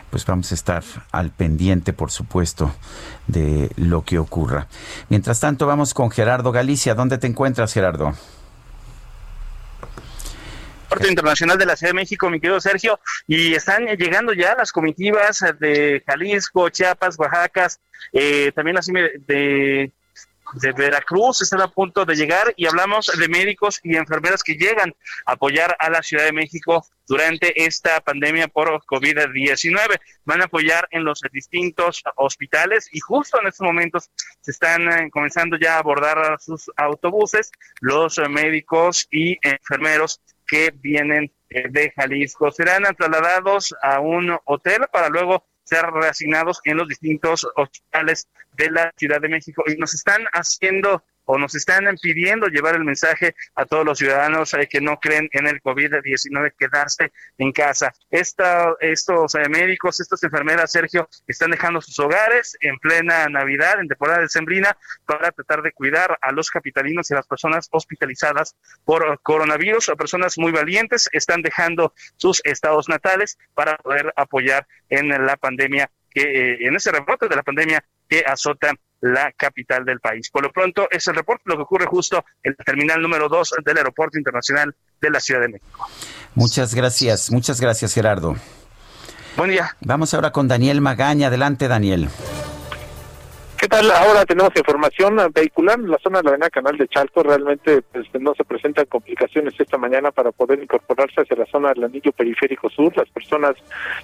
[0.09, 0.81] pues vamos a estar
[1.11, 2.71] al pendiente, por supuesto,
[3.27, 4.67] de lo que ocurra.
[5.09, 6.95] Mientras tanto, vamos con Gerardo Galicia.
[6.95, 8.13] ¿Dónde te encuentras, Gerardo?
[11.03, 15.43] Internacional de la Ciudad de México, mi querido Sergio, y están llegando ya las comitivas
[15.59, 17.67] de Jalisco, Chiapas, Oaxaca,
[18.13, 19.91] eh, también así de,
[20.53, 24.93] de Veracruz están a punto de llegar y hablamos de médicos y enfermeras que llegan
[25.25, 29.99] a apoyar a la Ciudad de México durante esta pandemia por COVID-19.
[30.23, 34.09] Van a apoyar en los distintos hospitales y justo en estos momentos
[34.41, 37.51] se están eh, comenzando ya a abordar sus autobuses
[37.81, 42.51] los médicos y enfermeros que vienen eh, de Jalisco.
[42.51, 48.91] Serán trasladados a un hotel para luego ser reasignados en los distintos hospitales de la
[48.97, 53.65] Ciudad de México y nos están haciendo o nos están pidiendo llevar el mensaje a
[53.65, 57.93] todos los ciudadanos eh, que no creen en el COVID-19, quedarse en casa.
[58.09, 63.87] Esta, estos eh, médicos, estas enfermeras, Sergio, están dejando sus hogares en plena Navidad, en
[63.87, 68.55] temporada de sembrina, para tratar de cuidar a los capitalinos y a las personas hospitalizadas
[68.83, 69.89] por coronavirus.
[69.89, 75.89] A personas muy valientes están dejando sus estados natales para poder apoyar en la pandemia
[76.15, 78.73] que eh, en ese rebrote de la pandemia que azota
[79.05, 80.31] la capital del país.
[80.31, 83.55] Por lo pronto, es el reporte lo que ocurre justo en el terminal número 2
[83.63, 85.87] del Aeropuerto Internacional de la Ciudad de México.
[86.33, 88.35] Muchas gracias, muchas gracias Gerardo.
[89.37, 89.75] Buen día.
[89.81, 91.27] Vamos ahora con Daniel Magaña.
[91.27, 92.09] Adelante, Daniel.
[93.57, 93.89] ¿Qué tal?
[93.89, 97.23] Ahora tenemos información vehicular en la zona de la avenida Canal de Chalco.
[97.23, 101.85] Realmente pues, no se presentan complicaciones esta mañana para poder incorporarse hacia la zona del
[101.85, 102.95] anillo periférico sur.
[102.97, 103.55] Las personas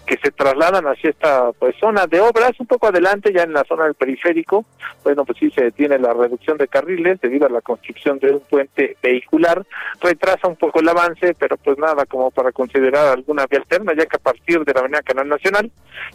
[0.06, 3.66] que se trasladan hacia esta pues, zona de obras, un poco adelante ya en la
[3.66, 4.66] zona del periférico,
[5.04, 8.40] bueno, pues sí se detiene la reducción de carriles debido a la construcción de un
[8.40, 9.66] puente vehicular.
[10.02, 14.06] Retrasa un poco el avance, pero pues nada como para considerar alguna vía alterna, ya
[14.06, 15.70] que a partir de la avenida Canal Nacional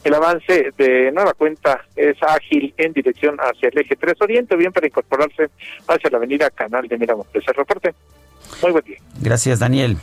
[0.04, 4.72] el avance de nueva cuenta es ágil en dirección hacia el eje 3 Oriente, bien
[4.72, 5.50] para incorporarse
[5.88, 7.42] hacia la avenida Canal de Miramontes.
[7.46, 7.94] El reporte.
[8.62, 8.98] Muy buen día.
[9.20, 9.96] Gracias, Daniel.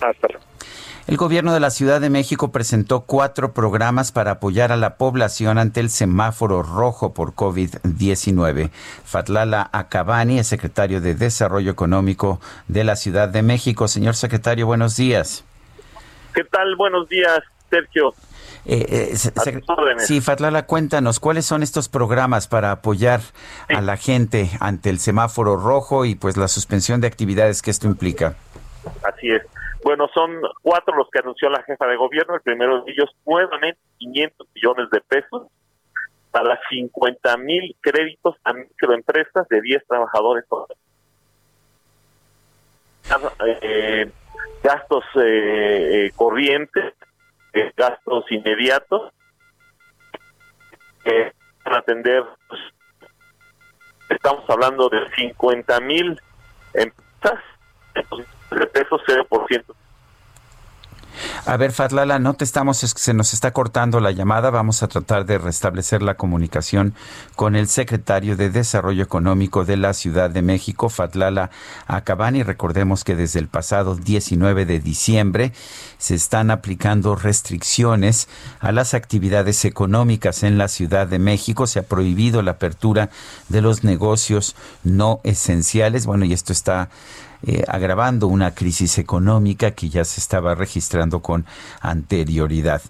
[0.00, 0.52] Hasta luego.
[1.08, 5.58] El gobierno de la Ciudad de México presentó cuatro programas para apoyar a la población
[5.58, 8.70] ante el semáforo rojo por COVID-19.
[9.04, 13.88] Fatlala Acabani es secretario de Desarrollo Económico de la Ciudad de México.
[13.88, 15.44] Señor secretario, buenos días.
[16.34, 16.76] ¿Qué tal?
[16.76, 18.14] Buenos días, Sergio.
[18.64, 19.16] Eh, eh
[19.98, 23.20] sí, Fatlala, cuéntanos, ¿cuáles son estos programas para apoyar
[23.68, 27.86] a la gente ante el semáforo rojo y pues la suspensión de actividades que esto
[27.86, 28.36] implica?
[29.02, 29.42] Así es.
[29.82, 32.36] Bueno, son cuatro los que anunció la jefa de gobierno.
[32.36, 35.48] El primero de ellos, nuevamente, 500 millones de pesos
[36.30, 40.44] para 50 mil créditos a microempresas de 10 trabajadores.
[43.60, 44.10] Eh,
[44.62, 46.10] gastos eh,
[47.52, 49.12] eh gastos inmediatos
[51.04, 51.32] que
[51.64, 52.60] van a atender, pues,
[54.08, 56.20] estamos hablando de 50 mil
[56.74, 57.44] empresas,
[58.50, 59.74] de pesos 0%
[61.46, 64.50] a ver, Fatlala, no te estamos, se nos está cortando la llamada.
[64.50, 66.94] Vamos a tratar de restablecer la comunicación
[67.36, 71.50] con el secretario de Desarrollo Económico de la Ciudad de México, Fatlala
[71.86, 72.42] Acabani.
[72.42, 75.52] Recordemos que desde el pasado 19 de diciembre
[75.98, 78.28] se están aplicando restricciones
[78.60, 81.66] a las actividades económicas en la Ciudad de México.
[81.66, 83.10] Se ha prohibido la apertura
[83.48, 84.54] de los negocios
[84.84, 86.06] no esenciales.
[86.06, 86.88] Bueno, y esto está
[87.44, 91.44] eh, agravando una crisis económica que ya se estaba registrando con
[91.80, 92.82] anterioridad.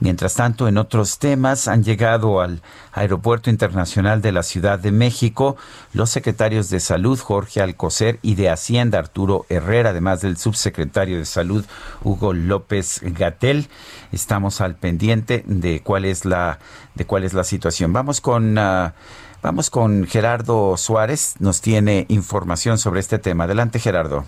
[0.00, 2.62] Mientras tanto, en otros temas han llegado al
[2.92, 5.56] Aeropuerto Internacional de la Ciudad de México
[5.92, 11.24] los secretarios de Salud Jorge Alcocer y de Hacienda Arturo Herrera, además del subsecretario de
[11.24, 11.64] Salud
[12.02, 13.68] Hugo López Gatel.
[14.10, 16.58] Estamos al pendiente de cuál es la
[16.94, 17.92] de cuál es la situación.
[17.92, 18.94] Vamos con ah,
[19.42, 23.44] vamos con Gerardo Suárez, nos tiene información sobre este tema.
[23.44, 24.24] Adelante, Gerardo.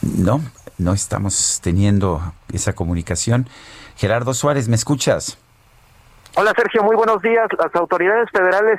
[0.00, 0.40] No,
[0.78, 2.20] no estamos teniendo
[2.52, 3.48] esa comunicación.
[3.96, 5.38] Gerardo Suárez, ¿me escuchas?
[6.36, 7.48] Hola Sergio, muy buenos días.
[7.58, 8.78] Las autoridades federales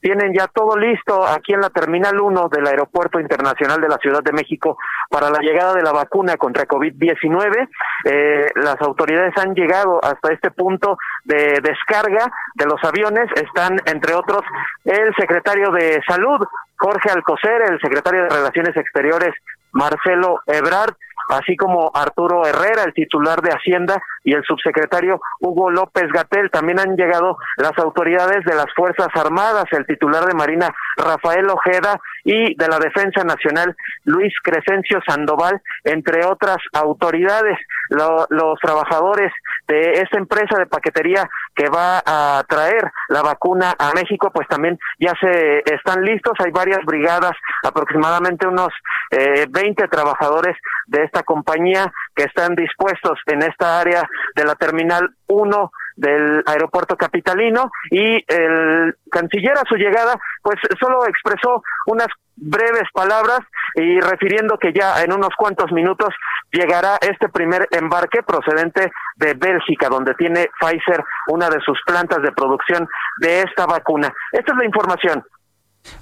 [0.00, 4.22] tienen ya todo listo aquí en la Terminal 1 del Aeropuerto Internacional de la Ciudad
[4.22, 4.78] de México
[5.10, 7.68] para la llegada de la vacuna contra COVID-19.
[8.04, 13.30] Eh, las autoridades han llegado hasta este punto de descarga de los aviones.
[13.34, 14.42] Están, entre otros,
[14.84, 16.40] el secretario de Salud,
[16.76, 19.34] Jorge Alcocer, el secretario de Relaciones Exteriores,
[19.76, 20.94] Marcelo Ebrard,
[21.28, 26.50] así como Arturo Herrera, el titular de Hacienda, y el subsecretario Hugo López Gatel.
[26.50, 32.00] También han llegado las autoridades de las Fuerzas Armadas, el titular de Marina Rafael Ojeda
[32.24, 37.58] y de la Defensa Nacional Luis Crescencio Sandoval, entre otras autoridades.
[37.90, 39.32] los trabajadores
[39.66, 44.78] de esta empresa de paquetería que va a traer la vacuna a México, pues también
[44.98, 46.34] ya se están listos.
[46.44, 47.32] Hay varias brigadas,
[47.62, 48.68] aproximadamente unos
[49.10, 50.56] eh, 20 trabajadores
[50.86, 56.96] de esta compañía que están dispuestos en esta área de la Terminal 1 del aeropuerto
[56.96, 63.40] capitalino y el canciller a su llegada pues solo expresó unas breves palabras
[63.74, 66.10] y refiriendo que ya en unos cuantos minutos
[66.52, 72.32] llegará este primer embarque procedente de Bélgica, donde tiene Pfizer una de sus plantas de
[72.32, 72.86] producción
[73.20, 74.12] de esta vacuna.
[74.32, 75.24] Esta es la información.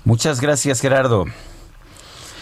[0.05, 1.27] Muchas gracias, Gerardo.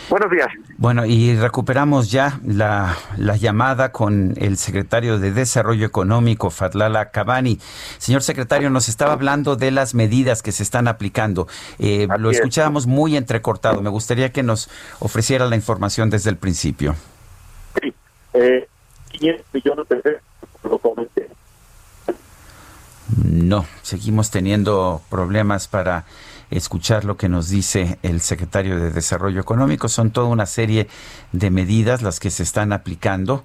[0.09, 0.49] Buenos días.
[0.79, 7.59] Bueno, y recuperamos ya la, llamada con el secretario de Desarrollo Económico, Fatlala Cabani.
[7.99, 11.47] Señor secretario, nos estaba hablando de las medidas que se están aplicando.
[11.79, 13.81] Eh, lo escuchábamos muy entrecortado.
[13.81, 14.69] Me gustaría que nos
[14.99, 16.95] ofreciera la información desde el principio.
[17.81, 17.95] Sí,
[18.35, 18.69] eh,
[19.13, 20.23] 500 millones de pesos,
[20.65, 21.29] lo comenté.
[23.17, 26.05] No, seguimos teniendo problemas para
[26.57, 29.89] escuchar lo que nos dice el secretario de Desarrollo Económico.
[29.89, 30.89] Son toda una serie
[31.33, 33.45] de medidas las que se están aplicando,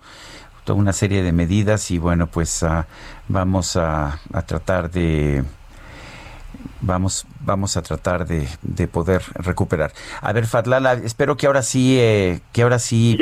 [0.63, 2.87] toda una serie de medidas y bueno, pues ah,
[3.27, 5.43] vamos a, tratar de
[6.81, 9.91] vamos vamos a tratar de, de, poder recuperar.
[10.21, 13.17] A ver, Fatlala, espero que ahora sí, eh, que ahora sí,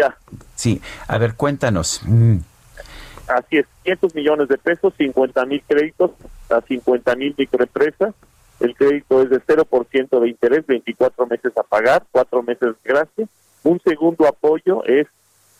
[0.55, 0.81] sí.
[1.07, 2.01] A ver, cuéntanos.
[2.05, 2.37] Mm.
[3.27, 6.11] Así es, 500 millones de pesos, 50 mil créditos
[6.49, 8.13] a 50 mil microempresas
[8.59, 13.27] el crédito es de 0% de interés, 24 meses a pagar, 4 meses de gracia.
[13.63, 15.07] Un segundo apoyo es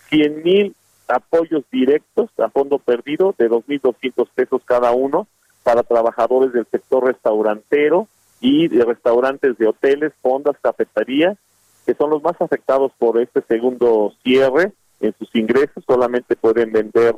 [0.10, 0.76] 100 mil
[1.08, 5.28] apoyos directos a fondo perdido de 2.200 pesos cada uno
[5.64, 8.08] para trabajadores del sector restaurantero
[8.40, 11.38] y de restaurantes de hoteles, fondas, cafeterías,
[11.86, 17.16] que son los más afectados por este segundo cierre en sus ingresos, solamente pueden vender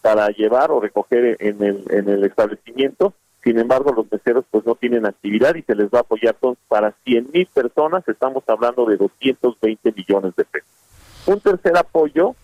[0.00, 4.74] para llevar o recoger en el, en el establecimiento sin embargo, los meseros pues no
[4.74, 6.36] tienen actividad y se les va a apoyar
[6.68, 10.68] para 100 mil personas, estamos hablando de 220 millones de pesos.
[11.26, 12.34] Un tercer apoyo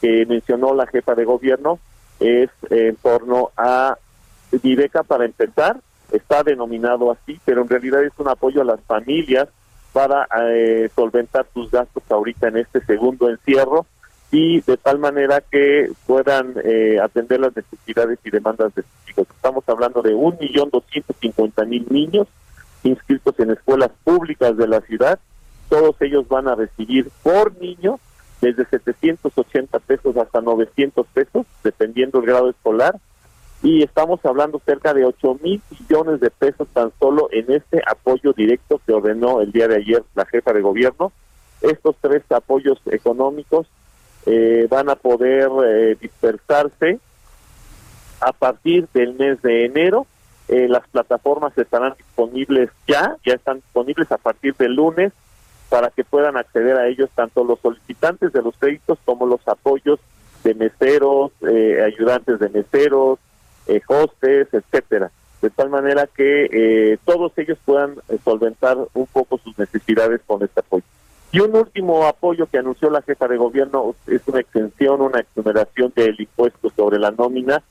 [0.00, 1.78] que mencionó la jefa de gobierno
[2.20, 3.96] es en torno a
[4.62, 5.80] Viveca para empezar,
[6.12, 9.48] está denominado así, pero en realidad es un apoyo a las familias
[9.92, 13.86] para eh, solventar sus gastos ahorita en este segundo encierro
[14.30, 19.26] y de tal manera que puedan eh, atender las necesidades y demandas de sus hijos.
[19.30, 22.28] Estamos hablando de un millón doscientos cincuenta mil niños
[22.82, 25.18] inscritos en escuelas públicas de la ciudad.
[25.68, 27.98] Todos ellos van a recibir por niño
[28.40, 32.98] desde 780 pesos hasta 900 pesos, dependiendo el grado escolar.
[33.62, 38.32] Y estamos hablando cerca de 8 mil millones de pesos tan solo en este apoyo
[38.32, 41.12] directo que ordenó el día de ayer la jefa de gobierno.
[41.60, 43.66] Estos tres apoyos económicos
[44.30, 46.98] eh, van a poder eh, dispersarse
[48.20, 50.06] a partir del mes de enero.
[50.48, 55.14] Eh, las plataformas estarán disponibles ya, ya están disponibles a partir del lunes
[55.70, 59.98] para que puedan acceder a ellos tanto los solicitantes de los créditos como los apoyos
[60.44, 63.18] de meseros, ayudantes de meseros,
[63.86, 65.10] hostes, etcétera,
[65.42, 70.84] de tal manera que todos ellos puedan solventar un poco sus necesidades con este apoyo.
[71.30, 75.92] Y un último apoyo que anunció la jefa de gobierno es una extensión, una exoneración
[75.94, 77.62] del impuesto sobre la nómina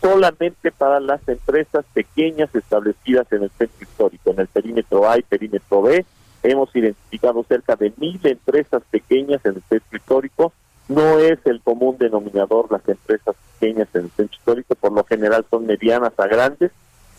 [0.00, 5.22] solamente para las empresas pequeñas establecidas en el centro histórico, en el perímetro A y
[5.22, 6.04] perímetro B,
[6.42, 10.52] hemos identificado cerca de mil empresas pequeñas en el centro histórico.
[10.88, 15.46] No es el común denominador las empresas pequeñas en el centro histórico, por lo general
[15.50, 16.70] son medianas a grandes,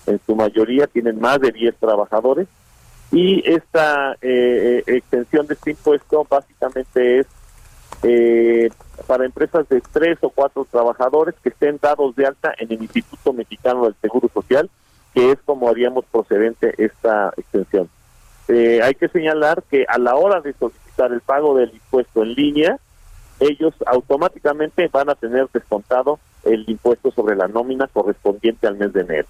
[0.06, 2.48] en su mayoría tienen más de 10 trabajadores
[3.12, 7.28] y esta eh, eh, extensión de este impuesto básicamente es
[8.04, 8.70] eh,
[9.08, 13.34] para empresas de tres o cuatro trabajadores que estén dados de alta en el Instituto
[13.34, 14.70] Mexicano del Seguro Social,
[15.14, 17.90] que es como haríamos procedente esta extensión.
[18.48, 22.34] Eh, hay que señalar que a la hora de solicitar el pago del impuesto en
[22.34, 22.80] línea,
[23.40, 29.02] ellos automáticamente van a tener descontado el impuesto sobre la nómina correspondiente al mes de
[29.02, 29.28] enero.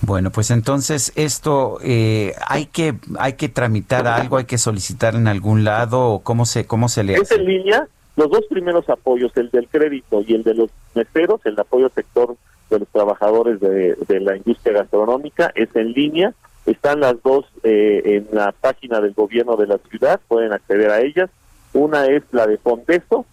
[0.00, 5.26] Bueno, pues entonces esto eh, hay que hay que tramitar algo, hay que solicitar en
[5.26, 7.22] algún lado o cómo se cómo se le hace.
[7.22, 7.88] Es en línea.
[8.16, 11.92] Los dos primeros apoyos, el del crédito y el de los meseros, el apoyo al
[11.92, 12.36] sector
[12.68, 16.34] de los trabajadores de, de la industria gastronómica, es en línea
[16.70, 21.00] están las dos eh, en la página del gobierno de la ciudad, pueden acceder a
[21.00, 21.30] ellas.
[21.72, 23.24] Una es la de Fondeso,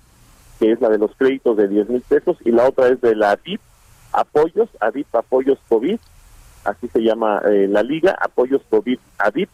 [0.59, 3.15] que es la de los créditos de 10 mil pesos, y la otra es de
[3.15, 3.59] la ADIP,
[4.13, 5.99] Apoyos, ADIP Apoyos COVID,
[6.65, 9.49] así se llama eh, la liga, Apoyos COVID ADIP,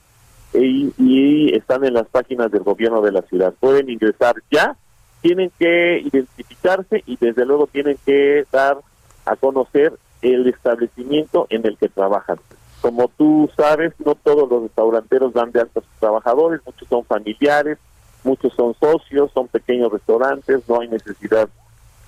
[0.54, 3.54] y, y están en las páginas del gobierno de la ciudad.
[3.60, 4.76] Pueden ingresar ya,
[5.22, 8.78] tienen que identificarse y desde luego tienen que dar
[9.26, 12.38] a conocer el establecimiento en el que trabajan.
[12.82, 17.06] Como tú sabes, no todos los restauranteros dan de alta a sus trabajadores, muchos son
[17.06, 17.78] familiares,
[18.24, 21.48] muchos son socios, son pequeños restaurantes, no hay necesidad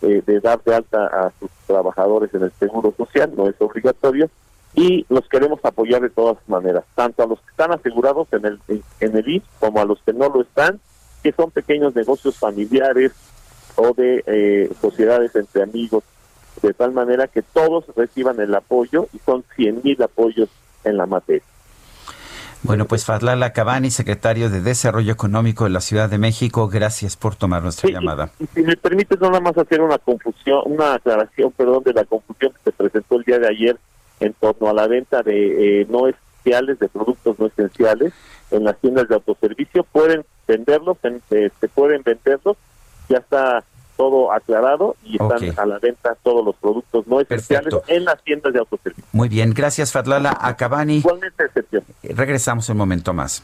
[0.01, 4.29] eh, de dar de alta a sus trabajadores en el seguro social, no es obligatorio,
[4.75, 8.59] y los queremos apoyar de todas maneras, tanto a los que están asegurados en el
[8.99, 10.79] en el IS como a los que no lo están,
[11.21, 13.11] que son pequeños negocios familiares
[13.75, 16.03] o de eh, sociedades entre amigos,
[16.61, 20.49] de tal manera que todos reciban el apoyo y son 100 mil apoyos
[20.83, 21.43] en la materia.
[22.63, 27.35] Bueno, pues Fadlala Cabani, secretario de Desarrollo Económico de la Ciudad de México, gracias por
[27.35, 28.31] tomar nuestra llamada.
[28.53, 32.59] si me permites nada más hacer una confusión, una aclaración, perdón, de la confusión que
[32.63, 33.77] se presentó el día de ayer
[34.23, 38.13] en torno a la venta de eh, no esenciales, de productos no esenciales
[38.51, 39.83] en las tiendas de autoservicio.
[39.83, 40.97] Pueden venderlos,
[41.29, 42.57] se este, pueden venderlos,
[43.09, 43.63] ya está
[43.97, 48.53] todo aclarado y están a la venta todos los productos no esenciales en las tiendas
[48.53, 49.05] de autoservicio.
[49.11, 50.97] Muy bien, gracias Fadlala Acabani.
[50.97, 51.83] Igualmente, Sergio.
[52.03, 53.43] Regresamos un momento más.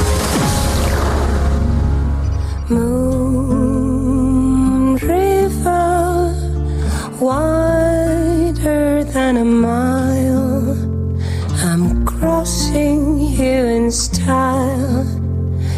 [7.21, 10.75] Wider than a mile.
[11.63, 15.05] I'm crossing you in style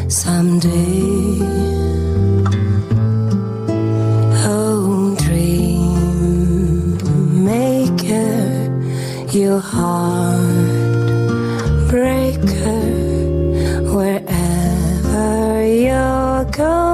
[0.08, 1.42] someday.
[4.46, 6.98] Oh, dream
[7.44, 8.72] maker,
[9.32, 10.74] you heartbreaker,
[13.94, 16.93] wherever you're going,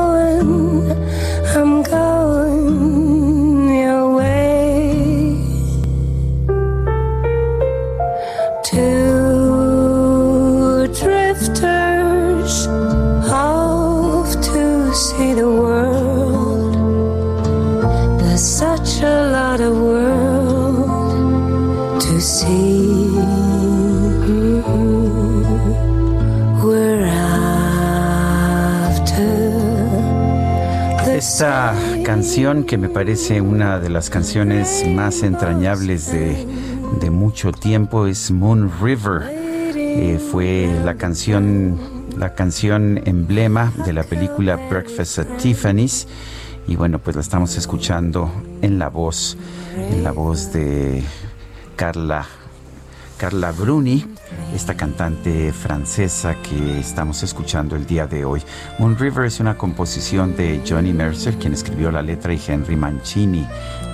[31.39, 36.45] Esta canción que me parece una de las canciones más entrañables de,
[36.99, 39.21] de mucho tiempo es Moon River.
[39.73, 41.79] Eh, fue la canción,
[42.17, 46.09] la canción emblema de la película Breakfast at Tiffany's.
[46.67, 48.29] Y bueno, pues la estamos escuchando
[48.61, 49.37] en la voz,
[49.77, 51.01] en la voz de
[51.77, 52.25] Carla,
[53.17, 54.05] Carla Bruni,
[54.53, 58.41] esta cantante francesa que estamos escuchando el día de hoy.
[58.77, 63.47] Moon River es una composición de Johnny Mercer, quien escribió la letra, y Henry Mancini.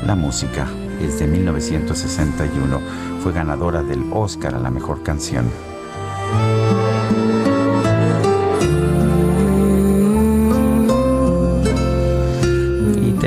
[0.05, 0.67] La música
[1.01, 2.79] es de 1961.
[3.21, 5.45] Fue ganadora del Oscar a la mejor canción.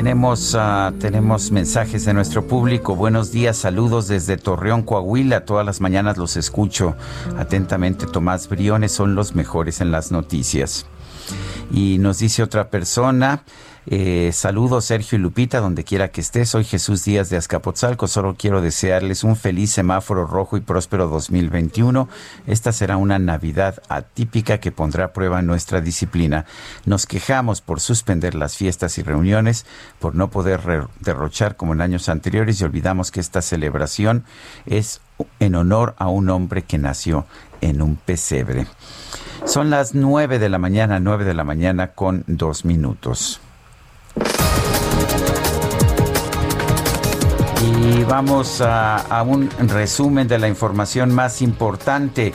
[0.09, 2.95] Tenemos, ah, tenemos mensajes de nuestro público.
[2.95, 5.45] Buenos días, saludos desde Torreón, Coahuila.
[5.45, 6.95] Todas las mañanas los escucho
[7.37, 8.07] atentamente.
[8.07, 10.87] Tomás Briones son los mejores en las noticias.
[11.71, 13.43] Y nos dice otra persona,
[13.91, 16.45] eh, saludos Sergio y Lupita, donde quiera que esté.
[16.45, 18.07] Soy Jesús Díaz de Azcapotzalco.
[18.07, 22.07] Solo quiero desearles un feliz semáforo rojo y próspero 2021.
[22.45, 26.45] Esta será una Navidad atípica que pondrá a prueba nuestra disciplina.
[26.85, 29.65] Nos quejamos por suspender las fiestas y reuniones,
[29.97, 34.23] por no poder derrochar como en años anteriores y olvidamos que esta celebración
[34.67, 35.01] es
[35.39, 37.25] en honor a un hombre que nació
[37.61, 38.67] en un pesebre.
[39.45, 43.41] Son las nueve de la mañana, nueve de la mañana con dos minutos.
[47.61, 52.33] Y vamos a, un resumen de la información más importante.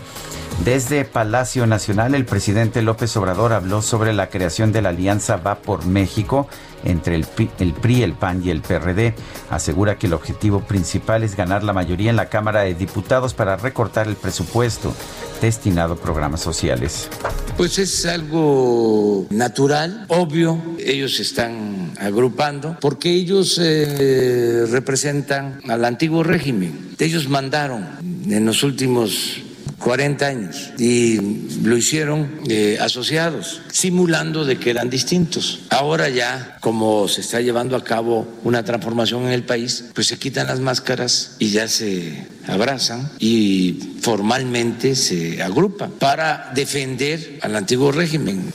[0.64, 5.56] Desde Palacio Nacional, el presidente López Obrador habló sobre la creación de la alianza Va
[5.56, 6.46] por México
[6.84, 7.26] entre el,
[7.58, 9.14] el, PRI, el PAN y el PRD.
[9.50, 13.56] Asegura que el objetivo principal es ganar la mayoría en la Cámara de Diputados para
[13.56, 14.94] recortar el presupuesto
[15.40, 17.08] destinado a programas sociales.
[17.56, 26.22] Pues es algo natural, obvio, ellos se están agrupando porque ellos eh, representan al antiguo
[26.22, 26.94] régimen.
[26.98, 27.86] Ellos mandaron
[28.28, 29.42] en los últimos
[29.78, 31.20] 40 años y
[31.62, 35.60] lo hicieron eh, asociados, simulando de que eran distintos.
[35.70, 40.18] Ahora ya, como se está llevando a cabo una transformación en el país, pues se
[40.18, 47.92] quitan las máscaras y ya se abrazan y formalmente se agrupan para defender al antiguo
[47.92, 48.52] régimen.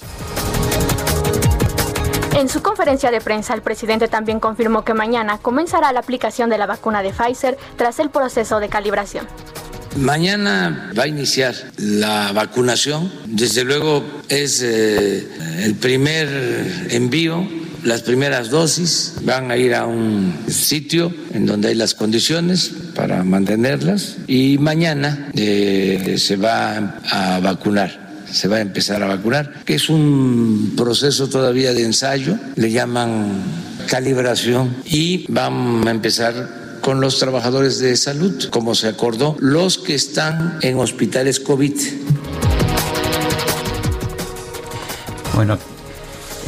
[2.36, 6.58] En su conferencia de prensa, el presidente también confirmó que mañana comenzará la aplicación de
[6.58, 9.28] la vacuna de Pfizer tras el proceso de calibración.
[9.98, 13.11] Mañana va a iniciar la vacunación.
[13.26, 15.28] Desde luego es eh,
[15.64, 16.28] el primer
[16.90, 17.48] envío.
[17.84, 23.24] Las primeras dosis van a ir a un sitio en donde hay las condiciones para
[23.24, 29.76] mantenerlas y mañana eh, se va a vacunar se va a empezar a vacunar, que
[29.76, 33.41] es un proceso todavía de ensayo, le llaman
[33.88, 36.59] calibración y van a empezar
[36.90, 41.76] con los trabajadores de salud, como se acordó, los que están en hospitales COVID.
[45.36, 45.60] Bueno,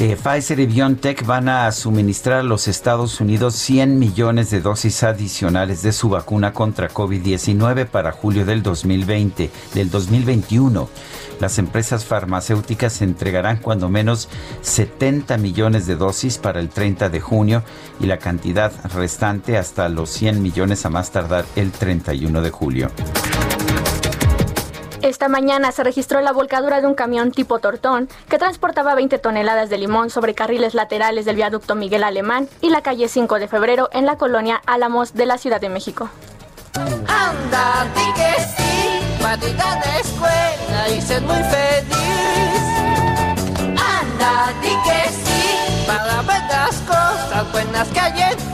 [0.01, 5.03] eh, Pfizer y BioNTech van a suministrar a los Estados Unidos 100 millones de dosis
[5.03, 10.89] adicionales de su vacuna contra COVID-19 para julio del 2020, del 2021.
[11.39, 14.27] Las empresas farmacéuticas entregarán cuando menos
[14.61, 17.63] 70 millones de dosis para el 30 de junio
[17.99, 22.89] y la cantidad restante hasta los 100 millones a más tardar el 31 de julio.
[25.01, 29.71] Esta mañana se registró la volcadura de un camión tipo tortón que transportaba 20 toneladas
[29.71, 33.89] de limón sobre carriles laterales del viaducto Miguel Alemán y la calle 5 de febrero
[33.93, 36.09] en la colonia Álamos de la Ciudad de México.
[36.75, 37.87] Anda,
[39.21, 42.61] patita de escuela y ser muy feliz.
[43.57, 48.50] Anda, di que sí, para ver las cosas buenas que hay en.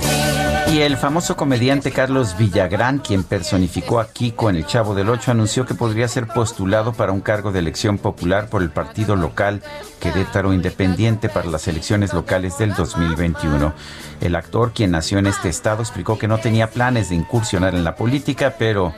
[0.69, 5.31] Y el famoso comediante Carlos Villagrán, quien personificó a Kiko en El Chavo del Ocho,
[5.31, 9.63] anunció que podría ser postulado para un cargo de elección popular por el partido local
[10.01, 13.73] Querétaro Independiente para las elecciones locales del 2021.
[14.19, 17.85] El actor, quien nació en este estado, explicó que no tenía planes de incursionar en
[17.85, 18.93] la política, pero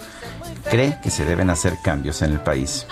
[0.70, 2.88] cree que se deben hacer cambios en el país.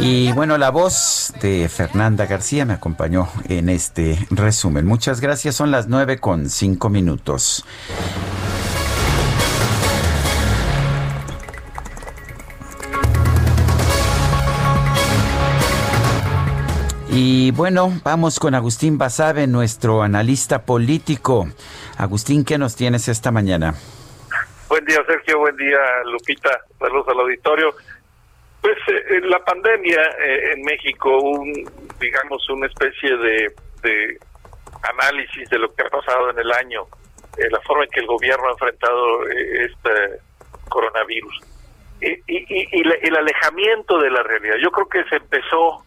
[0.00, 4.86] Y bueno, la voz de Fernanda García me acompañó en este resumen.
[4.86, 5.54] Muchas gracias.
[5.54, 7.64] Son las nueve con cinco minutos.
[17.18, 21.46] Y bueno, vamos con Agustín Basabe, nuestro analista político.
[21.96, 23.72] Agustín, ¿qué nos tienes esta mañana?
[24.68, 25.38] Buen día, Sergio.
[25.38, 26.50] Buen día, Lupita.
[26.78, 27.74] Saludos al auditorio.
[28.60, 31.54] Pues eh, la pandemia eh, en México, un,
[31.98, 34.18] digamos, una especie de,
[34.82, 36.82] análisis de lo que ha pasado en el año,
[37.38, 40.20] eh, la forma en que el gobierno ha enfrentado este
[40.68, 41.40] coronavirus
[42.02, 44.56] y, y, el alejamiento de la realidad.
[44.62, 45.86] Yo creo que se empezó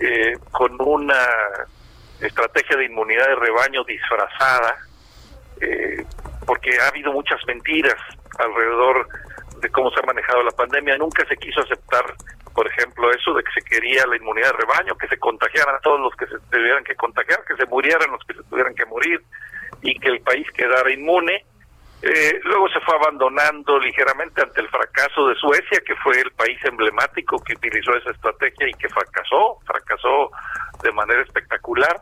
[0.00, 1.26] eh, con una
[2.20, 4.76] estrategia de inmunidad de rebaño disfrazada,
[5.60, 6.04] eh,
[6.46, 7.96] porque ha habido muchas mentiras
[8.38, 9.08] alrededor
[9.60, 10.96] de cómo se ha manejado la pandemia.
[10.98, 12.14] Nunca se quiso aceptar,
[12.54, 15.80] por ejemplo, eso de que se quería la inmunidad de rebaño, que se contagiaran a
[15.80, 18.86] todos los que se tuvieran que contagiar, que se murieran los que se tuvieran que
[18.86, 19.20] morir.
[19.80, 21.44] y que el país quedara inmune.
[22.00, 26.58] Eh, luego se fue abandonando ligeramente ante el fracaso de Suecia, que fue el país
[26.64, 30.30] emblemático que utilizó esa estrategia y que fracasó, fracasó
[30.82, 32.00] de manera espectacular.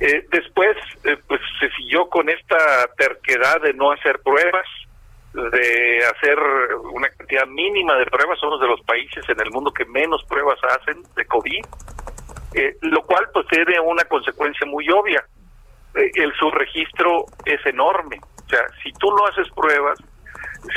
[0.00, 4.66] Eh, después, eh, pues se siguió con esta terquedad de no hacer pruebas,
[5.32, 6.38] de hacer
[6.92, 8.38] una cantidad mínima de pruebas.
[8.38, 11.64] Somos de los países en el mundo que menos pruebas hacen de COVID,
[12.54, 15.24] eh, lo cual pues tiene una consecuencia muy obvia.
[15.94, 18.20] el subregistro es enorme.
[18.48, 19.98] O sea, si tú no haces pruebas,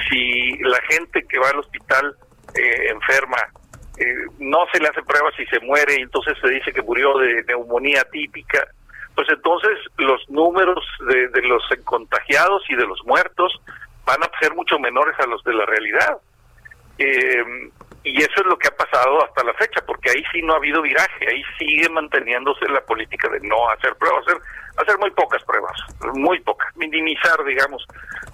[0.10, 2.16] si la gente que va al hospital
[2.54, 3.38] enferma
[4.40, 7.44] no se le hace pruebas y se muere, y entonces se dice que murió de
[7.48, 8.68] neumonía típica,
[9.16, 13.54] pues entonces los números de, los contagiados y de los muertos
[14.06, 16.18] van a ser mucho menores a los de la realidad.
[16.98, 17.44] Eh,
[18.04, 20.58] y eso es lo que ha pasado hasta la fecha, porque ahí sí no ha
[20.58, 24.26] habido viraje, ahí sigue manteniéndose la política de no hacer pruebas,
[24.78, 25.78] hacer muy pocas pruebas,
[26.14, 27.86] muy pocas, minimizar, digamos,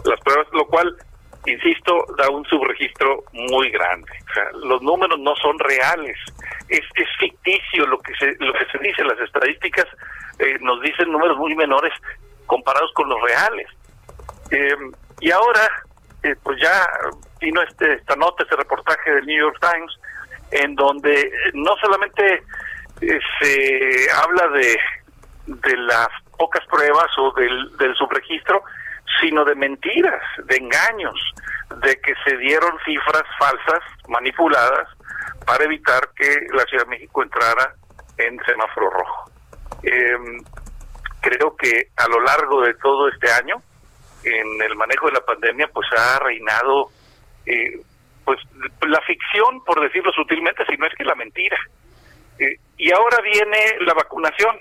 [0.05, 0.95] las pruebas, lo cual,
[1.45, 4.11] insisto, da un subregistro muy grande.
[4.29, 6.17] O sea, los números no son reales,
[6.69, 9.85] es, es ficticio lo que se, lo que se dice, las estadísticas
[10.39, 11.93] eh, nos dicen números muy menores
[12.45, 13.67] comparados con los reales.
[14.51, 14.75] Eh,
[15.19, 15.67] y ahora,
[16.23, 16.87] eh, pues ya
[17.39, 19.91] vino este, esta nota, este reportaje del New York Times,
[20.51, 22.43] en donde no solamente
[22.99, 24.77] se habla de,
[25.45, 26.07] de las
[26.37, 28.63] pocas pruebas o del, del subregistro,
[29.19, 31.19] sino de mentiras, de engaños,
[31.81, 34.87] de que se dieron cifras falsas, manipuladas,
[35.45, 37.73] para evitar que la Ciudad de México entrara
[38.17, 39.31] en semáforo rojo.
[39.83, 40.17] Eh,
[41.21, 43.61] creo que a lo largo de todo este año,
[44.23, 46.89] en el manejo de la pandemia, pues ha reinado
[47.45, 47.81] eh,
[48.25, 48.39] pues
[48.81, 51.57] la ficción, por decirlo sutilmente, si no es que la mentira.
[52.39, 54.57] Eh, y ahora viene la vacunación.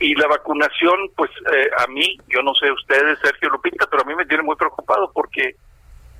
[0.00, 4.06] Y la vacunación, pues eh, a mí, yo no sé ustedes, Sergio Lupita, pero a
[4.06, 5.56] mí me tiene muy preocupado porque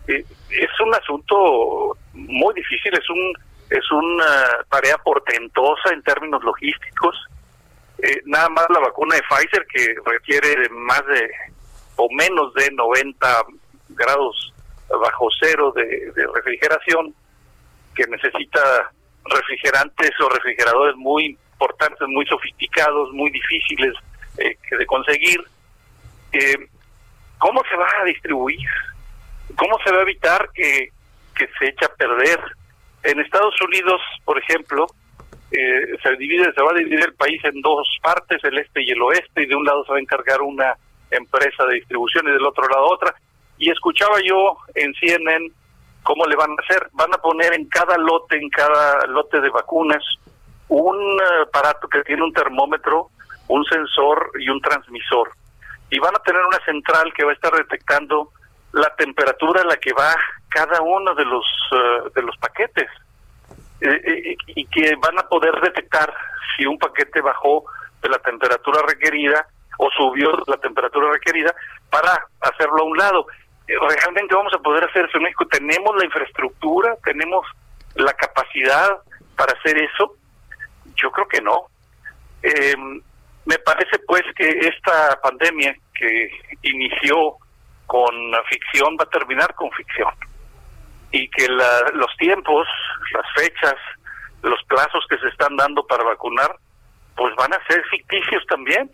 [0.06, 3.32] es un asunto muy difícil, es un
[3.70, 7.16] es una tarea portentosa en términos logísticos.
[7.98, 11.30] Eh, nada más la vacuna de Pfizer que requiere más de
[11.96, 13.42] o menos de 90
[13.90, 14.52] grados
[14.88, 17.14] bajo cero de, refrigeración,
[17.94, 18.92] que necesita
[19.24, 23.94] refrigerantes o refrigeradores muy importantes, muy sofisticados, muy difíciles
[24.38, 25.40] eh, de conseguir.
[26.32, 26.68] Eh,
[27.38, 28.68] ¿Cómo se va a distribuir?
[29.56, 30.88] ¿Cómo se va a evitar que,
[31.36, 32.40] que se eche a perder?
[33.02, 34.86] En Estados Unidos, por ejemplo,
[35.50, 38.90] eh, se divide, se va a dividir el país en dos partes, el este y
[38.90, 40.74] el oeste, y de un lado se va a encargar una
[41.10, 43.14] empresa de distribución y del otro lado otra.
[43.58, 45.50] Y escuchaba yo en CNN
[46.02, 46.88] cómo le van a hacer.
[46.92, 50.02] Van a poner en cada lote, en cada lote de vacunas,
[50.68, 53.10] un aparato que tiene un termómetro,
[53.48, 55.30] un sensor y un transmisor.
[55.90, 58.30] Y van a tener una central que va a estar detectando
[58.72, 60.14] la temperatura a la que va
[60.48, 62.88] cada uno de los eh, de los paquetes.
[63.80, 66.12] Eh, eh, y que van a poder detectar
[66.56, 67.64] si un paquete bajó
[68.02, 69.46] de la temperatura requerida
[69.78, 71.54] o subió la temperatura requerida
[71.90, 73.26] para hacerlo a un lado.
[73.66, 75.46] Eh, realmente vamos a poder hacer eso en México.
[75.46, 77.46] Tenemos la infraestructura, tenemos
[77.94, 78.98] la capacidad
[79.36, 80.16] para hacer eso.
[80.96, 81.66] Yo creo que no.
[83.46, 86.30] me parece pues que esta pandemia que
[86.62, 87.36] inició
[87.86, 88.14] con
[88.48, 90.08] ficción va a terminar con ficción
[91.14, 92.66] y que los tiempos,
[93.12, 93.74] las fechas,
[94.42, 96.56] los plazos que se están dando para vacunar,
[97.16, 98.90] pues van a ser ficticios también.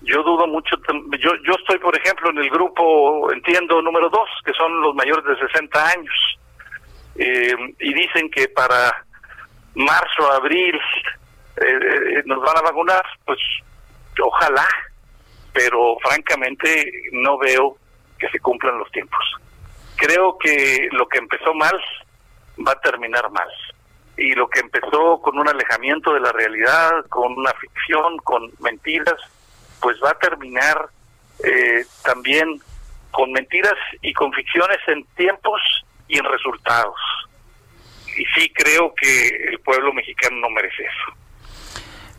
[0.00, 0.76] Yo dudo mucho,
[1.18, 5.22] yo, yo estoy, por ejemplo, en el grupo, entiendo, número dos, que son los mayores
[5.26, 6.38] de 60 años,
[7.16, 9.04] eh, y dicen que para
[9.74, 10.80] marzo, abril,
[11.56, 11.78] eh,
[12.18, 13.38] eh, nos van a vacunar, pues
[14.22, 14.66] ojalá,
[15.52, 17.76] pero francamente no veo
[18.18, 19.24] que se cumplan los tiempos
[20.00, 21.78] creo que lo que empezó mal
[22.66, 23.48] va a terminar mal.
[24.16, 29.16] Y lo que empezó con un alejamiento de la realidad, con una ficción, con mentiras,
[29.80, 30.88] pues va a terminar
[31.44, 32.60] eh, también
[33.10, 35.60] con mentiras y con ficciones en tiempos
[36.08, 36.96] y en resultados.
[38.16, 41.19] Y sí creo que el pueblo mexicano no merece eso.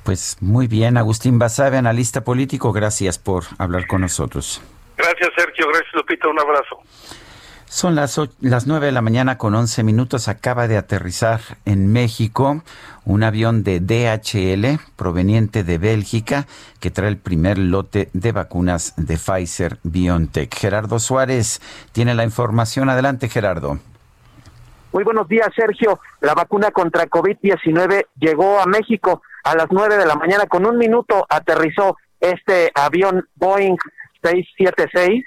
[0.03, 4.61] Pues muy bien, Agustín Basabe, analista político, gracias por hablar con nosotros.
[4.98, 5.68] Gracias, Sergio.
[5.68, 6.28] Gracias, Lupita.
[6.28, 6.80] Un abrazo.
[7.65, 10.28] Son las, las 9 de la mañana con 11 minutos.
[10.28, 12.64] Acaba de aterrizar en México
[13.06, 16.48] un avión de DHL proveniente de Bélgica
[16.82, 20.53] que trae el primer lote de vacunas de Pfizer BioNTech.
[20.53, 21.61] Gerardo Suárez
[21.94, 22.90] tiene la información.
[22.90, 23.80] Adelante, Gerardo.
[24.93, 26.01] Muy buenos días, Sergio.
[26.19, 30.47] La vacuna contra COVID-19 llegó a México a las 9 de la mañana.
[30.47, 33.77] Con un minuto aterrizó este avión Boeing
[34.22, 35.23] 676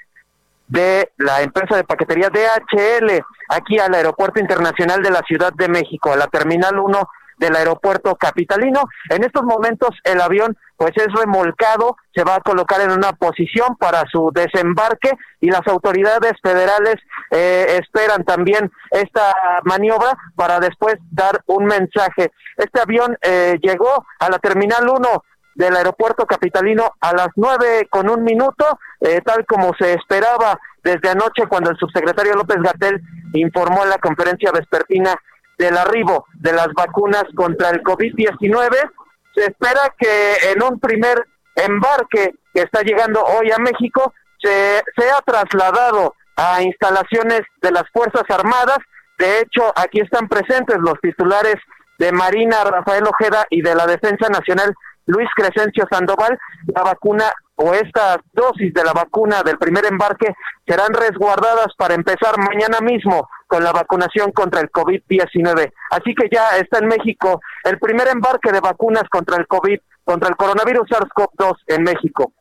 [0.67, 6.13] de la empresa de paquetería DHL aquí al Aeropuerto Internacional de la Ciudad de México,
[6.13, 8.83] a la Terminal 1 del aeropuerto capitalino.
[9.09, 13.77] En estos momentos el avión pues es remolcado, se va a colocar en una posición
[13.77, 16.95] para su desembarque y las autoridades federales
[17.31, 19.33] eh, esperan también esta
[19.63, 22.31] maniobra para después dar un mensaje.
[22.57, 25.23] Este avión eh, llegó a la terminal 1
[25.55, 31.09] del aeropuerto capitalino a las nueve con un minuto, eh, tal como se esperaba desde
[31.09, 33.01] anoche cuando el subsecretario López Gatel
[33.33, 35.15] informó en la conferencia vespertina
[35.57, 38.91] del arribo de las vacunas contra el COVID-19.
[39.33, 41.25] Se espera que en un primer
[41.55, 48.23] embarque que está llegando hoy a México se sea trasladado a instalaciones de las Fuerzas
[48.29, 48.77] Armadas.
[49.17, 51.55] De hecho, aquí están presentes los titulares
[51.97, 54.75] de Marina Rafael Ojeda y de la Defensa Nacional
[55.05, 56.37] Luis Crescencio Sandoval.
[56.67, 60.33] La vacuna o estas dosis de la vacuna del primer embarque
[60.67, 65.71] serán resguardadas para empezar mañana mismo con la vacunación contra el COVID-19.
[65.91, 70.29] Así que ya está en México el primer embarque de vacunas contra el COVID, contra
[70.29, 72.33] el coronavirus SARS-CoV-2 en México.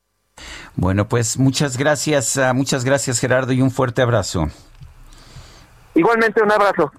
[0.74, 4.48] Bueno, pues muchas gracias, ah, muchas gracias Gerardo y un fuerte abrazo.
[5.94, 6.90] Igualmente un abrazo.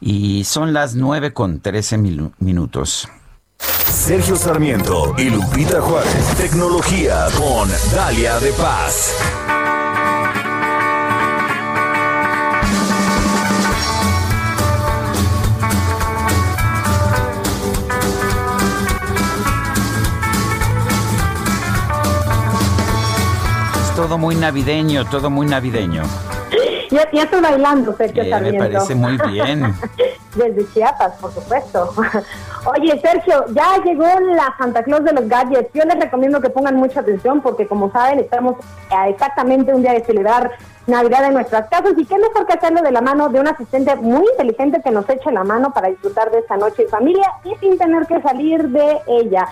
[0.00, 3.08] Y son las nueve con trece minutos.
[4.08, 6.34] Sergio Sarmiento y Lupita Juárez.
[6.38, 9.14] Tecnología con Dalia de Paz.
[23.82, 26.04] Es todo muy navideño, todo muy navideño.
[26.90, 28.62] Ya, estoy bailando, Sergio Eh, Sarmiento.
[28.64, 29.74] me parece muy bien.
[30.34, 31.92] Desde Chiapas, por supuesto.
[32.76, 35.70] Oye, Sergio, ya llegó la Santa Claus de los gadgets.
[35.74, 38.56] Yo les recomiendo que pongan mucha atención porque, como saben, estamos
[38.90, 40.52] a exactamente un día de celebrar
[40.86, 43.94] Navidad en nuestras casas y qué mejor que hacerlo de la mano de un asistente
[43.96, 47.54] muy inteligente que nos eche la mano para disfrutar de esta noche en familia y
[47.56, 49.46] sin tener que salir de ella.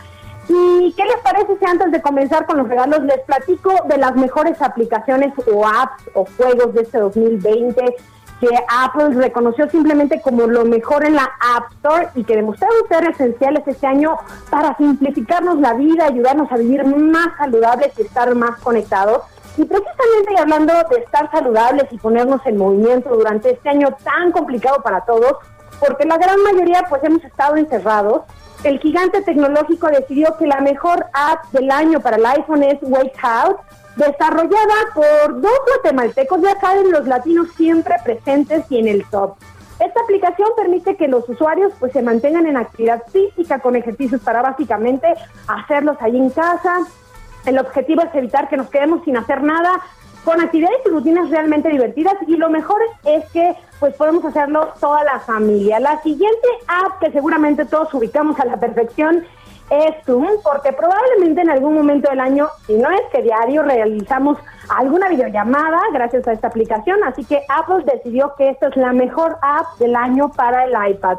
[0.49, 4.15] ¿Y qué les parece si antes de comenzar con los regalos les platico de las
[4.15, 7.97] mejores aplicaciones o apps o juegos de este 2020
[8.41, 13.09] que Apple reconoció simplemente como lo mejor en la App Store y que demostraron ser
[13.09, 14.19] esenciales este año
[14.51, 19.23] para simplificarnos la vida, ayudarnos a vivir más saludables y estar más conectados?
[19.57, 24.83] Y precisamente hablando de estar saludables y ponernos en movimiento durante este año tan complicado
[24.83, 25.39] para todos,
[25.81, 28.23] porque la gran mayoría pues hemos estado encerrados,
[28.65, 33.19] el gigante tecnológico decidió que la mejor app del año para el iPhone es Wake
[33.23, 33.59] Out,
[33.97, 39.37] desarrollada por dos guatemaltecos, ya saben, los latinos siempre presentes y en el top.
[39.79, 44.41] Esta aplicación permite que los usuarios pues se mantengan en actividad física con ejercicios para
[44.41, 45.07] básicamente
[45.47, 46.79] hacerlos ahí en casa.
[47.45, 49.81] El objetivo es evitar que nos quedemos sin hacer nada
[50.27, 55.05] con actividades y rutinas realmente divertidas y lo mejor es que pues podemos hacerlo toda
[55.05, 55.79] la familia.
[55.79, 59.25] La siguiente app que seguramente todos ubicamos a la perfección
[59.71, 64.37] es Zoom, porque probablemente en algún momento del año, si no es que diario, realizamos
[64.69, 69.39] alguna videollamada gracias a esta aplicación, así que Apple decidió que esta es la mejor
[69.43, 71.19] app del año para el iPad.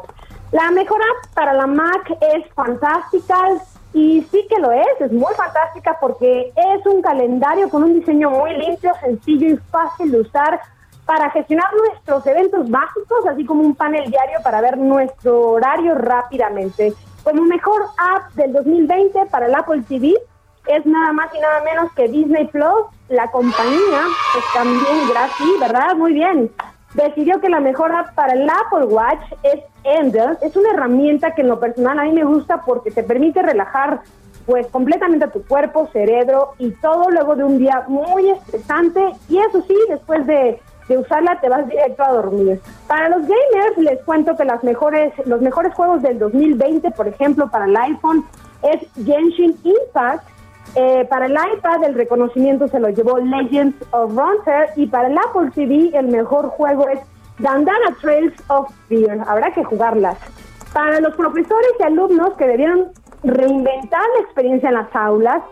[0.52, 3.58] La mejor app para la Mac es Fantastical
[3.92, 8.30] y sí que lo es, es muy fantástica porque es un calendario con un diseño
[8.30, 10.60] muy limpio, sencillo y fácil de usar
[11.06, 16.92] para gestionar nuestros eventos básicos, así como un panel diario para ver nuestro horario rápidamente.
[17.24, 20.14] Como mejor app del 2020 para el Apple TV
[20.66, 24.02] es nada más y nada menos que Disney Plus, la compañía,
[24.34, 25.96] pues también gratis, ¿verdad?
[25.96, 26.50] Muy bien.
[26.94, 30.38] Decidió que la mejor app para el Apple Watch es Ender.
[30.42, 34.00] Es una herramienta que en lo personal a mí me gusta porque te permite relajar
[34.46, 39.62] pues completamente tu cuerpo, cerebro y todo luego de un día muy estresante y eso
[39.68, 40.58] sí, después de,
[40.88, 42.58] de usarla te vas directo a dormir.
[42.86, 47.50] Para los gamers les cuento que las mejores, los mejores juegos del 2020, por ejemplo,
[47.50, 48.24] para el iPhone
[48.62, 50.24] es Genshin Impact.
[50.80, 55.18] Eh, para el iPad el reconocimiento se lo llevó Legends of Frontier y para el
[55.18, 57.00] Apple TV el mejor juego es
[57.40, 59.24] Dandana Trails of Fear.
[59.26, 60.16] Habrá que jugarlas.
[60.72, 62.92] Para los profesores y alumnos que debieron
[63.24, 65.42] reinventar la experiencia en las aulas,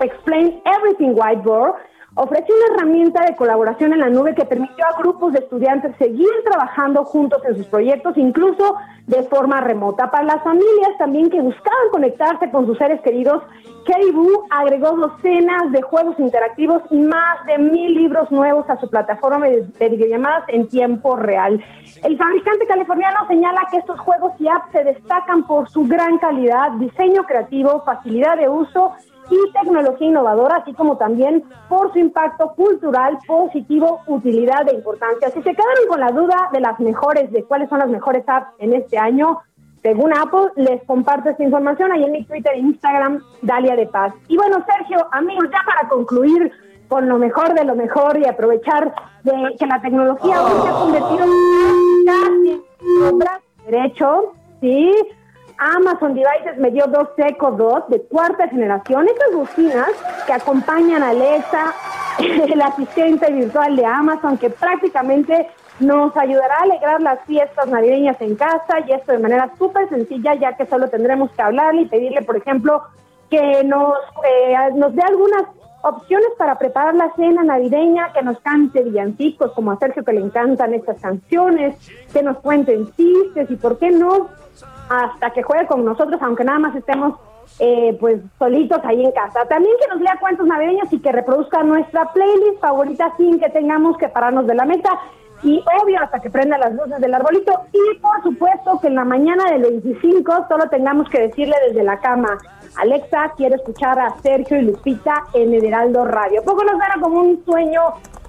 [0.00, 1.76] Explain Everything Whiteboard
[2.18, 6.28] ofreció una herramienta de colaboración en la nube que permitió a grupos de estudiantes seguir
[6.44, 8.74] trabajando juntos en sus proyectos, incluso
[9.06, 10.10] de forma remota.
[10.10, 13.42] Para las familias también que buscaban conectarse con sus seres queridos,
[13.86, 19.46] Caribou agregó docenas de juegos interactivos y más de mil libros nuevos a su plataforma
[19.46, 21.64] de, de videollamadas en tiempo real.
[22.02, 26.72] El fabricante californiano señala que estos juegos y apps se destacan por su gran calidad,
[26.72, 28.92] diseño creativo, facilidad de uso
[29.30, 35.30] y tecnología innovadora, así como también por su impacto cultural, positivo, utilidad e importancia.
[35.30, 38.52] Si se quedaron con la duda de las mejores, de cuáles son las mejores apps
[38.58, 39.40] en este año,
[39.82, 44.12] según Apple, les comparto esta información ahí en mi Twitter e Instagram, Dalia de Paz.
[44.26, 46.50] Y bueno, Sergio, amigos, ya para concluir
[46.88, 48.92] con lo mejor de lo mejor y aprovechar
[49.22, 51.24] de que la tecnología hoy se ha convertido
[53.10, 54.92] en brazo derecho, ¿sí?
[55.58, 59.06] Amazon Devices me dio dos Echo 2 de cuarta generación.
[59.08, 59.90] Estas bocinas
[60.26, 61.74] que acompañan a Alexa,
[62.18, 65.48] el asistente virtual de Amazon, que prácticamente
[65.80, 70.34] nos ayudará a alegrar las fiestas navideñas en casa y esto de manera súper sencilla,
[70.34, 72.82] ya que solo tendremos que hablarle y pedirle, por ejemplo,
[73.30, 73.94] que nos,
[74.24, 75.42] eh, nos dé algunas
[75.88, 80.20] opciones para preparar la cena navideña, que nos cante villancicos, como a Sergio que le
[80.20, 81.76] encantan estas canciones,
[82.12, 84.28] que nos cuenten chistes y, ¿por qué no?
[84.88, 87.18] Hasta que juegue con nosotros, aunque nada más estemos
[87.60, 89.44] eh, pues solitos ahí en casa.
[89.46, 93.96] También que nos lea cuentos navideños y que reproduzca nuestra playlist favorita sin que tengamos
[93.98, 94.90] que pararnos de la meta
[95.42, 99.04] y obvio hasta que prenda las luces del arbolito y por supuesto que en la
[99.04, 102.38] mañana del 25 solo tengamos que decirle desde la cama,
[102.76, 106.42] Alexa, quiero escuchar a Sergio y Lupita en Heraldo Radio.
[106.44, 107.80] Poco nos dará como un sueño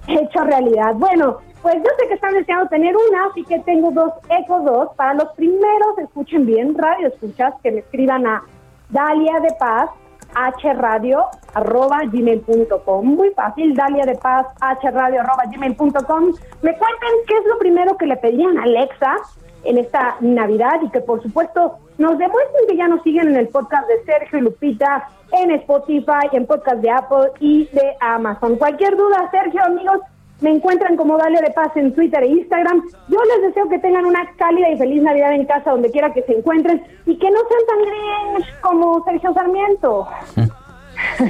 [0.07, 0.93] hecho realidad.
[0.95, 4.89] Bueno, pues yo sé que están deseando tener una, así que tengo dos Eco 2.
[4.95, 8.43] Para los primeros, escuchen bien, radio escuchas, que me escriban a
[8.89, 9.89] Dalia de Paz,
[10.33, 13.05] hradio arroba gmail.com.
[13.05, 16.23] Muy fácil, Dalia de Paz, hradio arroba gmail.com.
[16.61, 19.15] Me cuentan qué es lo primero que le pedían a Alexa
[19.63, 23.49] en esta Navidad y que por supuesto nos demuestren que ya nos siguen en el
[23.49, 28.55] podcast de Sergio y Lupita, en Spotify, en podcast de Apple y de Amazon.
[28.55, 29.99] Cualquier duda, Sergio, amigos,
[30.41, 32.81] me encuentran como Dalia de Paz en Twitter e Instagram.
[33.07, 36.23] Yo les deseo que tengan una cálida y feliz Navidad en casa, donde quiera que
[36.23, 40.07] se encuentren, y que no sean tan grinch como Sergio Sarmiento.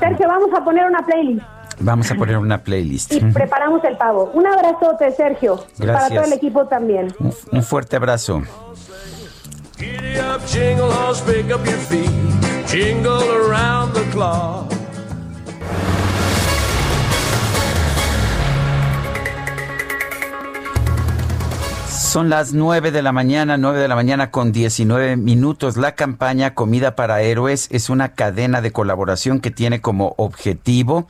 [0.00, 1.44] Sergio, vamos a poner una playlist.
[1.82, 3.12] Vamos a poner una playlist.
[3.12, 4.30] Y preparamos el pavo.
[4.34, 5.64] Un abrazote, Sergio.
[5.78, 5.86] Gracias.
[5.86, 7.14] Para todo el equipo también.
[7.18, 8.42] Un, un fuerte abrazo.
[22.10, 25.76] Son las 9 de la mañana, 9 de la mañana con 19 minutos.
[25.76, 31.06] La campaña Comida para Héroes es una cadena de colaboración que tiene como objetivo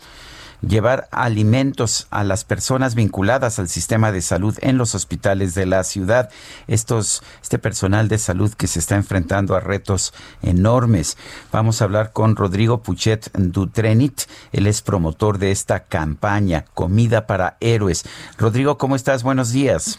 [0.60, 5.84] llevar alimentos a las personas vinculadas al sistema de salud en los hospitales de la
[5.84, 6.28] ciudad.
[6.66, 10.12] Estos, este personal de salud que se está enfrentando a retos
[10.42, 11.16] enormes.
[11.50, 14.24] Vamos a hablar con Rodrigo Puchet Dutrenit.
[14.52, 18.04] Él es promotor de esta campaña, Comida para Héroes.
[18.36, 19.22] Rodrigo, ¿cómo estás?
[19.22, 19.98] Buenos días.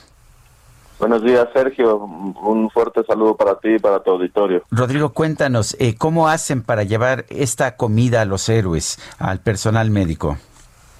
[1.01, 1.97] Buenos días, Sergio.
[1.97, 4.61] Un fuerte saludo para ti y para tu auditorio.
[4.69, 10.37] Rodrigo, cuéntanos, eh, ¿cómo hacen para llevar esta comida a los héroes, al personal médico?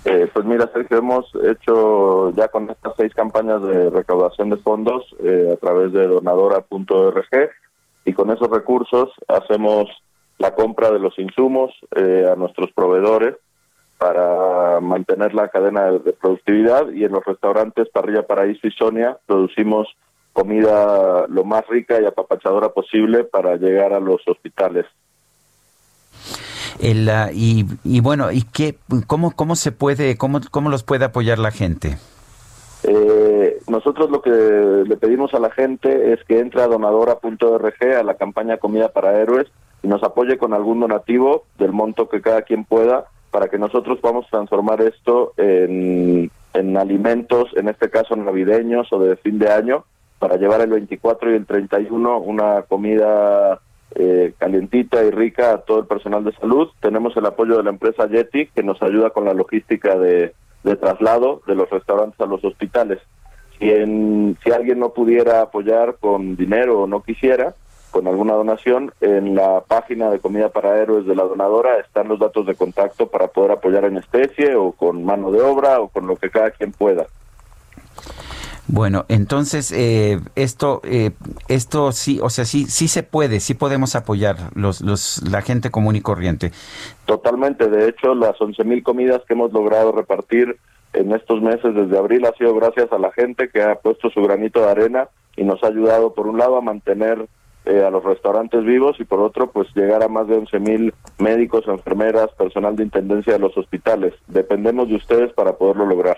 [0.06, 5.06] Eh, pues mira, Sergio, hemos hecho ya con estas seis campañas de recaudación de fondos
[5.24, 7.52] eh, a través de donadora.org
[8.04, 9.86] y con esos recursos hacemos
[10.40, 13.36] la compra de los insumos a nuestros proveedores
[14.02, 19.90] para mantener la cadena de productividad y en los restaurantes Parrilla Paraíso y Sonia producimos
[20.34, 24.88] comida lo más rica y apapachadora posible para llegar a los hospitales.
[26.80, 28.76] El, uh, y, y, bueno, ¿y qué,
[29.06, 32.00] cómo, cómo se puede, cómo, cómo los puede apoyar la gente?
[32.82, 38.02] Eh, nosotros lo que le pedimos a la gente es que entre a donadora.org a
[38.02, 39.46] la campaña Comida para Héroes
[39.84, 44.00] y nos apoye con algún donativo del monto que cada quien pueda para que nosotros
[44.00, 49.86] podamos transformar esto en, en alimentos, en este caso navideños o de fin de año,
[50.20, 53.60] para llevar el 24 y el 31 una comida
[53.96, 56.70] eh, calientita y rica a todo el personal de salud.
[56.80, 60.34] Tenemos el apoyo de la empresa Yeti, que nos ayuda con la logística de,
[60.64, 63.00] de traslado de los restaurantes a los hospitales.
[63.58, 67.56] Si, en, si alguien no pudiera apoyar con dinero o no quisiera,
[67.92, 72.20] con alguna donación, en la página de Comida para Héroes de la donadora están los
[72.20, 76.08] datos de contacto para poder apoyar en especie o con mano de obra o con
[76.08, 77.06] lo que cada quien pueda.
[78.68, 81.12] Bueno, entonces eh, esto, eh,
[81.50, 85.72] esto sí, o sea, sí, sí se puede, sí podemos apoyar los, los, la gente
[85.72, 86.52] común y corriente.
[87.06, 87.68] Totalmente.
[87.68, 90.58] De hecho, las 11.000 comidas que hemos logrado repartir
[90.94, 94.22] en estos meses desde abril ha sido gracias a la gente que ha puesto su
[94.22, 97.28] granito de arena y nos ha ayudado, por un lado, a mantener
[97.66, 100.94] eh, a los restaurantes vivos y por otro pues llegar a más de 11 mil
[101.20, 104.14] médicos, enfermeras, personal de intendencia de los hospitales.
[104.28, 106.18] Dependemos de ustedes para poderlo lograr.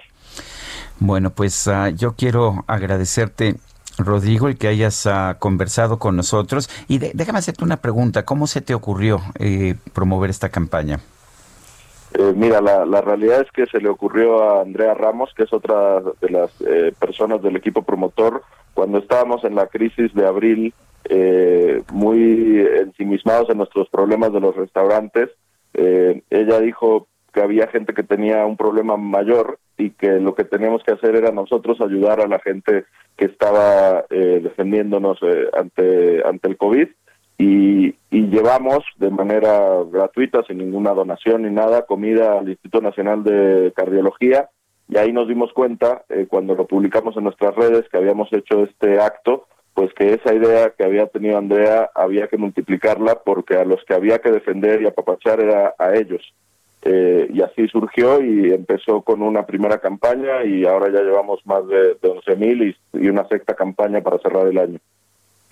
[0.99, 3.55] Bueno, pues uh, yo quiero agradecerte
[3.97, 6.69] Rodrigo, el que hayas ah, conversado con nosotros.
[6.87, 8.25] Y déjame hacerte una pregunta.
[8.25, 10.99] ¿Cómo se te ocurrió eh, promover esta campaña?
[12.13, 15.53] Eh, mira, la, la, realidad es que se le ocurrió a Andrea Ramos, que es
[15.53, 18.43] otra de las eh, personas del equipo promotor,
[18.73, 20.73] cuando estábamos en la crisis de abril,
[21.91, 25.29] muy ensimismados en nuestros problemas de los restaurantes.
[25.73, 30.83] ella dijo que había gente que tenía un problema mayor y que lo que teníamos
[30.83, 32.85] que hacer era nosotros ayudar a la gente
[33.17, 36.87] que estaba eh, defendiéndonos eh, ante, ante el COVID
[37.39, 43.23] y, y, llevamos de manera gratuita, sin ninguna donación ni nada, comida al Instituto Nacional
[43.23, 44.49] de Cardiología
[44.87, 48.63] y ahí nos dimos cuenta, eh, cuando lo publicamos en nuestras redes, que habíamos hecho
[48.63, 53.65] este acto, pues que esa idea que había tenido Andrea había que multiplicarla porque a
[53.65, 56.21] los que había que defender y apapachar era a ellos.
[56.85, 61.65] Eh, y así surgió y empezó con una primera campaña y ahora ya llevamos más
[61.67, 64.79] de, de 11 mil y, una sexta campaña para cerrar el año.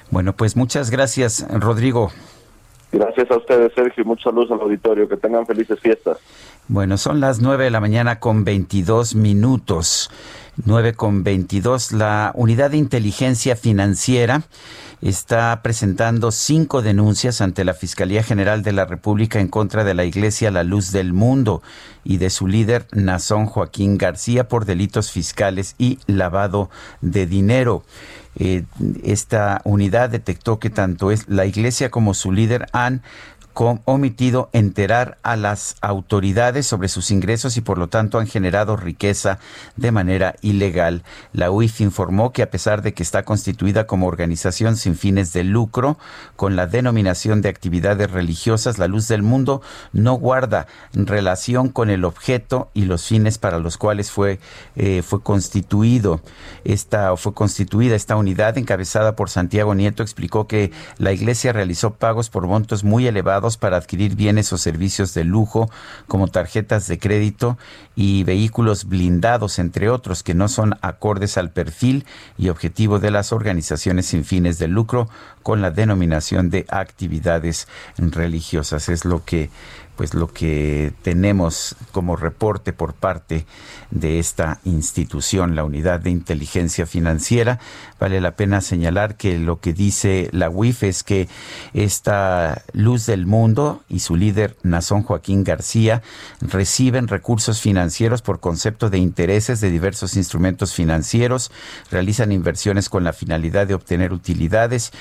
[0.10, 2.12] Bueno, pues muchas gracias, Rodrigo.
[2.92, 5.08] Gracias a ustedes, Sergio, y muchos saludos al auditorio.
[5.08, 6.18] Que tengan felices fiestas.
[6.72, 10.10] Bueno, son las 9 de la mañana con 22 minutos.
[10.64, 11.92] 9 con 22.
[11.92, 14.44] La Unidad de Inteligencia Financiera
[15.02, 20.06] está presentando cinco denuncias ante la Fiscalía General de la República en contra de la
[20.06, 21.62] Iglesia La Luz del Mundo
[22.06, 26.70] y de su líder Nazón Joaquín García por delitos fiscales y lavado
[27.02, 27.84] de dinero.
[28.40, 28.64] Eh,
[29.04, 33.02] esta unidad detectó que tanto es la Iglesia como su líder han
[33.54, 39.40] omitido enterar a las autoridades sobre sus ingresos y por lo tanto han generado riqueza
[39.76, 41.04] de manera ilegal.
[41.34, 45.44] La UIF informó que a pesar de que está constituida como organización sin fines de
[45.44, 45.98] lucro,
[46.36, 49.62] con la denominación de actividades religiosas, la luz del mundo
[49.94, 54.40] no guarda relación con el objeto y los fines para los cuales fue,
[54.76, 56.22] eh, fue constituido
[56.64, 62.30] esta, fue constituida esta unidad encabezada por Santiago Nieto explicó que la iglesia realizó pagos
[62.30, 65.70] por montos muy elevados para adquirir bienes o servicios de lujo
[66.08, 67.58] como tarjetas de crédito
[67.96, 72.06] y vehículos blindados, entre otros, que no son acordes al perfil
[72.38, 75.10] y objetivo de las organizaciones sin fines de lucro
[75.44, 78.90] con la denominación de actividades religiosas.
[78.90, 79.50] Es lo que
[80.02, 83.46] pues lo que tenemos como reporte por parte
[83.92, 87.60] de esta institución, la Unidad de Inteligencia Financiera.
[88.00, 91.30] Vale la pena señalar que lo que dice la UIF es que
[91.76, 96.02] esta Luz del Mundo y su líder Nazón Joaquín García
[96.40, 101.52] reciben recursos financieros por concepto de intereses de diversos instrumentos financieros,
[101.92, 104.94] realizan inversiones con la finalidad de obtener utilidades,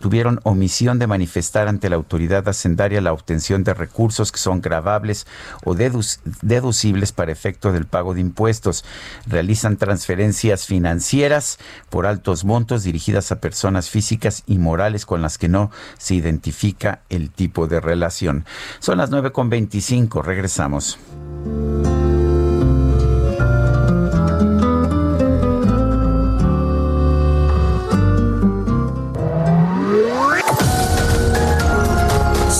[0.00, 5.26] tuvieron omisión de manifestar ante la autoridad hacendaria la obtención de recursos que son gravables
[5.64, 8.84] o deducibles para efecto del pago de impuestos.
[9.26, 11.58] Realizan transferencias financieras
[11.88, 17.00] por altos montos dirigidas a personas físicas y morales con las que no se identifica
[17.08, 18.44] el tipo de relación.
[18.78, 20.98] Son las 9.25, regresamos.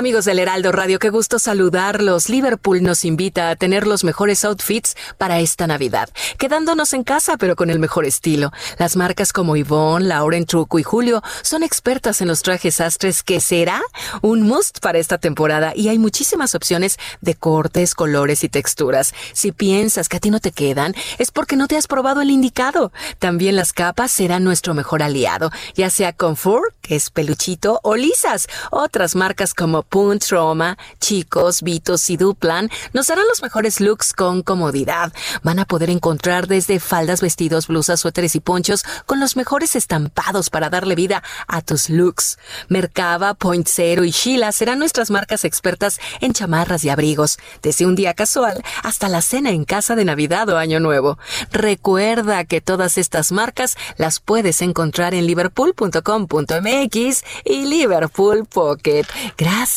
[0.00, 2.30] Amigos del Heraldo Radio, qué gusto saludarlos.
[2.30, 6.08] Liverpool nos invita a tener los mejores outfits para esta Navidad,
[6.38, 8.50] quedándonos en casa pero con el mejor estilo.
[8.78, 13.40] Las marcas como Yvonne, Lauren Truco y Julio son expertas en los trajes astres que
[13.40, 13.82] será
[14.22, 19.12] un must para esta temporada y hay muchísimas opciones de cortes, colores y texturas.
[19.34, 22.30] Si piensas que a ti no te quedan, es porque no te has probado el
[22.30, 22.90] indicado.
[23.18, 26.38] También las capas serán nuestro mejor aliado, ya sea con
[26.80, 28.48] que es peluchito, o lisas.
[28.70, 34.42] Otras marcas como Punt, Roma, Chicos, Vitos y Duplan nos harán los mejores looks con
[34.42, 35.12] comodidad.
[35.42, 40.48] Van a poder encontrar desde faldas, vestidos, blusas, suéteres y ponchos con los mejores estampados
[40.48, 42.38] para darle vida a tus looks.
[42.68, 47.96] Mercaba, Point Zero y Sheila serán nuestras marcas expertas en chamarras y abrigos, desde un
[47.96, 51.18] día casual hasta la cena en casa de Navidad o Año Nuevo.
[51.50, 59.06] Recuerda que todas estas marcas las puedes encontrar en liverpool.com.mx y Liverpool Pocket.
[59.36, 59.69] Gracias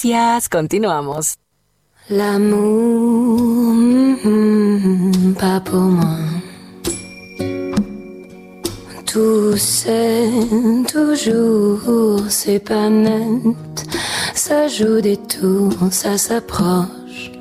[0.50, 1.38] Continuamos.
[2.10, 3.38] L'amour,
[4.26, 6.18] mm, pas pour moi.
[9.06, 10.30] Tout c'est
[10.92, 13.86] toujours, c'est pas net.
[14.34, 17.32] Ça joue des tours, ça s'approche.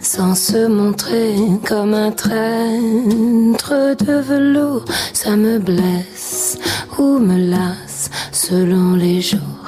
[0.00, 1.34] Sans se montrer
[1.66, 3.74] comme un traître
[4.04, 6.58] de velours, ça me blesse
[6.98, 9.65] ou me lasse selon les jours.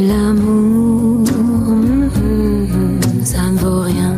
[0.00, 1.26] L'amour,
[3.22, 4.14] ça ne vaut rien.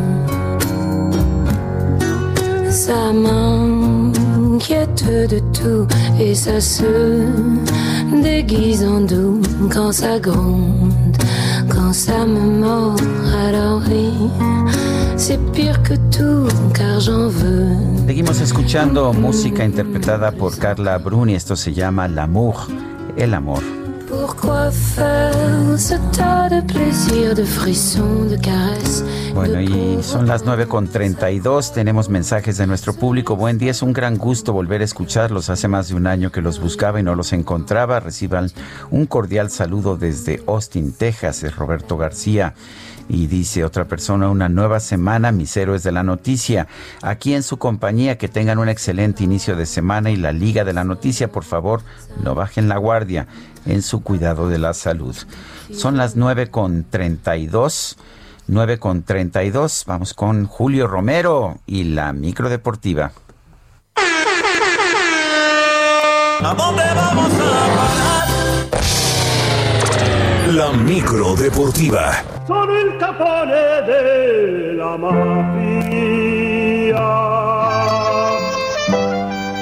[2.69, 5.85] Ça m'inquiète de tout
[6.17, 7.25] et ça se
[8.23, 11.17] déguise en doux quand ça gronde,
[11.67, 12.95] quand ça me mord.
[13.45, 14.09] Alors oui,
[15.17, 17.75] c'est pire que tout car j'en veux.
[18.07, 21.35] Seguimos escuchando música interpretada por Carla Bruni.
[21.35, 22.67] Esto se llama L'amour,
[23.17, 23.82] el amor.
[29.33, 31.71] Bueno, y son las 9 con 32.
[31.73, 33.37] Tenemos mensajes de nuestro público.
[33.37, 35.49] Buen día, es un gran gusto volver a escucharlos.
[35.49, 38.01] Hace más de un año que los buscaba y no los encontraba.
[38.01, 38.51] Reciban
[38.91, 41.43] un cordial saludo desde Austin, Texas.
[41.43, 42.53] Es Roberto García.
[43.09, 46.67] Y dice otra persona, una nueva semana, mis héroes de la noticia.
[47.01, 50.73] Aquí en su compañía, que tengan un excelente inicio de semana y la Liga de
[50.73, 51.81] la Noticia, por favor,
[52.23, 53.27] no bajen la guardia
[53.65, 55.15] en su cuidado de la salud.
[55.71, 57.97] Son las 9 con 32.
[58.47, 59.83] 9 con 32.
[59.87, 63.11] Vamos con Julio Romero y la micro deportiva.
[66.45, 68.12] ¿A dónde vamos a parar?
[70.55, 72.11] La micro deportiva.
[72.45, 75.71] Sono il capone della mafia.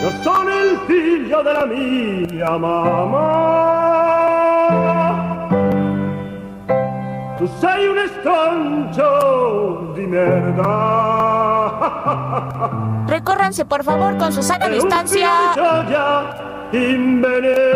[0.02, 3.48] Io sono il figlio della mia mamma.
[7.38, 10.66] Tu sei un estrancio di merda.
[13.08, 15.30] Recórranse, por favor, con su sana distancia.
[16.72, 17.72] In Venezia.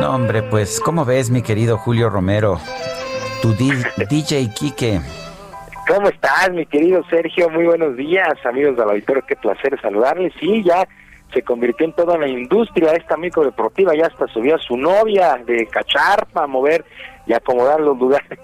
[0.00, 2.58] No, hombre, pues, ¿cómo ves, mi querido Julio Romero?
[3.42, 5.00] Tu DJ Quique.
[5.86, 7.50] ¿Cómo estás, mi querido Sergio?
[7.50, 9.22] Muy buenos días, amigos del auditorio.
[9.26, 10.32] Qué placer saludarles.
[10.40, 10.88] Sí, ya
[11.34, 13.94] se convirtió en toda la industria esta micro deportiva.
[13.94, 16.86] Ya hasta subió a su novia de cachar para mover
[17.26, 18.38] y acomodar los lugares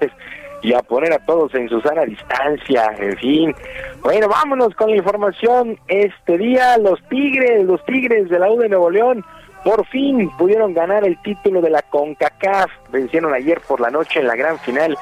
[0.62, 2.92] y a poner a todos en su sana distancia.
[2.98, 3.54] En fin.
[4.02, 5.78] Bueno, vámonos con la información.
[5.88, 9.24] Este día, los Tigres, los Tigres de la U de Nuevo León.
[9.64, 12.70] Por fin pudieron ganar el título de la CONCACAF.
[12.90, 14.96] Vencieron ayer por la noche en la gran final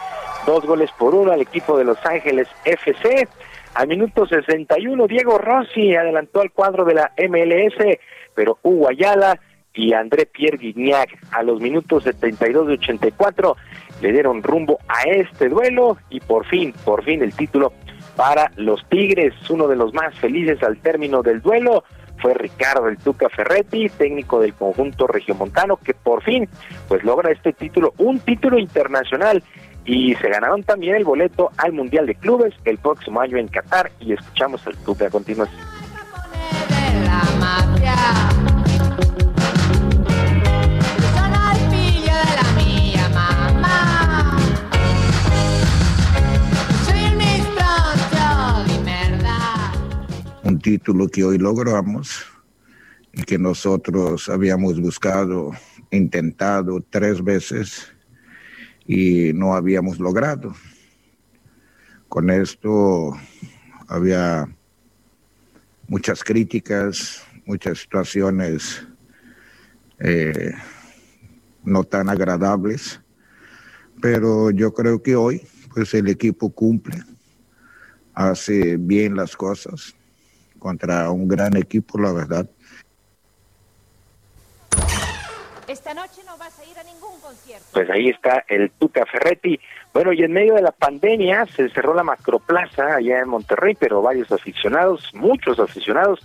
[0.47, 3.29] dos goles por uno al equipo de Los Ángeles FC.
[3.75, 7.99] Al minuto 61, Diego Rossi adelantó al cuadro de la MLS,
[8.35, 9.39] pero Hugo Ayala
[9.75, 13.57] y André Pierre Guignac a los minutos 72 y 84
[14.01, 17.73] le dieron rumbo a este duelo y por fin, por fin el título
[18.17, 21.85] para los Tigres, uno de los más felices al término del duelo
[22.19, 26.49] fue Ricardo el Tuca Ferretti, técnico del conjunto regiomontano, que por fin
[26.89, 29.43] pues logra este título, un título internacional
[29.85, 33.93] y se ganaron también el boleto al Mundial de Clubes el próximo año en Qatar
[34.01, 35.61] y escuchamos al Tuca a continuación.
[50.47, 52.25] Un título que hoy logramos
[53.13, 55.51] y que nosotros habíamos buscado,
[55.91, 57.93] intentado tres veces
[58.87, 60.55] y no habíamos logrado.
[62.09, 63.17] Con esto
[63.89, 64.49] había
[65.89, 68.87] muchas críticas, muchas situaciones
[69.99, 70.53] eh,
[71.65, 73.01] no tan agradables,
[74.01, 75.43] pero yo creo que hoy
[75.75, 77.03] pues el equipo cumple,
[78.15, 79.96] hace bien las cosas
[80.59, 82.49] contra un gran equipo, la verdad.
[85.69, 87.67] Esta noche no vas a ir a ningún concierto.
[87.73, 89.59] Pues ahí está el Tuca Ferretti.
[89.93, 94.01] Bueno, y en medio de la pandemia se cerró la Macroplaza allá en Monterrey, pero
[94.01, 96.21] varios aficionados, muchos aficionados,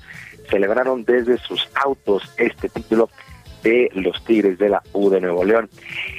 [0.47, 3.09] celebraron desde sus autos este título
[3.63, 5.69] de los Tigres de la U de Nuevo León.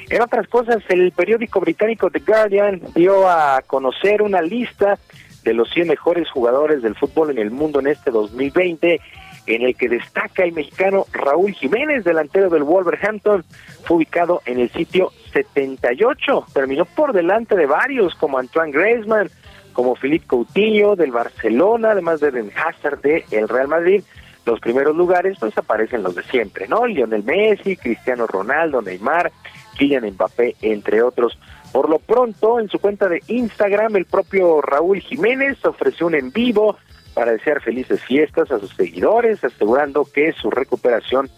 [0.09, 4.97] En otras cosas, el periódico británico The Guardian dio a conocer una lista
[5.43, 8.99] de los 100 mejores jugadores del fútbol en el mundo en este 2020,
[9.45, 13.43] en el que destaca el mexicano Raúl Jiménez, delantero del Wolverhampton,
[13.83, 19.29] fue ubicado en el sitio 78, terminó por delante de varios como Antoine Griezmann,
[19.73, 24.03] como Philippe Coutinho del Barcelona, además de Ben Hazard de el Real Madrid,
[24.45, 26.85] los primeros lugares, pues aparecen los de siempre, ¿no?
[26.85, 29.31] Lionel Messi, Cristiano Ronaldo, Neymar,
[29.77, 31.37] Kylian Mbappé, entre otros.
[31.73, 36.31] Por lo pronto, en su cuenta de Instagram, el propio Raúl Jiménez ofreció un en
[36.31, 36.77] vivo
[37.15, 41.31] para desear felices fiestas a sus seguidores, asegurando que su recuperación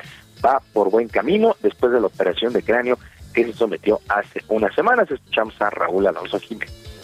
[0.45, 2.99] va por buen camino después de la operación de cráneo
[3.33, 5.09] que se sometió hace unas semanas.
[5.09, 6.94] Escuchamos a Raúl Alonso Jiménez.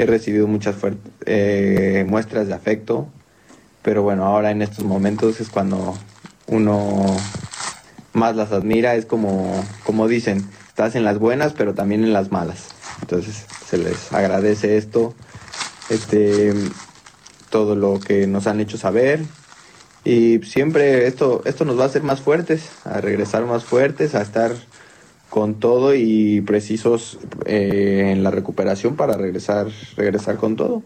[0.00, 0.76] He recibido muchas
[1.26, 3.06] eh, muestras de afecto,
[3.82, 5.94] pero bueno, ahora en estos momentos es cuando
[6.46, 7.04] uno
[8.14, 12.32] más las admira, es como, como dicen, estás en las buenas, pero también en las
[12.32, 12.68] malas.
[13.02, 15.14] Entonces se les agradece esto,
[15.90, 16.54] este,
[17.50, 19.20] todo lo que nos han hecho saber
[20.02, 24.22] y siempre esto, esto nos va a hacer más fuertes, a regresar más fuertes, a
[24.22, 24.52] estar
[25.30, 30.82] con todo y precisos eh, en la recuperación para regresar, regresar con todo.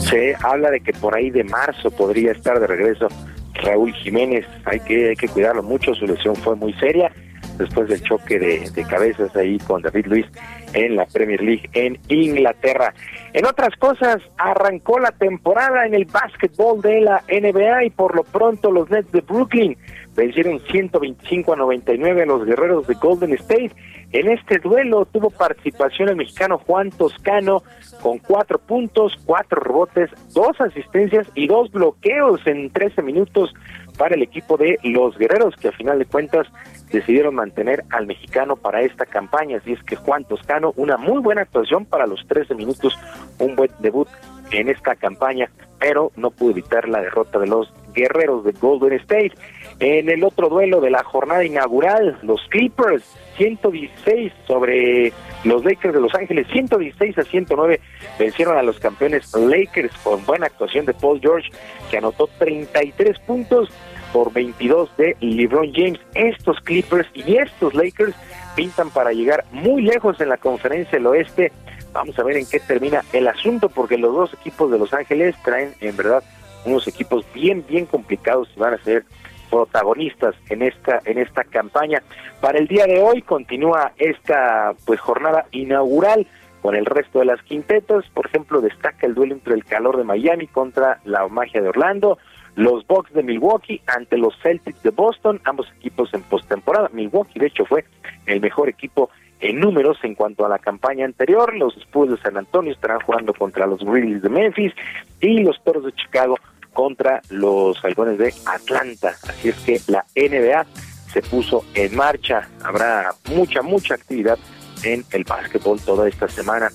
[0.00, 3.08] Se habla de que por ahí de marzo podría estar de regreso
[3.54, 4.46] Raúl Jiménez.
[4.64, 7.10] Hay que, hay que cuidarlo mucho, su lesión fue muy seria
[7.58, 10.26] después del choque de, de, cabezas ahí con David Luis
[10.74, 12.92] en la Premier League en Inglaterra.
[13.32, 18.24] En otras cosas, arrancó la temporada en el básquetbol de la NBA y por lo
[18.24, 19.76] pronto los Nets de Brooklyn
[20.16, 23.72] vencieron 125 a 99 a los guerreros de Golden State.
[24.12, 27.62] En este duelo tuvo participación el mexicano Juan Toscano
[28.00, 33.52] con cuatro puntos, cuatro rebotes, dos asistencias y dos bloqueos en 13 minutos
[33.98, 36.46] para el equipo de los guerreros que a final de cuentas
[36.90, 39.58] decidieron mantener al mexicano para esta campaña.
[39.58, 42.96] Así es que Juan Toscano, una muy buena actuación para los 13 minutos,
[43.38, 44.08] un buen debut
[44.52, 49.32] en esta campaña, pero no pudo evitar la derrota de los guerreros de Golden State.
[49.80, 53.02] En el otro duelo de la jornada inaugural, los Clippers
[53.36, 55.12] 116 sobre
[55.44, 57.80] los Lakers de Los Ángeles, 116 a 109
[58.18, 61.50] vencieron a los campeones Lakers con buena actuación de Paul George,
[61.90, 63.70] que anotó 33 puntos
[64.12, 66.00] por 22 de LeBron James.
[66.14, 68.14] Estos Clippers y estos Lakers
[68.54, 71.52] pintan para llegar muy lejos en la conferencia del oeste.
[71.92, 75.34] Vamos a ver en qué termina el asunto, porque los dos equipos de Los Ángeles
[75.42, 76.22] traen en verdad
[76.66, 79.04] unos equipos bien, bien complicados y van a ser
[79.50, 82.02] protagonistas en esta en esta campaña.
[82.40, 86.26] Para el día de hoy continúa esta pues jornada inaugural
[86.62, 90.04] con el resto de las quintetas, por ejemplo, destaca el duelo entre el calor de
[90.04, 92.18] Miami contra la magia de Orlando,
[92.56, 96.90] los Bucks de Milwaukee ante los Celtics de Boston, ambos equipos en postemporada.
[96.92, 97.84] Milwaukee de hecho fue
[98.26, 99.10] el mejor equipo
[99.40, 101.54] en números en cuanto a la campaña anterior.
[101.54, 104.72] Los Spurs de San Antonio estarán jugando contra los Grizzlies de Memphis
[105.20, 106.36] y los Toros de Chicago
[106.76, 109.16] contra los Halcones de Atlanta.
[109.26, 110.66] Así es que la NBA
[111.10, 112.50] se puso en marcha.
[112.62, 114.38] Habrá mucha, mucha actividad
[114.84, 116.70] en el básquetbol toda esta semana.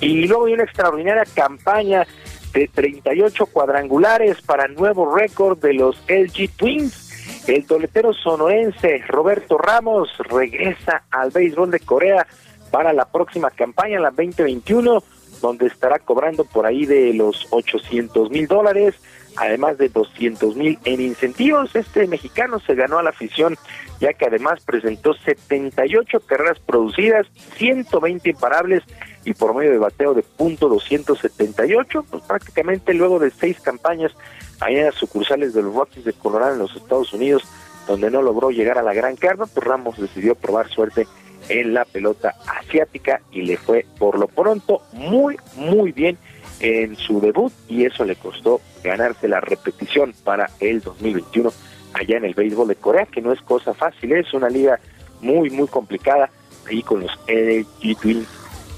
[0.00, 2.04] Y luego hay una extraordinaria campaña
[2.52, 7.46] de 38 cuadrangulares para nuevo récord de los LG Twins.
[7.46, 12.26] El toletero sonorense Roberto Ramos regresa al béisbol de Corea
[12.72, 15.02] para la próxima campaña, la 2021
[15.42, 18.94] donde estará cobrando por ahí de los 800 mil dólares,
[19.36, 21.74] además de 200 mil en incentivos.
[21.74, 23.56] Este mexicano se ganó a la afición,
[24.00, 28.82] ya que además presentó 78 carreras producidas, 120 imparables
[29.24, 34.12] y por medio de bateo de punto 278, pues prácticamente luego de seis campañas
[34.60, 37.44] allá en las sucursales de los Rockies de Colorado en los Estados Unidos,
[37.86, 41.06] donde no logró llegar a la gran carga, pues Ramos decidió probar suerte
[41.48, 46.16] en la pelota asiática y le fue por lo pronto muy, muy bien
[46.62, 51.52] en su debut y eso le costó ganarse la repetición para el 2021
[51.92, 54.78] allá en el béisbol de Corea, que no es cosa fácil, es una liga
[55.20, 56.30] muy, muy complicada
[56.66, 58.28] ahí con los LG Twins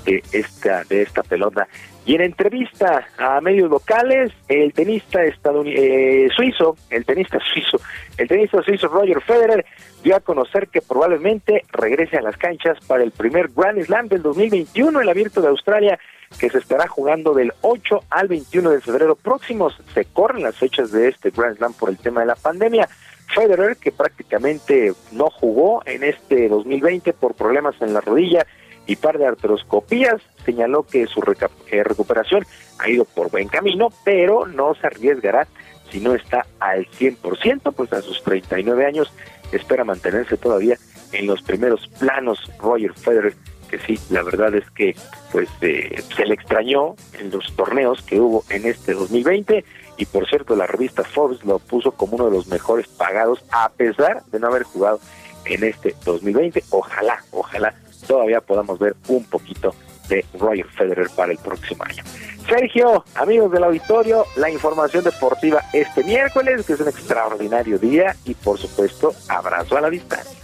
[0.05, 1.69] de esta, de esta pelota.
[2.07, 7.81] Y en entrevista a medios locales, el tenista eh, suizo, el tenista suizo,
[8.18, 9.65] el tenista suizo Roger Federer
[10.02, 14.20] dio a conocer que probablemente regrese a las canchas para el primer Grand Slam del
[14.20, 15.99] 2021, el abierto de Australia,
[16.39, 19.81] que se estará jugando del 8 al 21 de febrero próximos.
[19.94, 22.86] Se corren las fechas de este Grand Slam por el tema de la pandemia.
[23.34, 28.47] Federer, que prácticamente no jugó en este 2020 por problemas en la rodilla
[28.87, 32.47] y par de artroscopías, señaló que su recuperación
[32.79, 35.47] ha ido por buen camino, pero no se arriesgará
[35.91, 39.13] si no está al 100%, pues a sus 39 años
[39.53, 40.77] espera mantenerse todavía
[41.13, 43.35] en los primeros planos Roger Federer,
[43.69, 44.97] que sí, la verdad es que
[45.31, 49.65] pues eh, se le extrañó en los torneos que hubo en este 2020
[49.97, 53.69] y por cierto la revista Forbes lo puso como uno de los mejores pagados a
[53.71, 55.01] pesar de no haber jugado
[55.45, 56.65] en este 2020.
[56.71, 59.74] Ojalá, ojalá todavía podamos ver un poquito
[60.08, 62.02] de Roger Federer para el próximo año.
[62.49, 68.34] Sergio, amigos del auditorio, la información deportiva este miércoles, que es un extraordinario día y
[68.34, 70.39] por supuesto, abrazo a la distancia.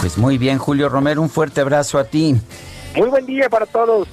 [0.00, 2.36] Pues muy bien, Julio Romero, un fuerte abrazo a ti.
[2.96, 4.06] Muy buen día para todos.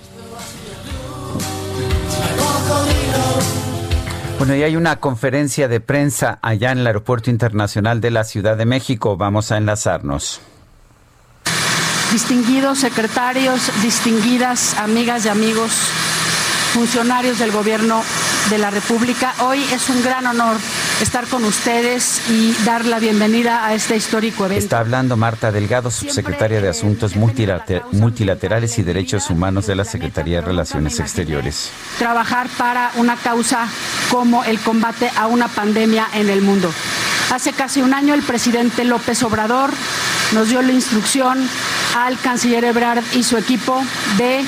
[4.38, 8.58] Bueno, y hay una conferencia de prensa allá en el Aeropuerto Internacional de la Ciudad
[8.58, 9.18] de México.
[9.18, 10.42] Vamos a enlazarnos.
[12.12, 15.72] Distinguidos secretarios, distinguidas amigas y amigos,
[16.74, 18.04] funcionarios del Gobierno
[18.50, 20.58] de la República, hoy es un gran honor
[21.02, 24.64] estar con ustedes y dar la bienvenida a este histórico evento.
[24.64, 30.48] Está hablando Marta Delgado, subsecretaria de Asuntos Multilaterales y Derechos Humanos de la Secretaría de
[30.48, 31.72] Relaciones Exteriores.
[31.98, 33.68] Trabajar para una causa
[34.12, 36.72] como el combate a una pandemia en el mundo.
[37.32, 39.72] Hace casi un año el presidente López Obrador
[40.34, 41.50] nos dio la instrucción
[41.98, 43.82] al canciller Ebrard y su equipo
[44.18, 44.46] de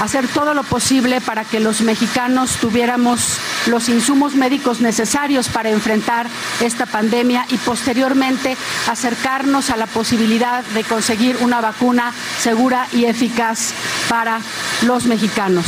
[0.00, 6.26] hacer todo lo posible para que los mexicanos tuviéramos los insumos médicos necesarios para enfrentar
[6.60, 8.56] esta pandemia y posteriormente
[8.88, 13.72] acercarnos a la posibilidad de conseguir una vacuna segura y eficaz
[14.08, 14.40] para
[14.82, 15.66] los mexicanos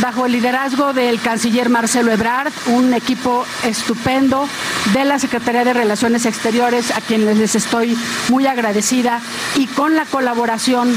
[0.00, 4.48] bajo el liderazgo del canciller Marcelo Ebrard, un equipo estupendo
[4.94, 7.96] de la Secretaría de Relaciones Exteriores, a quienes les estoy
[8.28, 9.20] muy agradecida,
[9.56, 10.94] y con la colaboración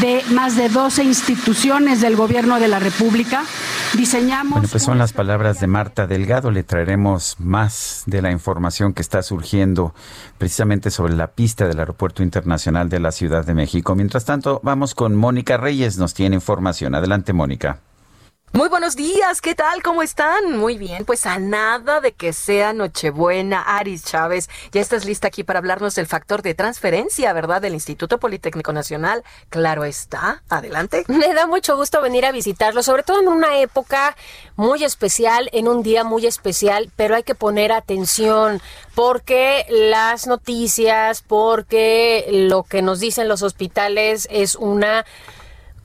[0.00, 3.44] de más de 12 instituciones del Gobierno de la República,
[3.94, 4.52] diseñamos...
[4.54, 6.50] Bueno, pues son las palabras de Marta Delgado.
[6.50, 9.94] Le traeremos más de la información que está surgiendo
[10.38, 13.94] precisamente sobre la pista del Aeropuerto Internacional de la Ciudad de México.
[13.94, 16.94] Mientras tanto, vamos con Mónica Reyes, nos tiene información.
[16.94, 17.78] Adelante, Mónica.
[18.54, 19.82] Muy buenos días, ¿qué tal?
[19.82, 20.56] ¿Cómo están?
[20.56, 25.42] Muy bien, pues a nada de que sea Nochebuena, Aris Chávez, ya estás lista aquí
[25.42, 27.60] para hablarnos del factor de transferencia, ¿verdad?
[27.60, 29.24] Del Instituto Politécnico Nacional.
[29.48, 31.04] Claro está, adelante.
[31.08, 34.16] Me da mucho gusto venir a visitarlo, sobre todo en una época
[34.54, 38.62] muy especial, en un día muy especial, pero hay que poner atención
[38.94, 45.04] porque las noticias, porque lo que nos dicen los hospitales es una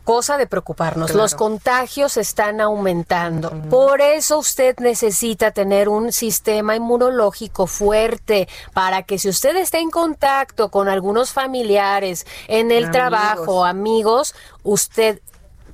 [0.09, 1.13] cosa de preocuparnos.
[1.13, 3.51] Los contagios están aumentando.
[3.69, 9.91] Por eso usted necesita tener un sistema inmunológico fuerte para que si usted está en
[9.91, 15.21] contacto con algunos familiares en el trabajo, amigos, usted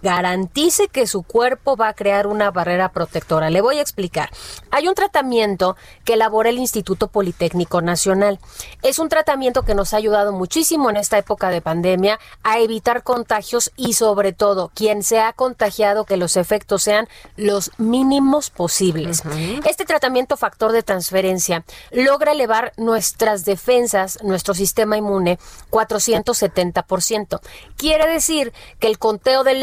[0.05, 3.49] garantice que su cuerpo va a crear una barrera protectora.
[3.49, 4.29] Le voy a explicar.
[4.69, 8.39] Hay un tratamiento que elabora el Instituto Politécnico Nacional.
[8.83, 13.01] Es un tratamiento que nos ha ayudado muchísimo en esta época de pandemia a evitar
[13.01, 19.23] contagios y sobre todo quien se ha contagiado que los efectos sean los mínimos posibles.
[19.65, 25.39] Este tratamiento factor de transferencia logra elevar nuestras defensas, nuestro sistema inmune
[25.71, 27.39] 470%.
[27.75, 29.55] Quiere decir que el conteo de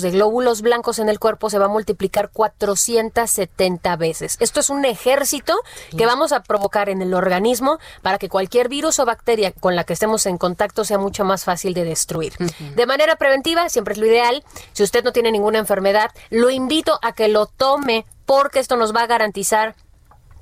[0.00, 4.36] de glóbulos blancos en el cuerpo se va a multiplicar 470 veces.
[4.40, 5.54] Esto es un ejército
[5.96, 9.84] que vamos a provocar en el organismo para que cualquier virus o bacteria con la
[9.84, 12.32] que estemos en contacto sea mucho más fácil de destruir.
[12.74, 14.42] De manera preventiva, siempre es lo ideal.
[14.72, 18.94] Si usted no tiene ninguna enfermedad, lo invito a que lo tome porque esto nos
[18.94, 19.74] va a garantizar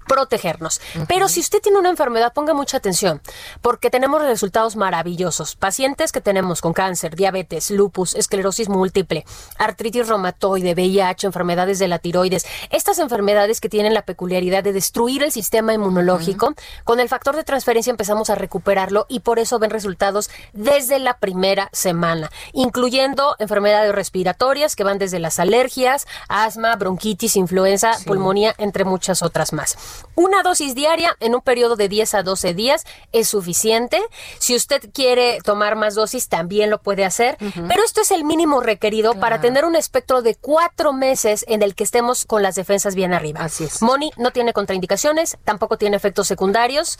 [0.09, 0.81] protegernos.
[1.07, 3.23] Pero si usted tiene una enfermedad, ponga mucha atención,
[3.63, 5.55] porque tenemos resultados maravillosos.
[5.55, 9.25] Pacientes que tenemos con cáncer, diabetes, lupus, esclerosis múltiple,
[9.59, 15.23] artritis reumatoide, VIH, enfermedades de la tiroides, estas enfermedades que tienen la peculiaridad de destruir
[15.23, 16.55] el sistema inmunológico,
[16.85, 21.19] con el factor de transferencia empezamos a recuperarlo y por eso ven resultados desde la
[21.19, 28.85] primera semana, incluyendo enfermedades respiratorias que van desde las alergias, asma, bronquitis, influenza, pulmonía, entre
[28.85, 29.77] muchas otras más.
[30.15, 34.01] Una dosis diaria en un periodo de 10 a 12 días es suficiente.
[34.39, 37.37] Si usted quiere tomar más dosis, también lo puede hacer.
[37.39, 41.75] Pero esto es el mínimo requerido para tener un espectro de cuatro meses en el
[41.75, 43.41] que estemos con las defensas bien arriba.
[43.41, 43.83] Así es.
[43.83, 46.99] Moni no tiene contraindicaciones, tampoco tiene efectos secundarios.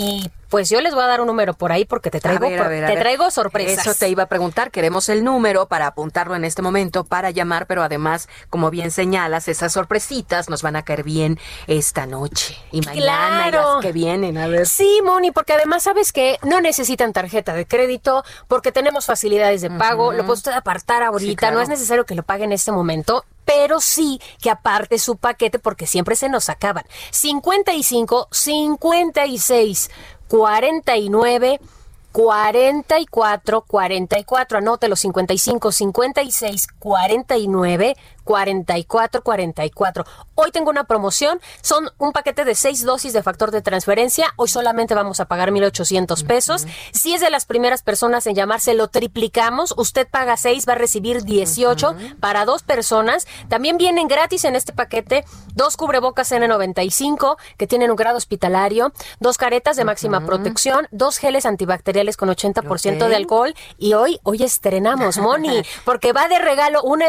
[0.00, 2.48] Y pues yo les voy a dar un número por ahí porque te traigo, A
[2.48, 3.02] ver, a ver, a te ver.
[3.02, 3.84] traigo sorpresas.
[3.84, 4.70] Eso te iba a preguntar.
[4.70, 9.48] Queremos el número para apuntarlo en este momento, para llamar, pero además, como bien señalas,
[9.48, 14.38] esas sorpresitas nos van a caer bien esta noche y mañana y las que vienen.
[14.38, 14.68] A ver.
[14.68, 19.70] Sí, Moni, porque además sabes que no necesitan tarjeta de crédito porque tenemos facilidades de
[19.70, 21.56] pago, lo puede usted apartar ahorita, claro.
[21.56, 23.24] no es necesario que lo pague en este momento.
[23.48, 26.84] Pero sí que aparte su paquete porque siempre se nos acaban.
[27.12, 29.90] 55, 56,
[30.28, 31.58] 49,
[32.12, 34.58] 44, 44.
[34.58, 37.96] Anótelo, 55, 56, 49,
[38.28, 40.04] 4444.
[40.34, 44.34] Hoy tengo una promoción, son un paquete de seis dosis de factor de transferencia.
[44.36, 46.66] Hoy solamente vamos a pagar 1,800 pesos.
[46.92, 49.72] Si es de las primeras personas en llamarse, lo triplicamos.
[49.78, 53.26] Usted paga seis, va a recibir 18 para dos personas.
[53.48, 55.24] También vienen gratis en este paquete
[55.54, 61.46] dos cubrebocas N95 que tienen un grado hospitalario, dos caretas de máxima protección, dos geles
[61.46, 63.54] antibacteriales con 80% de alcohol.
[63.78, 67.08] Y hoy, hoy estrenamos, Moni, porque va de regalo una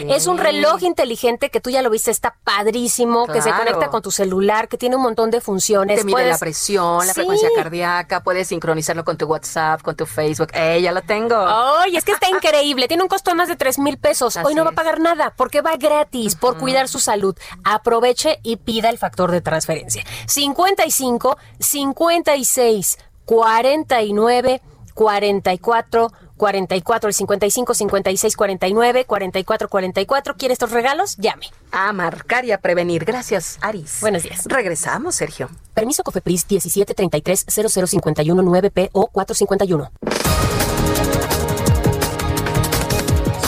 [0.00, 4.02] Es un reloj inteligente que tú ya lo viste, está padrísimo, que se conecta con
[4.02, 5.98] tu celular, que tiene un montón de funciones.
[5.98, 7.20] Te mide Puedes- la presión, la Sí.
[7.20, 10.48] frecuencia cardíaca, puedes sincronizarlo con tu WhatsApp, con tu Facebook.
[10.54, 11.36] ¡Eh, ya lo tengo!
[11.36, 12.88] Ay, es que está increíble.
[12.88, 14.36] Tiene un costo de más de 3 mil pesos.
[14.44, 17.36] Hoy no va a pagar nada porque va gratis por cuidar su salud.
[17.64, 20.04] Aproveche y pida el factor de transferencia.
[20.26, 24.60] 55 56 49
[25.00, 31.16] 44 44 el 55 56 49 44 44 ¿Quiere estos regalos?
[31.16, 31.46] Llame.
[31.72, 33.06] A marcar y a prevenir.
[33.06, 33.96] Gracias, Aris.
[34.02, 34.44] Buenos días.
[34.44, 35.48] Regresamos, Sergio.
[35.72, 39.90] Permiso Cofepris 1733 0051 9P o 451.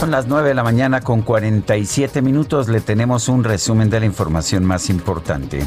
[0.00, 2.68] Son las 9 de la mañana con 47 minutos.
[2.68, 5.66] Le tenemos un resumen de la información más importante.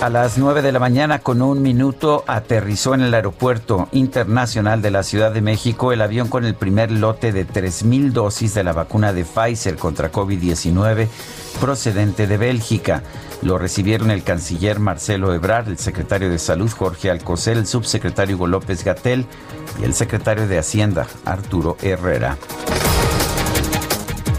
[0.00, 4.92] A las 9 de la mañana con un minuto aterrizó en el Aeropuerto Internacional de
[4.92, 8.72] la Ciudad de México el avión con el primer lote de 3.000 dosis de la
[8.72, 11.08] vacuna de Pfizer contra COVID-19
[11.60, 13.02] procedente de Bélgica.
[13.42, 18.46] Lo recibieron el canciller Marcelo Ebrard, el secretario de Salud Jorge Alcocer, el subsecretario Hugo
[18.46, 19.26] López Gatel
[19.80, 22.38] y el secretario de Hacienda Arturo Herrera.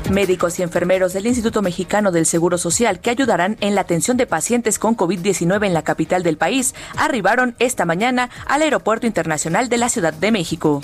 [0.10, 4.26] Médicos y enfermeros del Instituto Mexicano del Seguro Social que ayudarán en la atención de
[4.26, 9.78] pacientes con COVID-19 en la capital del país arribaron esta mañana al Aeropuerto Internacional de
[9.78, 10.82] la Ciudad de México.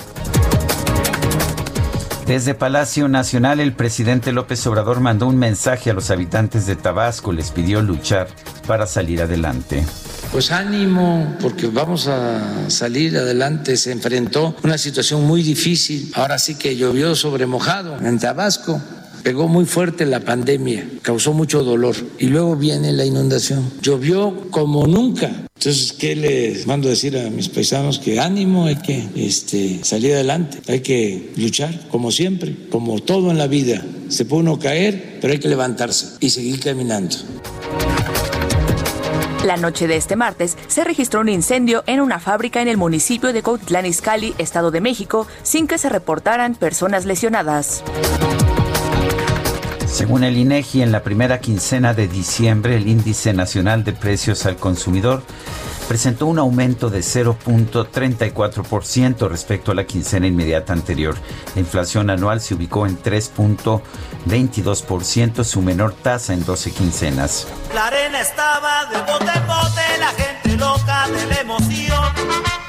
[2.27, 7.31] Desde Palacio Nacional, el presidente López Obrador mandó un mensaje a los habitantes de Tabasco,
[7.31, 8.27] les pidió luchar
[8.65, 9.85] para salir adelante.
[10.31, 13.77] Pues ánimo, porque vamos a salir adelante.
[13.77, 16.11] Se enfrentó una situación muy difícil.
[16.15, 18.81] Ahora sí que llovió sobre mojado en Tabasco.
[19.25, 21.95] Pegó muy fuerte la pandemia, causó mucho dolor.
[22.19, 23.71] Y luego viene la inundación.
[23.81, 25.47] Llovió como nunca.
[25.55, 27.97] Entonces, ¿qué les mando a decir a mis paisanos?
[27.97, 33.39] Que ánimo, hay que este, salir adelante, hay que luchar, como siempre, como todo en
[33.39, 33.83] la vida.
[34.09, 37.15] Se puede uno caer, pero hay que levantarse y seguir caminando.
[39.43, 43.33] La noche de este martes se registró un incendio en una fábrica en el municipio
[43.33, 47.83] de Cuautitlán Izcalli, Estado de México, sin que se reportaran personas lesionadas.
[49.95, 54.57] Según el INEGI, en la primera quincena de diciembre, el índice nacional de precios al
[54.57, 55.23] consumidor
[55.87, 61.15] presentó un aumento de 0.34% respecto a la quincena inmediata anterior.
[61.55, 67.47] La inflación anual se ubicó en 3.22%, su menor tasa en 12 quincenas.
[67.73, 72.64] La arena estaba de bote en bote, la gente loca de la emoción.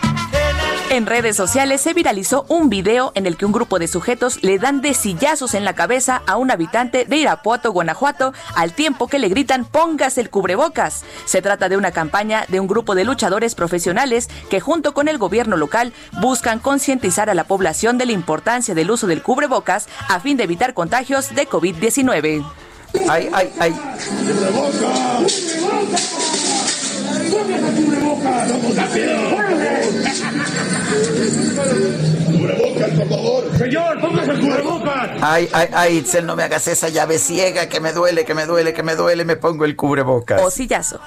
[0.96, 4.58] En redes sociales se viralizó un video en el que un grupo de sujetos le
[4.58, 9.18] dan de sillazos en la cabeza a un habitante de Irapuato, Guanajuato, al tiempo que
[9.18, 11.04] le gritan póngase el cubrebocas.
[11.26, 15.18] Se trata de una campaña de un grupo de luchadores profesionales que junto con el
[15.18, 15.92] gobierno local
[16.22, 20.44] buscan concientizar a la población de la importancia del uso del cubrebocas a fin de
[20.44, 22.42] evitar contagios de COVID-19.
[23.06, 23.74] Ay, ay, ay.
[24.08, 25.56] ¡Cubrebocas,
[32.96, 33.58] por favor!
[33.58, 35.10] ¡Señor, póngase el cubrebocas!
[35.20, 38.46] Ay, ay, ay, Itzel, no me hagas esa llave ciega, que me duele, que me
[38.46, 40.40] duele, que me duele, me pongo el cubrebocas.
[40.42, 41.00] O sillazo.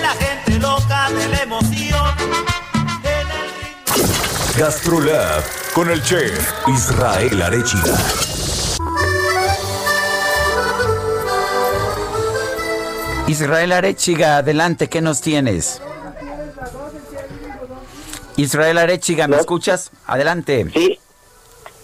[0.00, 2.14] la gente loca de la emoción.
[4.58, 8.31] Gastrolab con el chef Israel Arechiga.
[13.28, 15.80] Israel Arechiga, adelante, ¿qué nos tienes?
[18.36, 19.92] Israel Arechiga, ¿me escuchas?
[20.06, 20.66] Adelante.
[20.70, 20.98] Sí.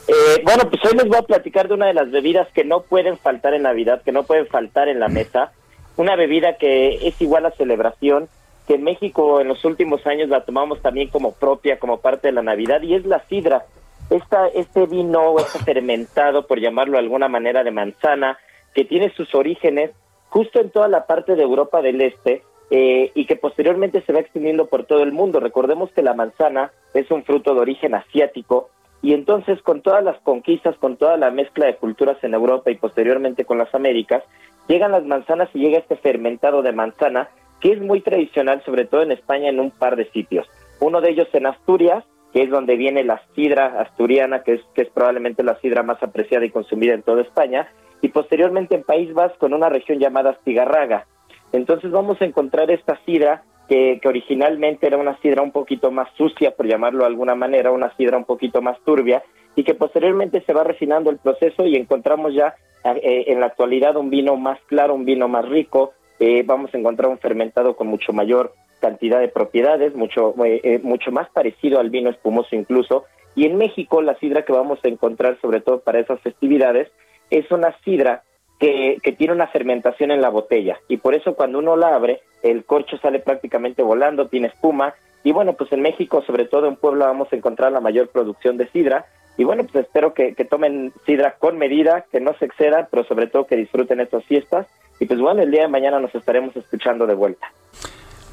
[0.08, 2.80] Eh, bueno, pues hoy les voy a platicar de una de las bebidas que no
[2.80, 5.52] pueden faltar en Navidad, que no pueden faltar en la mesa.
[5.96, 8.28] Una bebida que es igual a celebración,
[8.66, 12.32] que en México en los últimos años la tomamos también como propia, como parte de
[12.32, 13.66] la Navidad, y es la sidra.
[14.10, 18.38] Esta, este vino, este fermentado, por llamarlo de alguna manera, de manzana,
[18.74, 19.90] que tiene sus orígenes
[20.28, 24.20] justo en toda la parte de Europa del Este, eh, y que posteriormente se va
[24.20, 25.40] extendiendo por todo el mundo.
[25.40, 28.68] Recordemos que la manzana es un fruto de origen asiático
[29.00, 32.76] y entonces con todas las conquistas, con toda la mezcla de culturas en Europa y
[32.76, 34.22] posteriormente con las Américas,
[34.66, 39.02] llegan las manzanas y llega este fermentado de manzana que es muy tradicional, sobre todo
[39.02, 40.46] en España, en un par de sitios.
[40.80, 44.82] Uno de ellos en Asturias, que es donde viene la sidra asturiana, que es, que
[44.82, 47.68] es probablemente la sidra más apreciada y consumida en toda España,
[48.00, 51.06] y posteriormente en País Vasco, en una región llamada Astigarraga.
[51.52, 56.52] Entonces vamos a encontrar esta sidra que, originalmente era una sidra un poquito más sucia,
[56.52, 59.22] por llamarlo de alguna manera, una sidra un poquito más turbia,
[59.56, 62.54] y que posteriormente se va refinando el proceso y encontramos ya
[62.84, 66.78] eh, en la actualidad un vino más claro, un vino más rico, eh, vamos a
[66.78, 71.80] encontrar un fermentado con mucho mayor cantidad de propiedades, mucho, eh, eh, mucho más parecido
[71.80, 73.04] al vino espumoso incluso,
[73.34, 76.88] y en México la sidra que vamos a encontrar sobre todo para esas festividades
[77.30, 78.22] es una sidra
[78.58, 82.20] que, que, tiene una fermentación en la botella y por eso cuando uno la abre
[82.42, 86.76] el corcho sale prácticamente volando, tiene espuma y bueno, pues en México, sobre todo en
[86.76, 90.44] Puebla, vamos a encontrar la mayor producción de sidra y bueno, pues espero que, que
[90.44, 94.66] tomen sidra con medida, que no se excedan, pero sobre todo que disfruten estas fiestas
[95.00, 97.46] y pues bueno, el día de mañana nos estaremos escuchando de vuelta.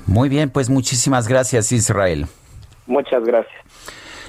[0.08, 2.26] Muy bien, pues muchísimas gracias Israel.
[2.88, 3.65] Muchas gracias.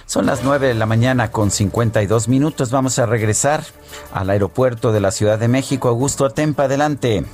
[0.07, 2.71] Son las 9 de la mañana con 52 minutos.
[2.71, 3.65] Vamos a regresar
[4.13, 5.89] al aeropuerto de la Ciudad de México.
[5.89, 7.25] Augusto Atempa, adelante.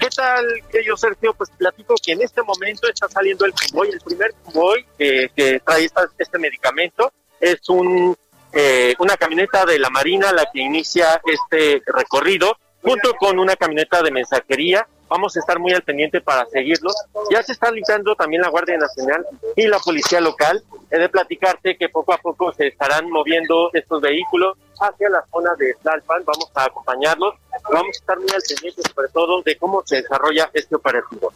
[0.00, 1.34] ¿Qué tal, querido Sergio?
[1.34, 5.88] Pues platico que en este momento está saliendo el convoy, el primer convoy que, trae
[6.18, 7.12] este medicamento.
[7.38, 8.16] Es un,
[8.52, 14.02] eh, una camioneta de la Marina la que inicia este recorrido, junto con una camioneta
[14.02, 16.94] de mensajería vamos a estar muy al pendiente para seguirlos.
[17.30, 19.24] Ya se está listando también la Guardia Nacional
[19.56, 20.62] y la Policía Local.
[20.90, 25.54] He de platicarte que poco a poco se estarán moviendo estos vehículos hacia la zona
[25.58, 26.24] de Tlalpan.
[26.24, 27.34] Vamos a acompañarlos.
[27.70, 31.32] Vamos a estar muy al pendiente sobre todo de cómo se desarrolla este operativo.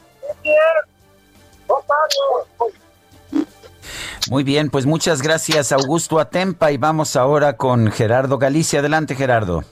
[4.31, 8.78] Muy bien, pues muchas gracias Augusto Atempa y vamos ahora con Gerardo Galicia.
[8.78, 9.65] Adelante Gerardo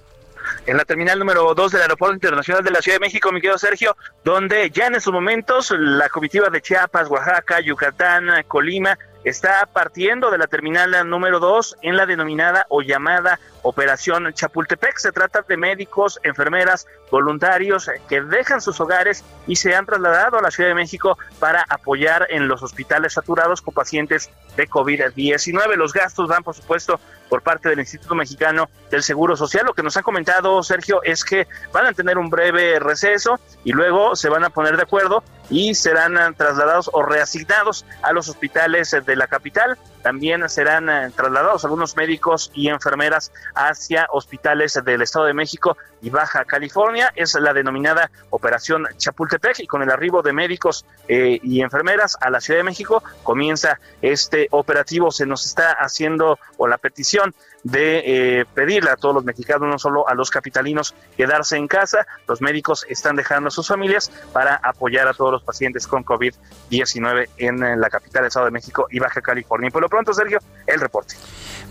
[0.66, 3.58] en la terminal número 2 del Aeropuerto Internacional de la Ciudad de México, mi querido
[3.58, 10.30] Sergio, donde ya en estos momentos la comitiva de Chiapas, Oaxaca, Yucatán, Colima está partiendo
[10.30, 14.98] de la terminal número 2 en la denominada o llamada Operación Chapultepec.
[14.98, 20.42] Se trata de médicos, enfermeras, voluntarios que dejan sus hogares y se han trasladado a
[20.42, 25.76] la Ciudad de México para apoyar en los hospitales saturados con pacientes de COVID-19.
[25.76, 29.66] Los gastos van, por supuesto, por parte del Instituto Mexicano del Seguro Social.
[29.66, 33.72] Lo que nos ha comentado Sergio es que van a tener un breve receso y
[33.72, 38.28] luego se van a poner de acuerdo y serán eh, trasladados o reasignados a los
[38.28, 39.76] hospitales de la capital.
[40.02, 46.10] También serán eh, trasladados algunos médicos y enfermeras hacia hospitales del Estado de México y
[46.10, 47.12] Baja California.
[47.14, 52.30] Es la denominada Operación Chapultepec y con el arribo de médicos eh, y enfermeras a
[52.30, 55.10] la Ciudad de México comienza este operativo.
[55.10, 59.78] Se nos está haciendo o la petición de eh, pedirle a todos los mexicanos, no
[59.78, 62.06] solo a los capitalinos, quedarse en casa.
[62.26, 67.28] Los médicos están dejando a sus familias para apoyar a todos los pacientes con COVID-19
[67.38, 69.68] en la capital del Estado de México y Baja California.
[69.68, 71.16] Y por lo pronto, Sergio, el reporte.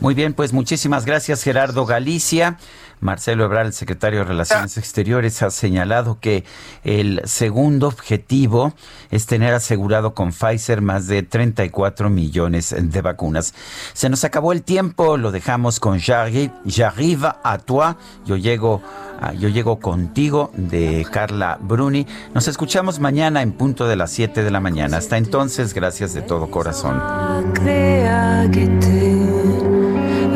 [0.01, 2.57] Muy bien, pues muchísimas gracias, Gerardo Galicia.
[3.01, 6.43] Marcelo Ebrard, el secretario de Relaciones Exteriores, ha señalado que
[6.83, 8.73] el segundo objetivo
[9.11, 13.53] es tener asegurado con Pfizer más de 34 millones de vacunas.
[13.93, 17.95] Se nos acabó el tiempo, lo dejamos con J'arrive a toi.
[18.25, 18.81] Yo llego,
[19.37, 22.05] yo llego contigo de Carla Bruni.
[22.33, 24.97] Nos escuchamos mañana en punto de las 7 de la mañana.
[24.97, 27.01] Hasta entonces, gracias de todo corazón.